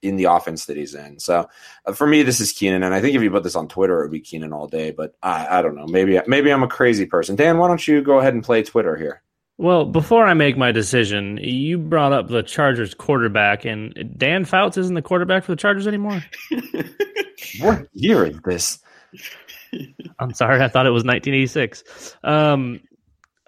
in 0.00 0.16
the 0.16 0.24
offense 0.24 0.66
that 0.66 0.76
he's 0.76 0.94
in. 0.94 1.18
So 1.18 1.48
uh, 1.84 1.92
for 1.92 2.06
me, 2.06 2.22
this 2.22 2.40
is 2.40 2.52
Keenan, 2.52 2.82
and 2.82 2.94
I 2.94 3.00
think 3.00 3.16
if 3.16 3.22
you 3.22 3.30
put 3.30 3.42
this 3.42 3.56
on 3.56 3.68
Twitter, 3.68 4.00
it 4.00 4.04
would 4.04 4.12
be 4.12 4.20
Keenan 4.20 4.52
all 4.52 4.68
day. 4.68 4.90
But 4.92 5.14
I, 5.22 5.58
I 5.58 5.62
don't 5.62 5.74
know. 5.74 5.86
Maybe 5.86 6.20
maybe 6.26 6.52
I'm 6.52 6.62
a 6.62 6.68
crazy 6.68 7.06
person. 7.06 7.36
Dan, 7.36 7.58
why 7.58 7.68
don't 7.68 7.86
you 7.86 8.02
go 8.02 8.18
ahead 8.18 8.34
and 8.34 8.44
play 8.44 8.62
Twitter 8.62 8.96
here? 8.96 9.22
Well, 9.60 9.86
before 9.86 10.24
I 10.24 10.34
make 10.34 10.56
my 10.56 10.70
decision, 10.70 11.38
you 11.38 11.78
brought 11.78 12.12
up 12.12 12.28
the 12.28 12.44
Chargers 12.44 12.94
quarterback, 12.94 13.64
and 13.64 14.14
Dan 14.16 14.44
Fouts 14.44 14.76
isn't 14.76 14.94
the 14.94 15.02
quarterback 15.02 15.42
for 15.42 15.50
the 15.52 15.56
Chargers 15.56 15.88
anymore. 15.88 16.22
What 17.60 17.88
year 17.92 18.26
is 18.26 18.38
this? 18.44 18.78
I'm 20.18 20.32
sorry, 20.34 20.62
I 20.62 20.68
thought 20.68 20.86
it 20.86 20.90
was 20.90 21.04
1986. 21.04 22.16
Um, 22.24 22.80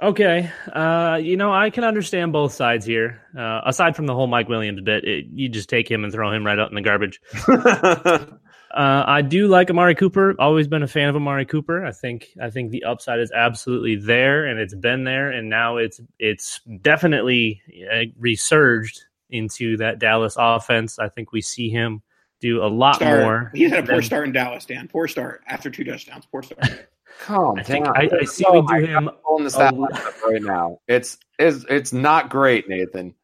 okay, 0.02 0.50
uh, 0.72 1.18
you 1.22 1.36
know 1.36 1.52
I 1.52 1.70
can 1.70 1.84
understand 1.84 2.32
both 2.32 2.52
sides 2.52 2.84
here. 2.86 3.22
Uh, 3.36 3.60
aside 3.64 3.96
from 3.96 4.06
the 4.06 4.14
whole 4.14 4.26
Mike 4.26 4.48
Williams 4.48 4.80
bit, 4.82 5.04
it, 5.04 5.26
you 5.32 5.48
just 5.48 5.68
take 5.68 5.90
him 5.90 6.04
and 6.04 6.12
throw 6.12 6.30
him 6.32 6.44
right 6.44 6.58
out 6.58 6.70
in 6.70 6.74
the 6.74 6.82
garbage. 6.82 7.20
Uh, 8.72 9.02
I 9.04 9.22
do 9.22 9.48
like 9.48 9.68
Amari 9.68 9.96
Cooper. 9.96 10.36
Always 10.38 10.68
been 10.68 10.84
a 10.84 10.86
fan 10.86 11.08
of 11.08 11.16
Amari 11.16 11.44
Cooper. 11.44 11.84
I 11.84 11.90
think 11.90 12.28
I 12.40 12.50
think 12.50 12.70
the 12.70 12.84
upside 12.84 13.18
is 13.18 13.32
absolutely 13.32 13.96
there, 13.96 14.46
and 14.46 14.60
it's 14.60 14.76
been 14.76 15.02
there, 15.02 15.28
and 15.32 15.50
now 15.50 15.78
it's 15.78 16.00
it's 16.20 16.60
definitely 16.80 17.60
uh, 17.92 18.02
resurged 18.16 19.00
into 19.28 19.76
that 19.78 19.98
Dallas 19.98 20.36
offense. 20.38 21.00
I 21.00 21.08
think 21.08 21.32
we 21.32 21.40
see 21.42 21.68
him 21.68 22.00
do 22.40 22.62
a 22.62 22.68
lot 22.68 22.94
Start. 22.94 23.20
more. 23.22 23.50
He 23.56 23.64
had 23.64 23.80
a 23.80 23.86
poor 23.88 23.96
than- 23.96 24.04
start 24.04 24.26
in 24.28 24.32
Dallas, 24.32 24.64
Dan. 24.66 24.86
Poor 24.86 25.08
start 25.08 25.42
after 25.48 25.68
two 25.68 25.82
touchdowns. 25.82 26.26
Poor 26.26 26.44
start. 26.44 26.88
Calm 27.20 27.58
I 27.58 27.62
think 27.62 27.84
down. 27.84 27.96
I, 27.96 28.08
I 28.20 28.24
see 28.24 28.44
Oh 28.46 28.54
we 28.54 28.60
do 28.60 28.66
my 28.66 28.80
him. 28.80 29.10
on 29.28 29.44
the 29.44 29.50
stat 29.50 29.74
a- 29.74 29.76
line 29.76 29.92
up 29.92 30.22
right 30.24 30.42
now. 30.42 30.78
It's 30.88 31.18
it's 31.38 31.64
it's 31.68 31.92
not 31.92 32.30
great, 32.30 32.68
Nathan. 32.68 33.14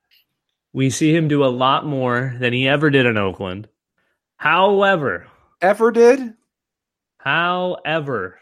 We 0.73 0.91
see 0.91 1.15
him 1.15 1.29
do 1.29 1.45
a 1.45 1.49
lot 1.49 1.87
more 1.87 2.35
than 2.39 2.53
he 2.53 2.69
ever 2.69 2.91
did 2.91 3.07
in 3.07 3.17
Oakland. 3.17 3.69
However, 4.37 5.27
Ever 5.63 5.91
did? 5.91 6.35
however, 7.19 8.39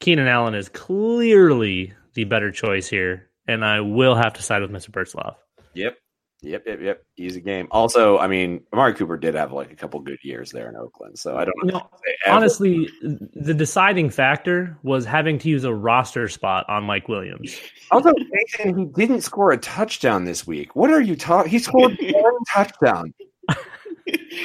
Keenan 0.00 0.26
Allen 0.26 0.54
is 0.54 0.70
clearly 0.70 1.92
the 2.14 2.24
better 2.24 2.50
choice 2.50 2.88
here, 2.88 3.28
and 3.46 3.62
I 3.62 3.80
will 3.80 4.14
have 4.14 4.32
to 4.34 4.42
side 4.42 4.62
with 4.62 4.70
Mr. 4.70 4.90
Bertzloff. 4.90 5.36
Yep. 5.74 5.98
Yep, 6.42 6.62
yep, 6.66 6.80
yep. 6.80 7.04
Easy 7.18 7.40
game. 7.40 7.68
Also, 7.70 8.18
I 8.18 8.26
mean, 8.26 8.62
Amari 8.72 8.94
Cooper 8.94 9.18
did 9.18 9.34
have 9.34 9.52
like 9.52 9.72
a 9.72 9.76
couple 9.76 10.00
good 10.00 10.18
years 10.22 10.50
there 10.50 10.68
in 10.68 10.76
Oakland, 10.76 11.18
so 11.18 11.36
I 11.36 11.44
don't 11.44 11.54
know. 11.64 11.78
No, 11.78 11.90
honestly, 12.26 12.88
the 13.02 13.52
deciding 13.52 14.08
factor 14.10 14.78
was 14.82 15.04
having 15.04 15.38
to 15.40 15.48
use 15.48 15.64
a 15.64 15.74
roster 15.74 16.28
spot 16.28 16.64
on 16.68 16.84
Mike 16.84 17.08
Williams. 17.08 17.58
Also, 17.90 18.12
Nathan, 18.32 18.78
he 18.78 18.84
didn't 18.86 19.20
score 19.20 19.52
a 19.52 19.58
touchdown 19.58 20.24
this 20.24 20.46
week. 20.46 20.74
What 20.74 20.90
are 20.90 21.00
you 21.00 21.14
talking? 21.14 21.50
He 21.50 21.58
scored 21.58 21.98
one 22.00 22.34
touchdown. 22.52 23.12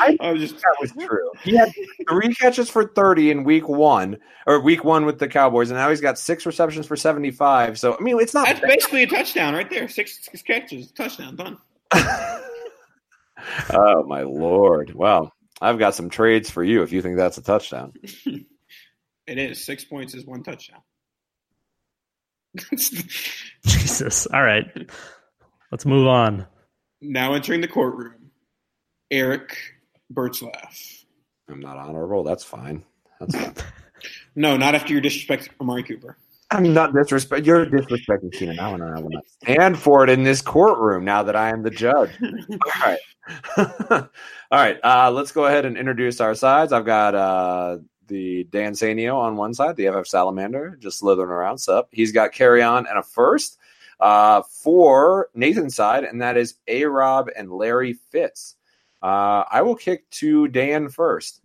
I 0.02 0.32
was 0.32 0.42
just 0.42 0.56
That 0.56 0.76
was 0.80 0.92
true. 1.08 1.32
He 1.44 1.56
had 1.56 1.72
three 2.10 2.34
catches 2.34 2.70
for 2.70 2.86
30 2.86 3.32
in 3.32 3.44
week 3.44 3.70
one, 3.70 4.18
or 4.48 4.60
week 4.60 4.84
one 4.84 5.06
with 5.06 5.20
the 5.20 5.28
Cowboys, 5.28 5.70
and 5.70 5.80
now 5.80 5.90
he's 5.90 6.02
got 6.02 6.20
six 6.20 6.46
receptions 6.46 6.86
for 6.86 6.96
75. 6.96 7.80
So, 7.80 7.96
I 7.98 8.02
mean, 8.02 8.20
it's 8.20 8.34
not 8.34 8.48
that's 8.48 8.60
basically 8.60 9.04
a 9.04 9.08
touchdown 9.08 9.54
right 9.54 9.70
there. 9.70 9.88
Six, 9.88 10.20
six 10.24 10.42
catches, 10.42 10.92
touchdown, 10.92 11.36
done. 11.36 11.58
oh 13.74 14.04
my 14.08 14.22
lord! 14.24 14.94
Well, 14.94 15.34
I've 15.62 15.80
got 15.80 15.96
some 15.96 16.10
trades 16.10 16.50
for 16.50 16.64
you 16.64 16.84
if 16.84 16.92
you 16.92 17.02
think 17.02 17.18
that's 17.18 17.38
a 17.38 17.44
touchdown. 17.44 17.94
It 19.28 19.40
is 19.40 19.66
six 19.66 19.84
points 19.84 20.14
is 20.14 20.24
one 20.24 20.44
touchdown. 20.44 20.82
Jesus. 23.66 24.28
All 24.28 24.44
right. 24.44 24.68
Let's 25.72 25.84
move 25.84 26.08
on. 26.08 26.46
now 27.02 27.34
entering 27.34 27.62
the 27.62 27.68
courtroom, 27.68 28.30
Eric 29.10 29.58
Bertzlaff. 30.14 31.06
I'm 31.50 31.60
not 31.60 31.78
honorable. 31.78 32.24
That's 32.24 32.44
fine. 32.44 32.84
That's 33.20 33.36
fine. 33.36 33.56
No, 34.36 34.58
not 34.58 34.76
after 34.76 34.94
your 34.94 35.02
disrespect 35.02 35.50
Amari 35.60 35.82
Cooper. 35.82 36.18
I'm 36.52 36.74
not 36.74 36.94
disrespect. 36.94 37.46
You're 37.46 37.66
disrespecting 37.66 38.32
Keenan 38.32 38.60
Allen, 38.60 38.82
and 38.82 38.98
I 38.98 39.02
will 39.02 39.10
not 39.10 39.26
stand 39.42 39.80
for 39.80 40.04
it 40.04 40.10
in 40.10 40.24
this 40.24 40.42
courtroom. 40.42 41.04
Now 41.04 41.24
that 41.24 41.36
I 41.36 41.50
am 41.50 41.64
the 41.64 41.72
judge. 41.72 42.12
All 42.22 42.60
right, 42.86 43.00
all 43.58 44.10
right. 44.52 44.80
Uh, 44.84 45.12
let's 45.12 45.32
go 45.32 45.46
ahead 45.46 45.66
and 45.66 45.78
introduce 45.78 46.22
our 46.22 46.36
sides. 46.36 46.72
I've 46.72 46.86
got 46.86 47.16
uh, 47.16 47.78
the 48.08 48.44
Dan 48.46 48.74
Sanio 48.74 49.16
on 49.16 49.38
one 49.38 49.54
side, 49.54 49.76
the 49.76 49.88
FF 49.88 50.08
Salamander, 50.08 50.78
just 50.80 51.00
slithering 51.00 51.30
around. 51.30 51.58
Sup? 51.58 51.90
He's 51.92 52.12
got 52.12 52.32
Kerryon 52.32 52.90
and 52.90 53.00
a 53.00 53.04
first 53.04 53.58
uh, 54.00 54.44
for 54.44 55.30
Nathan's 55.34 55.76
side, 55.76 56.04
and 56.04 56.22
that 56.22 56.38
is 56.38 56.56
A 56.68 56.86
Rob 56.86 57.30
and 57.36 57.52
Larry 57.52 57.94
Fitz. 58.12 58.56
Uh, 59.02 59.44
I 59.50 59.62
will 59.62 59.76
kick 59.76 60.10
to 60.12 60.48
Dan 60.48 60.90
first. 60.90 61.42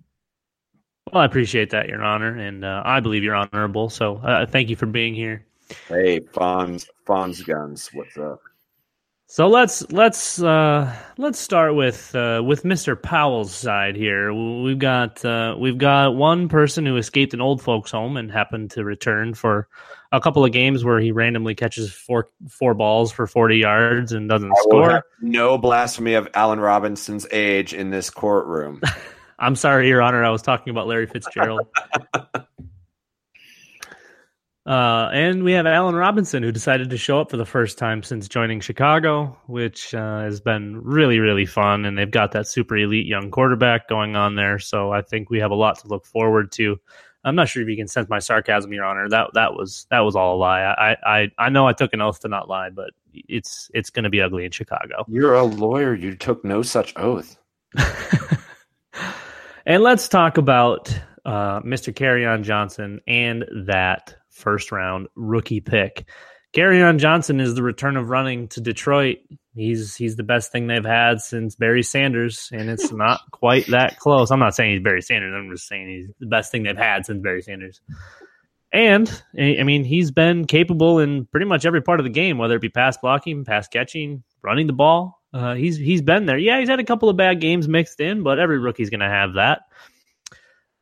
Well, 1.13 1.23
I 1.23 1.27
appreciate 1.27 1.71
that, 1.71 1.89
Your 1.89 2.03
Honor, 2.05 2.37
and 2.37 2.65
uh, 2.65 2.83
I 2.85 3.01
believe 3.01 3.25
you're 3.25 3.35
honorable. 3.35 3.91
So 3.91 4.19
uh, 4.19 4.47
thank 4.47 4.71
you 4.71 4.77
for 4.77 4.87
being 4.87 5.15
here. 5.15 5.45
Hey, 5.89 6.21
Fonz, 6.21 6.87
Fonz 7.07 7.45
Guns, 7.45 7.91
what's 7.93 8.17
up? 8.17 8.41
So 9.27 9.47
let's 9.47 9.89
let's 9.93 10.43
uh, 10.43 10.93
let's 11.17 11.39
start 11.39 11.77
with 11.77 12.13
uh, 12.17 12.43
with 12.45 12.65
Mr. 12.65 13.01
Powell's 13.01 13.55
side 13.55 13.95
here. 13.95 14.35
We've 14.35 14.79
got 14.79 15.25
uh, 15.25 15.55
we've 15.57 15.79
got 15.79 16.17
one 16.17 16.49
person 16.49 16.85
who 16.85 16.97
escaped 16.97 17.33
an 17.33 17.41
old 17.41 17.63
folks' 17.63 17.93
home 17.93 18.17
and 18.17 18.31
happened 18.31 18.73
to 18.73 18.83
return 18.83 19.35
for 19.35 19.69
a 20.11 20.21
couple 20.21 20.45
of 20.45 20.51
games 20.51 20.85
where 20.85 20.99
he 20.99 21.13
randomly 21.13 21.55
catches 21.55 21.93
four 21.93 22.29
four 22.49 22.75
balls 22.75 23.13
for 23.13 23.29
forty 23.29 23.59
yards 23.59 24.11
and 24.11 24.29
doesn't 24.29 24.51
I 24.51 24.61
score. 24.63 25.05
no 25.21 25.57
blasphemy 25.57 26.15
of 26.15 26.29
Allen 26.35 26.59
Robinson's 26.59 27.25
age 27.31 27.73
in 27.73 27.91
this 27.91 28.11
courtroom. 28.11 28.81
I'm 29.41 29.57
sorry, 29.57 29.89
Your 29.89 30.03
Honor. 30.03 30.23
I 30.23 30.29
was 30.29 30.43
talking 30.43 30.71
about 30.71 30.87
Larry 30.87 31.07
Fitzgerald. 31.07 31.67
uh, 34.67 35.09
and 35.13 35.43
we 35.43 35.53
have 35.53 35.65
Allen 35.65 35.95
Robinson, 35.95 36.43
who 36.43 36.53
decided 36.53 36.91
to 36.91 36.99
show 36.99 37.23
up 37.23 37.31
for 37.31 37.39
the 37.39 37.47
first 37.47 37.79
time 37.79 38.03
since 38.03 38.29
joining 38.29 38.61
Chicago, 38.61 39.35
which 39.47 39.95
uh, 39.95 40.21
has 40.21 40.43
been 40.43 40.79
really, 40.83 41.21
really 41.21 41.47
fun. 41.47 41.87
And 41.87 41.97
they've 41.97 42.11
got 42.11 42.33
that 42.33 42.49
super 42.49 42.77
elite 42.77 43.07
young 43.07 43.31
quarterback 43.31 43.89
going 43.89 44.15
on 44.15 44.35
there. 44.35 44.59
So 44.59 44.93
I 44.93 45.01
think 45.01 45.31
we 45.31 45.41
have 45.41 45.51
a 45.51 45.55
lot 45.57 45.79
to 45.79 45.89
look 45.89 46.05
forward 46.05 46.53
to. 46.53 46.79
I'm 47.25 47.35
not 47.35 47.49
sure 47.49 47.63
if 47.63 47.69
you 47.69 47.77
can 47.77 47.89
sense 47.89 48.11
my 48.11 48.19
sarcasm, 48.19 48.75
Your 48.75 48.85
Honor. 48.85 49.09
That 49.09 49.31
that 49.35 49.55
was 49.55 49.87
that 49.91 50.01
was 50.01 50.17
all 50.17 50.37
a 50.37 50.39
lie. 50.39 50.63
I 50.63 50.97
I, 51.03 51.31
I 51.39 51.49
know 51.49 51.67
I 51.67 51.73
took 51.73 51.95
an 51.95 52.01
oath 52.03 52.21
to 52.21 52.29
not 52.29 52.49
lie, 52.49 52.71
but 52.71 52.91
it's 53.13 53.71
it's 53.75 53.91
going 53.91 54.05
to 54.05 54.11
be 54.11 54.21
ugly 54.21 54.45
in 54.45 54.51
Chicago. 54.51 55.05
You're 55.09 55.35
a 55.35 55.45
lawyer. 55.45 55.95
You 55.95 56.15
took 56.15 56.45
no 56.45 56.63
such 56.63 56.95
oath. 56.97 57.39
And 59.67 59.83
let's 59.83 60.09
talk 60.09 60.39
about 60.39 60.89
uh, 61.25 61.61
Mr. 61.61 61.95
Kerryon 61.95 62.43
Johnson 62.43 63.01
and 63.07 63.45
that 63.67 64.17
first 64.31 64.73
round 64.73 65.09
rookie 65.15 65.61
pick. 65.61 66.09
Kerryon 66.55 66.99
Johnson 66.99 67.41
is 67.41 67.55
the 67.55 67.63
return 67.63 67.97
of 67.97 68.09
running 68.09 68.49
to 68.49 68.61
Detroit. 68.61 69.19
He's 69.55 69.95
he's 69.95 70.17
the 70.17 70.23
best 70.23 70.51
thing 70.51 70.67
they've 70.67 70.85
had 70.85 71.21
since 71.21 71.55
Barry 71.55 71.83
Sanders, 71.83 72.49
and 72.53 72.71
it's 72.71 72.91
not 72.93 73.21
quite 73.31 73.67
that 73.69 73.99
close. 73.99 74.31
I'm 74.31 74.39
not 74.41 74.55
saying 74.55 74.73
he's 74.73 74.83
Barry 74.83 75.03
Sanders. 75.03 75.35
I'm 75.37 75.51
just 75.51 75.69
saying 75.69 75.89
he's 75.89 76.09
the 76.19 76.27
best 76.27 76.51
thing 76.51 76.63
they've 76.63 76.77
had 76.77 77.07
since 77.07 77.23
Barry 77.23 77.43
Sanders. 77.43 77.81
And 78.73 79.23
I 79.39 79.63
mean, 79.65 79.85
he's 79.85 80.11
been 80.11 80.45
capable 80.47 81.01
in 81.01 81.27
pretty 81.27 81.47
much 81.47 81.67
every 81.67 81.83
part 81.83 82.01
of 82.01 82.05
the 82.05 82.11
game, 82.11 82.39
whether 82.39 82.57
it 82.57 82.63
be 82.63 82.69
pass 82.69 82.97
blocking, 82.97 83.45
pass 83.45 83.69
catching, 83.69 84.23
running 84.43 84.69
the 84.69 84.73
ball. 84.73 85.20
Uh, 85.33 85.55
he's 85.55 85.77
he's 85.77 86.03
been 86.03 86.27
there. 86.27 86.39
Yeah, 86.39 86.59
he's 86.59 86.69
had 86.69 86.81
a 86.81 86.85
couple 86.85 87.09
of 87.09 87.17
bad 87.17 87.41
games 87.41 87.69
mixed 87.69 88.01
in, 88.01 88.23
but 88.23 88.39
every 88.39 88.59
rookie's 88.59 88.91
going 88.91 89.01
to 89.01 89.09
have 89.09 89.35
that. 89.35 89.63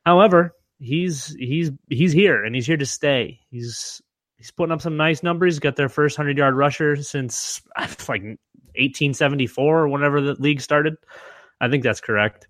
However, 0.06 0.54
he's 0.78 1.34
he's 1.38 1.70
he's 1.88 2.12
here 2.12 2.44
and 2.44 2.54
he's 2.54 2.66
here 2.66 2.76
to 2.76 2.86
stay. 2.86 3.40
He's 3.50 4.00
he's 4.36 4.50
putting 4.50 4.72
up 4.72 4.80
some 4.80 4.96
nice 4.96 5.22
numbers. 5.22 5.54
He's 5.54 5.60
got 5.60 5.76
their 5.76 5.88
first 5.90 6.16
hundred 6.16 6.38
yard 6.38 6.54
rusher 6.54 6.96
since 6.96 7.60
like 8.08 8.22
1874 8.22 9.80
or 9.80 9.88
whenever 9.88 10.20
the 10.20 10.34
league 10.34 10.60
started. 10.60 10.96
I 11.60 11.68
think 11.68 11.82
that's 11.82 12.00
correct. 12.00 12.48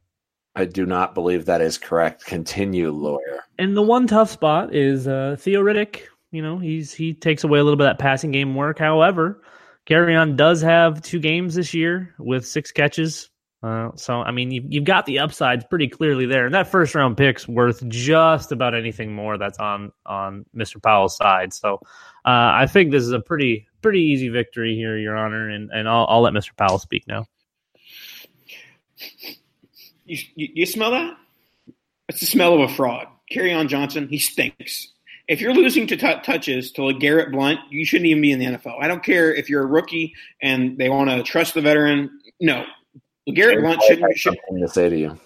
I 0.54 0.64
do 0.64 0.86
not 0.86 1.14
believe 1.14 1.46
that 1.46 1.60
is 1.60 1.78
correct. 1.78 2.26
Continue, 2.26 2.90
lawyer. 2.90 3.44
And 3.58 3.76
the 3.76 3.82
one 3.82 4.06
tough 4.06 4.30
spot 4.30 4.74
is 4.74 5.06
uh, 5.06 5.36
Theo 5.38 5.62
Riddick. 5.62 6.02
You 6.30 6.42
know, 6.42 6.58
he's 6.58 6.92
he 6.92 7.14
takes 7.14 7.44
away 7.44 7.58
a 7.58 7.64
little 7.64 7.76
bit 7.76 7.86
of 7.86 7.96
that 7.96 8.02
passing 8.02 8.32
game 8.32 8.54
work. 8.54 8.78
However, 8.78 9.42
Kerryon 9.88 10.36
does 10.36 10.60
have 10.60 11.00
two 11.00 11.18
games 11.18 11.54
this 11.54 11.72
year 11.72 12.14
with 12.18 12.46
six 12.46 12.70
catches. 12.70 13.30
Uh, 13.62 13.90
so 13.96 14.20
I 14.20 14.30
mean, 14.30 14.50
you've, 14.50 14.66
you've 14.68 14.84
got 14.84 15.06
the 15.06 15.18
upsides 15.18 15.64
pretty 15.68 15.88
clearly 15.88 16.26
there, 16.26 16.46
and 16.46 16.54
that 16.54 16.68
first 16.68 16.94
round 16.94 17.16
pick's 17.16 17.48
worth 17.48 17.86
just 17.88 18.52
about 18.52 18.74
anything 18.74 19.12
more 19.12 19.36
that's 19.36 19.58
on 19.58 19.90
on 20.06 20.44
Mr. 20.54 20.80
Powell's 20.80 21.16
side. 21.16 21.52
So 21.52 21.80
uh, 22.24 22.54
I 22.54 22.66
think 22.70 22.92
this 22.92 23.02
is 23.02 23.12
a 23.12 23.20
pretty 23.20 23.66
pretty 23.82 24.00
easy 24.00 24.28
victory 24.28 24.76
here, 24.76 24.96
Your 24.96 25.16
Honor, 25.16 25.48
and 25.48 25.70
and 25.72 25.88
I'll 25.88 26.06
I'll 26.08 26.20
let 26.20 26.34
Mr. 26.34 26.56
Powell 26.56 26.78
speak 26.78 27.08
now. 27.08 27.26
You, 30.04 30.18
you, 30.34 30.48
you 30.54 30.66
smell 30.66 30.92
that? 30.92 31.16
It's 32.08 32.20
the 32.20 32.26
smell 32.26 32.54
of 32.54 32.70
a 32.70 32.74
fraud. 32.74 33.06
Kerryon 33.30 33.68
Johnson, 33.68 34.08
he 34.08 34.18
stinks. 34.18 34.92
If 35.28 35.40
you're 35.40 35.54
losing 35.54 35.86
to 35.88 35.96
t- 35.96 36.20
touches 36.24 36.72
to 36.72 36.84
like 36.84 36.98
Garrett 36.98 37.30
Blount, 37.30 37.60
you 37.70 37.84
shouldn't 37.84 38.06
even 38.06 38.22
be 38.22 38.32
in 38.32 38.38
the 38.38 38.46
NFL. 38.46 38.82
I 38.82 38.88
don't 38.88 39.04
care 39.04 39.32
if 39.34 39.50
you're 39.50 39.62
a 39.62 39.66
rookie 39.66 40.14
and 40.40 40.78
they 40.78 40.88
want 40.88 41.10
to 41.10 41.22
trust 41.22 41.54
the 41.54 41.60
veteran. 41.60 42.18
No, 42.40 42.64
Garrett 43.34 43.60
Blount 43.60 43.82
shouldn't. 43.82 44.16
Should, 44.16 44.38
Something 44.46 44.62
to 44.62 44.68
say 44.68 44.88
to 44.88 44.98
you. 44.98 45.18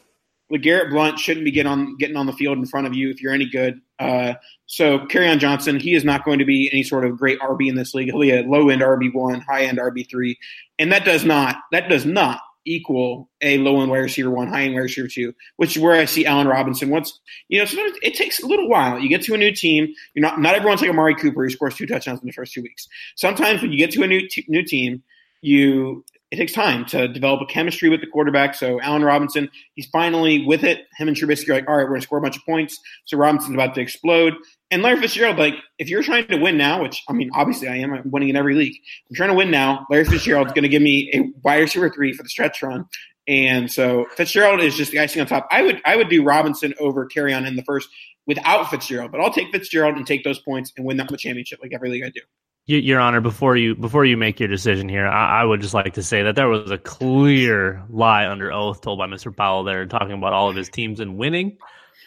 Garrett 0.61 0.91
Blount 0.91 1.19
shouldn't 1.19 1.45
be 1.45 1.51
getting 1.51 1.71
on 1.71 1.97
getting 1.97 2.17
on 2.17 2.27
the 2.27 2.33
field 2.33 2.59
in 2.59 2.67
front 2.67 2.87
of 2.87 2.95
you 2.95 3.11
if 3.11 3.23
you're 3.23 3.33
any 3.33 3.47
good. 3.47 3.81
Uh, 3.99 4.35
so 4.67 5.01
Kerryon 5.07 5.39
Johnson, 5.39 5.81
he 5.81 5.95
is 5.95 6.05
not 6.05 6.25
going 6.25 6.39
to 6.39 6.45
be 6.45 6.69
any 6.73 6.83
sort 6.83 7.05
of 7.05 7.17
great 7.17 7.39
RB 7.41 7.69
in 7.69 7.75
this 7.75 7.95
league. 7.95 8.09
He'll 8.09 8.21
be 8.21 8.33
a 8.33 8.43
low 8.43 8.69
end 8.69 8.83
RB 8.83 9.13
one, 9.15 9.41
high 9.41 9.65
end 9.65 9.79
RB 9.79 10.09
three, 10.09 10.39
and 10.79 10.93
that 10.93 11.05
does 11.05 11.25
not 11.25 11.57
that 11.71 11.89
does 11.89 12.05
not 12.05 12.41
equal 12.65 13.29
a 13.41 13.59
low 13.59 13.81
end 13.81 13.91
wide 13.91 13.99
receiver 13.99 14.31
one, 14.31 14.49
high 14.49 14.63
end 14.63 14.75
wide 14.75 14.83
receiver 14.83 15.09
two, 15.09 15.35
which 15.57 15.77
is 15.77 15.83
where 15.83 16.01
I 16.01 16.05
see 16.05 16.27
Allen 16.27 16.49
Robinson. 16.49 16.91
Once 16.91 17.21
you 17.49 17.59
know, 17.59 17.65
sometimes 17.65 17.97
it 18.03 18.15
takes 18.15 18.43
a 18.43 18.47
little 18.47 18.69
while. 18.69 18.99
You 18.99 19.09
get 19.09 19.23
to 19.23 19.35
a 19.35 19.39
new 19.39 19.53
team. 19.53 19.93
You're 20.15 20.23
not 20.23 20.41
not 20.41 20.55
everyone's 20.55 20.81
like 20.81 20.91
Amari 20.91 21.15
Cooper 21.15 21.45
who 21.45 21.51
scores 21.51 21.77
two 21.77 21.87
touchdowns 21.87 22.21
in 22.21 22.27
the 22.27 22.33
first 22.33 22.53
two 22.53 22.63
weeks. 22.63 22.87
Sometimes 23.17 23.63
when 23.63 23.73
you 23.73 23.79
get 23.79 23.91
to 23.93 24.03
a 24.03 24.07
new 24.07 24.29
t- 24.29 24.47
new 24.49 24.65
team, 24.65 25.03
you 25.41 26.05
it 26.33 26.37
takes 26.37 26.53
time 26.55 26.87
to 26.87 27.09
develop 27.09 27.43
a 27.43 27.47
chemistry 27.47 27.91
with 27.91 28.01
the 28.01 28.07
quarterback. 28.07 28.55
So 28.55 28.80
Allen 28.80 29.05
Robinson, 29.05 29.51
he's 29.74 29.87
finally 29.93 30.47
with 30.47 30.64
it. 30.64 30.87
Him 30.97 31.09
and 31.09 31.16
Trubisky 31.16 31.51
are 31.51 31.55
like, 31.57 31.68
all 31.68 31.76
right, 31.76 31.87
we're 31.87 31.97
to 31.97 32.01
score 32.01 32.16
a 32.16 32.22
bunch 32.22 32.37
of 32.37 32.43
points. 32.47 32.78
So 33.05 33.18
Robinson's 33.18 33.53
about 33.53 33.74
to 33.74 33.83
explode. 33.83 34.33
And 34.70 34.83
Larry 34.83 34.99
Fitzgerald, 34.99 35.37
like, 35.37 35.53
if 35.78 35.91
you're 35.91 36.03
trying 36.03 36.26
to 36.28 36.39
win 36.39 36.57
now, 36.57 36.83
which 36.83 37.03
I 37.07 37.12
mean, 37.12 37.30
obviously 37.35 37.68
I 37.68 37.76
am, 37.76 37.93
I'm 37.93 38.11
winning 38.11 38.30
in 38.30 38.37
every 38.37 38.55
league. 38.55 38.72
I'm 39.11 39.14
trying 39.14 39.28
to 39.28 39.35
win 39.35 39.51
now. 39.51 39.87
Larry 39.91 40.07
Fitzgerald's 40.07 40.55
to 40.55 40.68
give 40.68 40.80
me 40.80 41.11
a 41.12 41.20
wide 41.45 41.59
receiver 41.59 41.91
three 41.91 42.14
for 42.14 42.22
the 42.22 42.30
stretch 42.30 42.62
run. 42.62 42.87
And 43.28 43.70
so 43.70 44.07
Fitzgerald 44.16 44.61
is 44.61 44.74
just 44.74 44.91
the 44.91 45.01
icing 45.01 45.20
on 45.20 45.26
top. 45.26 45.47
I 45.51 45.61
would 45.61 45.83
I 45.85 45.97
would 45.97 46.09
do 46.09 46.24
Robinson 46.24 46.72
over 46.80 47.07
Kerryon 47.07 47.47
in 47.47 47.57
the 47.57 47.62
first 47.62 47.91
without 48.26 48.70
Fitzgerald, 48.70 49.12
but 49.12 49.20
I'll 49.20 49.33
take 49.33 49.53
Fitzgerald 49.53 49.97
and 49.97 50.07
take 50.07 50.24
those 50.24 50.39
points 50.39 50.72
and 50.78 50.87
win 50.87 50.97
the 50.97 51.05
championship 51.18 51.59
like 51.62 51.72
every 51.74 51.91
league 51.91 52.05
I 52.05 52.09
do. 52.09 52.22
Your 52.67 53.01
Honor, 53.01 53.21
before 53.21 53.57
you 53.57 53.75
before 53.75 54.05
you 54.05 54.17
make 54.17 54.39
your 54.39 54.49
decision 54.49 54.89
here, 54.89 55.07
I, 55.07 55.41
I, 55.41 55.45
would 55.45 55.61
just 55.61 55.75
like 55.75 55.95
to 55.95 56.03
say 56.03 56.23
that 56.23 56.37
there 56.37 56.49
was 56.49 56.71
a 56.71 56.79
clear 56.79 57.83
lie 57.91 58.29
under 58.29 58.53
oath 58.53 58.81
told 58.81 58.99
by 58.99 59.09
Mr. 59.09 59.37
Powell 59.37 59.65
there, 59.65 59.85
talking 59.87 60.13
about 60.13 60.33
all 60.33 60.49
of 60.49 60.55
his 60.55 60.69
teams 60.69 61.01
and 61.01 61.17
winning. 61.17 61.59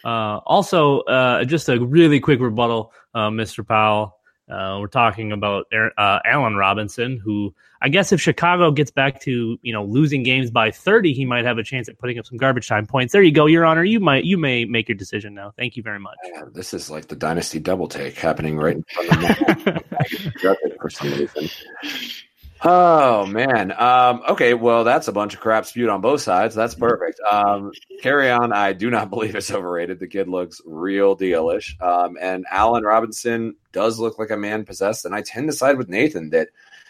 Uh, 0.02 0.38
also, 0.46 1.00
uh, 1.00 1.44
just 1.44 1.68
a 1.68 1.78
really 1.78 2.20
quick 2.20 2.40
rebuttal, 2.40 2.92
uh, 3.14 3.28
Mr. 3.28 3.66
Powell. 3.66 4.15
Uh, 4.48 4.78
we're 4.80 4.86
talking 4.86 5.32
about 5.32 5.66
uh, 5.74 6.18
Allen 6.24 6.54
Robinson, 6.54 7.18
who 7.18 7.52
I 7.82 7.88
guess 7.88 8.12
if 8.12 8.20
Chicago 8.20 8.70
gets 8.70 8.92
back 8.92 9.20
to 9.22 9.58
you 9.60 9.72
know 9.72 9.84
losing 9.84 10.22
games 10.22 10.52
by 10.52 10.70
thirty, 10.70 11.12
he 11.12 11.24
might 11.24 11.44
have 11.44 11.58
a 11.58 11.64
chance 11.64 11.88
at 11.88 11.98
putting 11.98 12.18
up 12.18 12.26
some 12.26 12.38
garbage 12.38 12.68
time 12.68 12.86
points. 12.86 13.12
There 13.12 13.22
you 13.22 13.32
go, 13.32 13.46
Your 13.46 13.64
Honor. 13.64 13.82
You 13.82 13.98
might 13.98 14.24
you 14.24 14.38
may 14.38 14.64
make 14.64 14.88
your 14.88 14.96
decision 14.96 15.34
now. 15.34 15.52
Thank 15.56 15.76
you 15.76 15.82
very 15.82 15.98
much. 15.98 16.16
This 16.52 16.72
is 16.72 16.88
like 16.88 17.08
the 17.08 17.16
dynasty 17.16 17.58
double 17.58 17.88
take 17.88 18.16
happening 18.16 18.56
right 18.56 18.76
in 18.76 18.84
front 18.84 19.12
of 19.12 19.66
me 19.66 19.80
for 20.80 20.90
some 20.90 21.10
reason. 21.10 21.48
Oh 22.64 23.26
man. 23.26 23.72
Um, 23.78 24.22
okay, 24.30 24.54
well 24.54 24.84
that's 24.84 25.08
a 25.08 25.12
bunch 25.12 25.34
of 25.34 25.40
crap 25.40 25.66
spewed 25.66 25.88
on 25.88 26.00
both 26.00 26.22
sides. 26.22 26.54
That's 26.54 26.74
perfect. 26.74 27.20
Um, 27.30 27.70
Kerryon. 28.02 28.52
I 28.52 28.72
do 28.72 28.90
not 28.90 29.10
believe 29.10 29.34
it's 29.34 29.50
overrated. 29.50 29.98
The 29.98 30.08
kid 30.08 30.28
looks 30.28 30.60
real 30.64 31.16
dealish. 31.16 31.80
Um, 31.82 32.16
and 32.20 32.46
Allen 32.50 32.84
Robinson 32.84 33.56
does 33.72 33.98
look 33.98 34.18
like 34.18 34.30
a 34.30 34.36
man 34.36 34.64
possessed, 34.64 35.04
and 35.04 35.14
I 35.14 35.22
tend 35.22 35.48
to 35.48 35.52
side 35.52 35.76
with 35.76 35.88
Nathan 35.88 36.30
that 36.30 36.48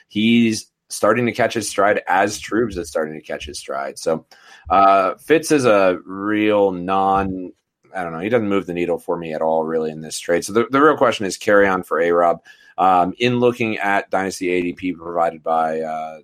he's 0.08 0.70
starting 0.88 1.26
to 1.26 1.32
catch 1.32 1.54
his 1.54 1.68
stride 1.68 2.00
as 2.06 2.40
Trubs 2.40 2.76
is 2.76 2.88
starting 2.88 3.14
to 3.14 3.20
catch 3.20 3.46
his 3.46 3.58
stride. 3.58 3.98
So 3.98 4.26
uh, 4.70 5.14
Fitz 5.16 5.50
is 5.50 5.64
a 5.64 5.98
real 6.04 6.72
non. 6.72 7.52
I 7.94 8.02
don't 8.02 8.12
know. 8.12 8.18
He 8.18 8.28
doesn't 8.28 8.48
move 8.48 8.66
the 8.66 8.74
needle 8.74 8.98
for 8.98 9.16
me 9.16 9.32
at 9.32 9.40
all, 9.40 9.64
really, 9.64 9.90
in 9.90 10.02
this 10.02 10.18
trade. 10.18 10.44
So 10.44 10.52
the, 10.52 10.66
the 10.70 10.82
real 10.82 10.96
question 10.98 11.24
is 11.24 11.38
Kerryon 11.38 11.84
for 11.84 11.98
A 11.98 12.10
Rob. 12.10 12.42
Um, 12.78 13.14
in 13.18 13.38
looking 13.38 13.78
at 13.78 14.10
Dynasty 14.10 14.48
ADP 14.48 14.96
provided 14.96 15.42
by 15.42 15.80
uh, 15.80 16.18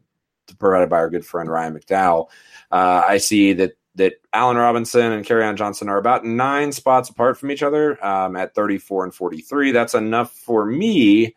provided 0.59 0.90
by 0.90 0.98
our 0.98 1.11
good 1.11 1.24
friend 1.24 1.50
Ryan 1.50 1.78
McDowell, 1.78 2.28
uh, 2.70 3.03
I 3.07 3.18
see 3.18 3.53
that 3.55 3.72
that 3.94 4.14
Allen 4.32 4.57
Robinson 4.57 5.12
and 5.12 5.24
Kerryon 5.24 5.57
Johnson 5.57 5.88
are 5.88 5.98
about 5.98 6.24
nine 6.24 6.72
spots 6.72 7.11
apart 7.11 7.38
from 7.38 7.50
each 7.50 7.62
other 7.62 8.03
um, 8.05 8.36
at 8.36 8.55
34 8.55 9.05
and 9.05 9.14
43. 9.14 9.72
That's 9.72 9.94
enough 9.94 10.32
for 10.32 10.64
me 10.64 11.34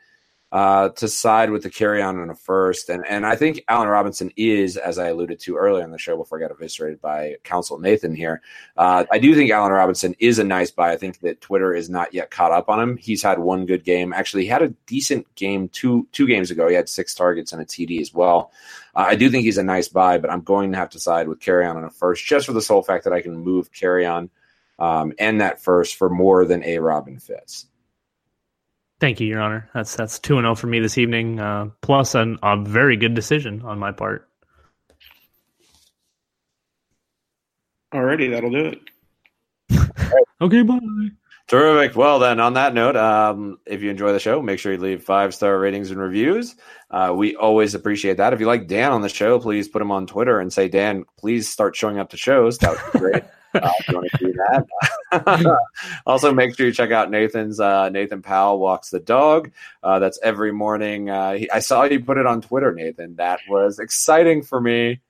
uh, 0.51 0.89
to 0.89 1.07
side 1.07 1.49
with 1.49 1.63
the 1.63 1.69
Kerryon 1.69 2.21
in 2.23 2.29
a 2.29 2.35
first. 2.35 2.89
And 2.89 3.05
and 3.07 3.25
I 3.25 3.35
think 3.35 3.63
Allen 3.67 3.87
Robinson 3.87 4.31
is, 4.37 4.77
as 4.77 4.97
I 4.97 5.07
alluded 5.07 5.39
to 5.41 5.55
earlier 5.57 5.83
in 5.83 5.91
the 5.91 5.97
show 5.97 6.15
before 6.15 6.37
I 6.37 6.47
got 6.47 6.51
eviscerated 6.51 7.01
by 7.01 7.35
Counsel 7.43 7.79
Nathan 7.79 8.15
here. 8.15 8.41
Uh, 8.77 9.05
I 9.11 9.19
do 9.19 9.35
think 9.35 9.51
Allen 9.51 9.71
Robinson 9.71 10.15
is 10.19 10.39
a 10.39 10.43
nice 10.43 10.71
buy. 10.71 10.91
I 10.91 10.97
think 10.97 11.19
that 11.21 11.41
Twitter 11.41 11.73
is 11.73 11.89
not 11.89 12.13
yet 12.13 12.31
caught 12.31 12.51
up 12.51 12.69
on 12.69 12.79
him. 12.79 12.97
He's 12.97 13.23
had 13.23 13.39
one 13.39 13.65
good 13.65 13.83
game. 13.83 14.13
Actually, 14.13 14.43
he 14.43 14.49
had 14.49 14.61
a 14.61 14.73
decent 14.85 15.33
game 15.35 15.67
two 15.69 16.07
two 16.11 16.27
games 16.27 16.51
ago. 16.51 16.67
He 16.67 16.75
had 16.75 16.89
six 16.89 17.13
targets 17.13 17.51
and 17.51 17.61
a 17.61 17.65
TD 17.65 17.99
as 17.99 18.13
well. 18.13 18.51
Uh, 18.95 19.05
I 19.07 19.15
do 19.15 19.29
think 19.29 19.43
he's 19.43 19.57
a 19.57 19.63
nice 19.63 19.87
buy, 19.87 20.17
but 20.19 20.29
I'm 20.29 20.41
going 20.41 20.71
to 20.71 20.77
have 20.77 20.91
to 20.91 20.99
side 20.99 21.27
with 21.27 21.39
Kerryon 21.39 21.75
on 21.75 21.83
a 21.83 21.89
first, 21.89 22.23
just 22.23 22.45
for 22.45 22.53
the 22.53 22.61
sole 22.61 22.81
fact 22.83 23.03
that 23.03 23.13
I 23.13 23.21
can 23.21 23.37
move 23.37 23.71
Kerryon 23.71 24.29
um, 24.79 25.13
and 25.19 25.41
that 25.41 25.61
first 25.61 25.95
for 25.95 26.09
more 26.09 26.45
than 26.45 26.63
a 26.63 26.79
Robin 26.79 27.19
Fitz. 27.19 27.67
Thank 29.05 29.19
you, 29.19 29.27
Your 29.27 29.39
Honor. 29.39 29.69
That's 29.71 29.95
that's 29.95 30.17
two 30.17 30.39
and 30.39 30.45
zero 30.45 30.55
for 30.55 30.65
me 30.65 30.79
this 30.79 30.97
evening. 30.97 31.39
Uh, 31.39 31.67
plus, 31.81 32.15
an, 32.15 32.39
a 32.41 32.57
very 32.57 32.97
good 32.97 33.13
decision 33.13 33.61
on 33.61 33.77
my 33.77 33.91
part. 33.91 34.27
Alrighty, 37.93 38.31
that'll 38.31 38.49
do 38.49 38.65
it. 38.65 38.79
Okay, 40.41 40.63
bye. 40.63 40.79
Terrific. 41.47 41.95
Well, 41.95 42.17
then, 42.17 42.39
on 42.39 42.53
that 42.55 42.73
note, 42.73 42.95
um, 42.97 43.59
if 43.67 43.83
you 43.83 43.91
enjoy 43.91 44.11
the 44.11 44.19
show, 44.19 44.41
make 44.41 44.57
sure 44.57 44.73
you 44.73 44.79
leave 44.79 45.03
five 45.03 45.35
star 45.35 45.57
ratings 45.59 45.91
and 45.91 45.99
reviews. 45.99 46.55
Uh, 46.89 47.13
we 47.15 47.35
always 47.35 47.75
appreciate 47.75 48.17
that. 48.17 48.33
If 48.33 48.39
you 48.39 48.47
like 48.47 48.67
Dan 48.67 48.91
on 48.91 49.01
the 49.01 49.09
show, 49.09 49.39
please 49.39 49.67
put 49.67 49.83
him 49.83 49.91
on 49.91 50.07
Twitter 50.07 50.39
and 50.39 50.51
say, 50.51 50.67
Dan, 50.67 51.05
please 51.19 51.47
start 51.47 51.75
showing 51.75 51.99
up 51.99 52.09
to 52.09 52.17
shows. 52.17 52.57
That 52.57 52.71
would 52.71 52.93
be 52.93 52.99
great. 52.99 53.23
uh, 53.55 53.71
you 53.87 53.95
want 53.95 54.11
to 54.11 54.17
do 54.17 54.33
that. 54.33 55.57
also, 56.05 56.33
make 56.33 56.55
sure 56.55 56.65
you 56.65 56.71
check 56.71 56.91
out 56.91 57.11
Nathan's. 57.11 57.59
Uh, 57.59 57.89
Nathan 57.89 58.21
Powell 58.21 58.59
walks 58.59 58.89
the 58.89 58.99
dog. 58.99 59.51
Uh, 59.83 59.99
that's 59.99 60.19
every 60.23 60.51
morning. 60.51 61.09
Uh, 61.09 61.33
he, 61.33 61.51
I 61.51 61.59
saw 61.59 61.83
you 61.83 62.03
put 62.03 62.17
it 62.17 62.25
on 62.25 62.41
Twitter, 62.41 62.73
Nathan. 62.73 63.15
That 63.15 63.39
was 63.49 63.79
exciting 63.79 64.43
for 64.43 64.59
me. 64.59 65.01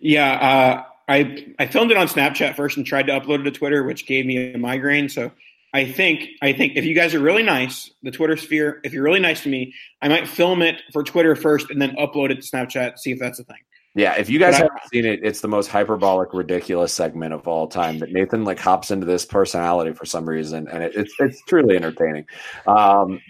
Yeah, 0.00 0.32
uh, 0.32 0.84
I 1.08 1.46
I 1.58 1.66
filmed 1.66 1.90
it 1.90 1.96
on 1.96 2.08
Snapchat 2.08 2.56
first 2.56 2.76
and 2.76 2.86
tried 2.86 3.06
to 3.06 3.18
upload 3.18 3.40
it 3.40 3.44
to 3.44 3.50
Twitter, 3.50 3.82
which 3.84 4.06
gave 4.06 4.26
me 4.26 4.52
a 4.52 4.58
migraine. 4.58 5.08
So 5.08 5.32
I 5.72 5.84
think 5.84 6.28
I 6.42 6.52
think 6.52 6.76
if 6.76 6.84
you 6.84 6.94
guys 6.94 7.14
are 7.14 7.20
really 7.20 7.42
nice, 7.42 7.90
the 8.02 8.10
Twitter 8.10 8.36
sphere, 8.36 8.80
if 8.84 8.92
you're 8.92 9.02
really 9.02 9.20
nice 9.20 9.42
to 9.42 9.48
me, 9.48 9.74
I 10.00 10.08
might 10.08 10.28
film 10.28 10.62
it 10.62 10.82
for 10.92 11.02
Twitter 11.02 11.36
first 11.36 11.70
and 11.70 11.80
then 11.80 11.96
upload 11.96 12.30
it 12.30 12.42
to 12.42 12.48
Snapchat, 12.48 12.98
see 12.98 13.12
if 13.12 13.18
that's 13.18 13.38
a 13.38 13.44
thing. 13.44 13.58
Yeah, 13.96 14.14
if 14.16 14.28
you 14.28 14.38
guys 14.38 14.56
I- 14.56 14.58
haven't 14.58 14.80
seen 14.92 15.06
it, 15.06 15.20
it's 15.22 15.40
the 15.40 15.48
most 15.48 15.68
hyperbolic, 15.68 16.34
ridiculous 16.34 16.92
segment 16.92 17.32
of 17.32 17.48
all 17.48 17.66
time. 17.66 17.98
That 17.98 18.12
Nathan 18.12 18.44
like 18.44 18.58
hops 18.58 18.90
into 18.90 19.06
this 19.06 19.24
personality 19.24 19.94
for 19.94 20.04
some 20.04 20.28
reason, 20.28 20.68
and 20.68 20.82
it, 20.82 20.94
it's 20.94 21.14
it's 21.18 21.42
truly 21.44 21.76
entertaining. 21.76 22.26
Um, 22.66 23.22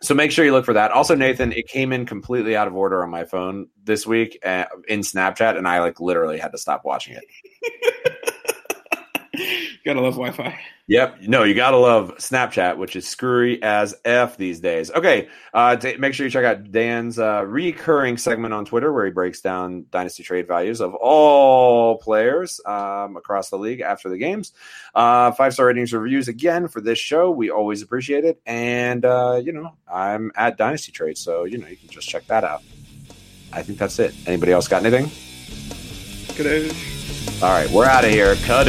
so 0.00 0.14
make 0.14 0.30
sure 0.30 0.44
you 0.44 0.52
look 0.52 0.64
for 0.64 0.74
that. 0.74 0.92
Also, 0.92 1.16
Nathan, 1.16 1.52
it 1.52 1.66
came 1.66 1.92
in 1.92 2.06
completely 2.06 2.56
out 2.56 2.68
of 2.68 2.74
order 2.76 3.02
on 3.02 3.10
my 3.10 3.24
phone 3.24 3.66
this 3.82 4.06
week 4.06 4.38
uh, 4.44 4.66
in 4.86 5.00
Snapchat, 5.00 5.58
and 5.58 5.66
I 5.66 5.80
like 5.80 6.00
literally 6.00 6.38
had 6.38 6.52
to 6.52 6.58
stop 6.58 6.84
watching 6.84 7.16
it. 7.16 7.24
Gotta 9.90 10.02
love 10.02 10.14
Wi-Fi. 10.14 10.56
Yep. 10.86 11.22
No, 11.22 11.42
you 11.42 11.54
gotta 11.54 11.76
love 11.76 12.16
Snapchat, 12.18 12.76
which 12.76 12.94
is 12.94 13.08
screwy 13.08 13.60
as 13.60 13.92
f 14.04 14.36
these 14.36 14.60
days. 14.60 14.88
Okay, 14.92 15.28
uh, 15.52 15.76
make 15.98 16.14
sure 16.14 16.26
you 16.26 16.30
check 16.30 16.44
out 16.44 16.70
Dan's 16.70 17.18
uh, 17.18 17.44
recurring 17.44 18.16
segment 18.16 18.54
on 18.54 18.64
Twitter 18.64 18.92
where 18.92 19.04
he 19.04 19.10
breaks 19.10 19.40
down 19.40 19.86
dynasty 19.90 20.22
trade 20.22 20.46
values 20.46 20.80
of 20.80 20.94
all 20.94 21.98
players 21.98 22.60
um, 22.66 23.16
across 23.16 23.50
the 23.50 23.58
league 23.58 23.80
after 23.80 24.08
the 24.08 24.16
games. 24.16 24.52
Uh, 24.94 25.32
Five 25.32 25.54
star 25.54 25.66
ratings 25.66 25.92
reviews 25.92 26.28
again 26.28 26.68
for 26.68 26.80
this 26.80 27.00
show. 27.00 27.32
We 27.32 27.50
always 27.50 27.82
appreciate 27.82 28.24
it, 28.24 28.40
and 28.46 29.04
uh, 29.04 29.40
you 29.42 29.50
know 29.50 29.72
I'm 29.92 30.30
at 30.36 30.56
Dynasty 30.56 30.92
Trade, 30.92 31.18
so 31.18 31.42
you 31.42 31.58
know 31.58 31.66
you 31.66 31.76
can 31.76 31.88
just 31.88 32.08
check 32.08 32.28
that 32.28 32.44
out. 32.44 32.62
I 33.52 33.64
think 33.64 33.78
that's 33.80 33.98
it. 33.98 34.14
Anybody 34.24 34.52
else 34.52 34.68
got 34.68 34.86
anything? 34.86 35.10
Good. 36.36 36.72
All 37.42 37.48
right, 37.48 37.68
we're 37.70 37.86
out 37.86 38.04
of 38.04 38.10
here. 38.10 38.36
Cut 38.36 38.68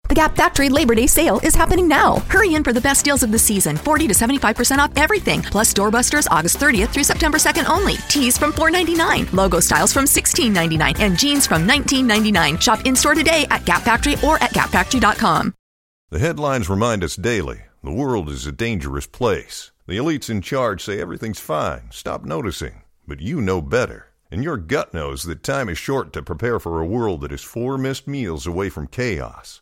The 0.11 0.15
Gap 0.15 0.35
Factory 0.35 0.67
Labor 0.67 0.93
Day 0.93 1.07
sale 1.07 1.39
is 1.41 1.55
happening 1.55 1.87
now. 1.87 2.17
Hurry 2.27 2.55
in 2.55 2.65
for 2.65 2.73
the 2.73 2.81
best 2.81 3.05
deals 3.05 3.23
of 3.23 3.31
the 3.31 3.39
season 3.39 3.77
40 3.77 4.09
to 4.09 4.13
75% 4.13 4.79
off 4.79 4.91
everything, 4.97 5.41
plus 5.41 5.73
doorbusters 5.73 6.27
August 6.29 6.57
30th 6.57 6.89
through 6.89 7.05
September 7.05 7.37
2nd 7.37 7.69
only. 7.69 7.95
Tees 8.09 8.37
from 8.37 8.51
$4.99, 8.51 9.31
logo 9.31 9.61
styles 9.61 9.93
from 9.93 10.03
$16.99, 10.03 10.99
and 10.99 11.17
jeans 11.17 11.47
from 11.47 11.65
$19.99. 11.65 12.59
Shop 12.59 12.85
in 12.85 12.93
store 12.93 13.13
today 13.15 13.47
at 13.51 13.63
Gap 13.63 13.83
Factory 13.83 14.15
or 14.21 14.35
at 14.43 14.51
gapfactory.com. 14.51 15.53
The 16.09 16.19
headlines 16.19 16.69
remind 16.69 17.05
us 17.05 17.15
daily 17.15 17.61
the 17.81 17.93
world 17.93 18.27
is 18.27 18.45
a 18.45 18.51
dangerous 18.51 19.07
place. 19.07 19.71
The 19.87 19.95
elites 19.95 20.29
in 20.29 20.41
charge 20.41 20.83
say 20.83 20.99
everything's 20.99 21.39
fine, 21.39 21.83
stop 21.91 22.25
noticing. 22.25 22.81
But 23.07 23.21
you 23.21 23.39
know 23.39 23.61
better. 23.61 24.07
And 24.29 24.43
your 24.43 24.57
gut 24.57 24.93
knows 24.93 25.23
that 25.23 25.41
time 25.41 25.69
is 25.69 25.77
short 25.77 26.11
to 26.11 26.21
prepare 26.21 26.59
for 26.59 26.81
a 26.81 26.85
world 26.85 27.21
that 27.21 27.31
is 27.31 27.41
four 27.41 27.77
missed 27.77 28.09
meals 28.09 28.45
away 28.45 28.67
from 28.67 28.87
chaos. 28.87 29.61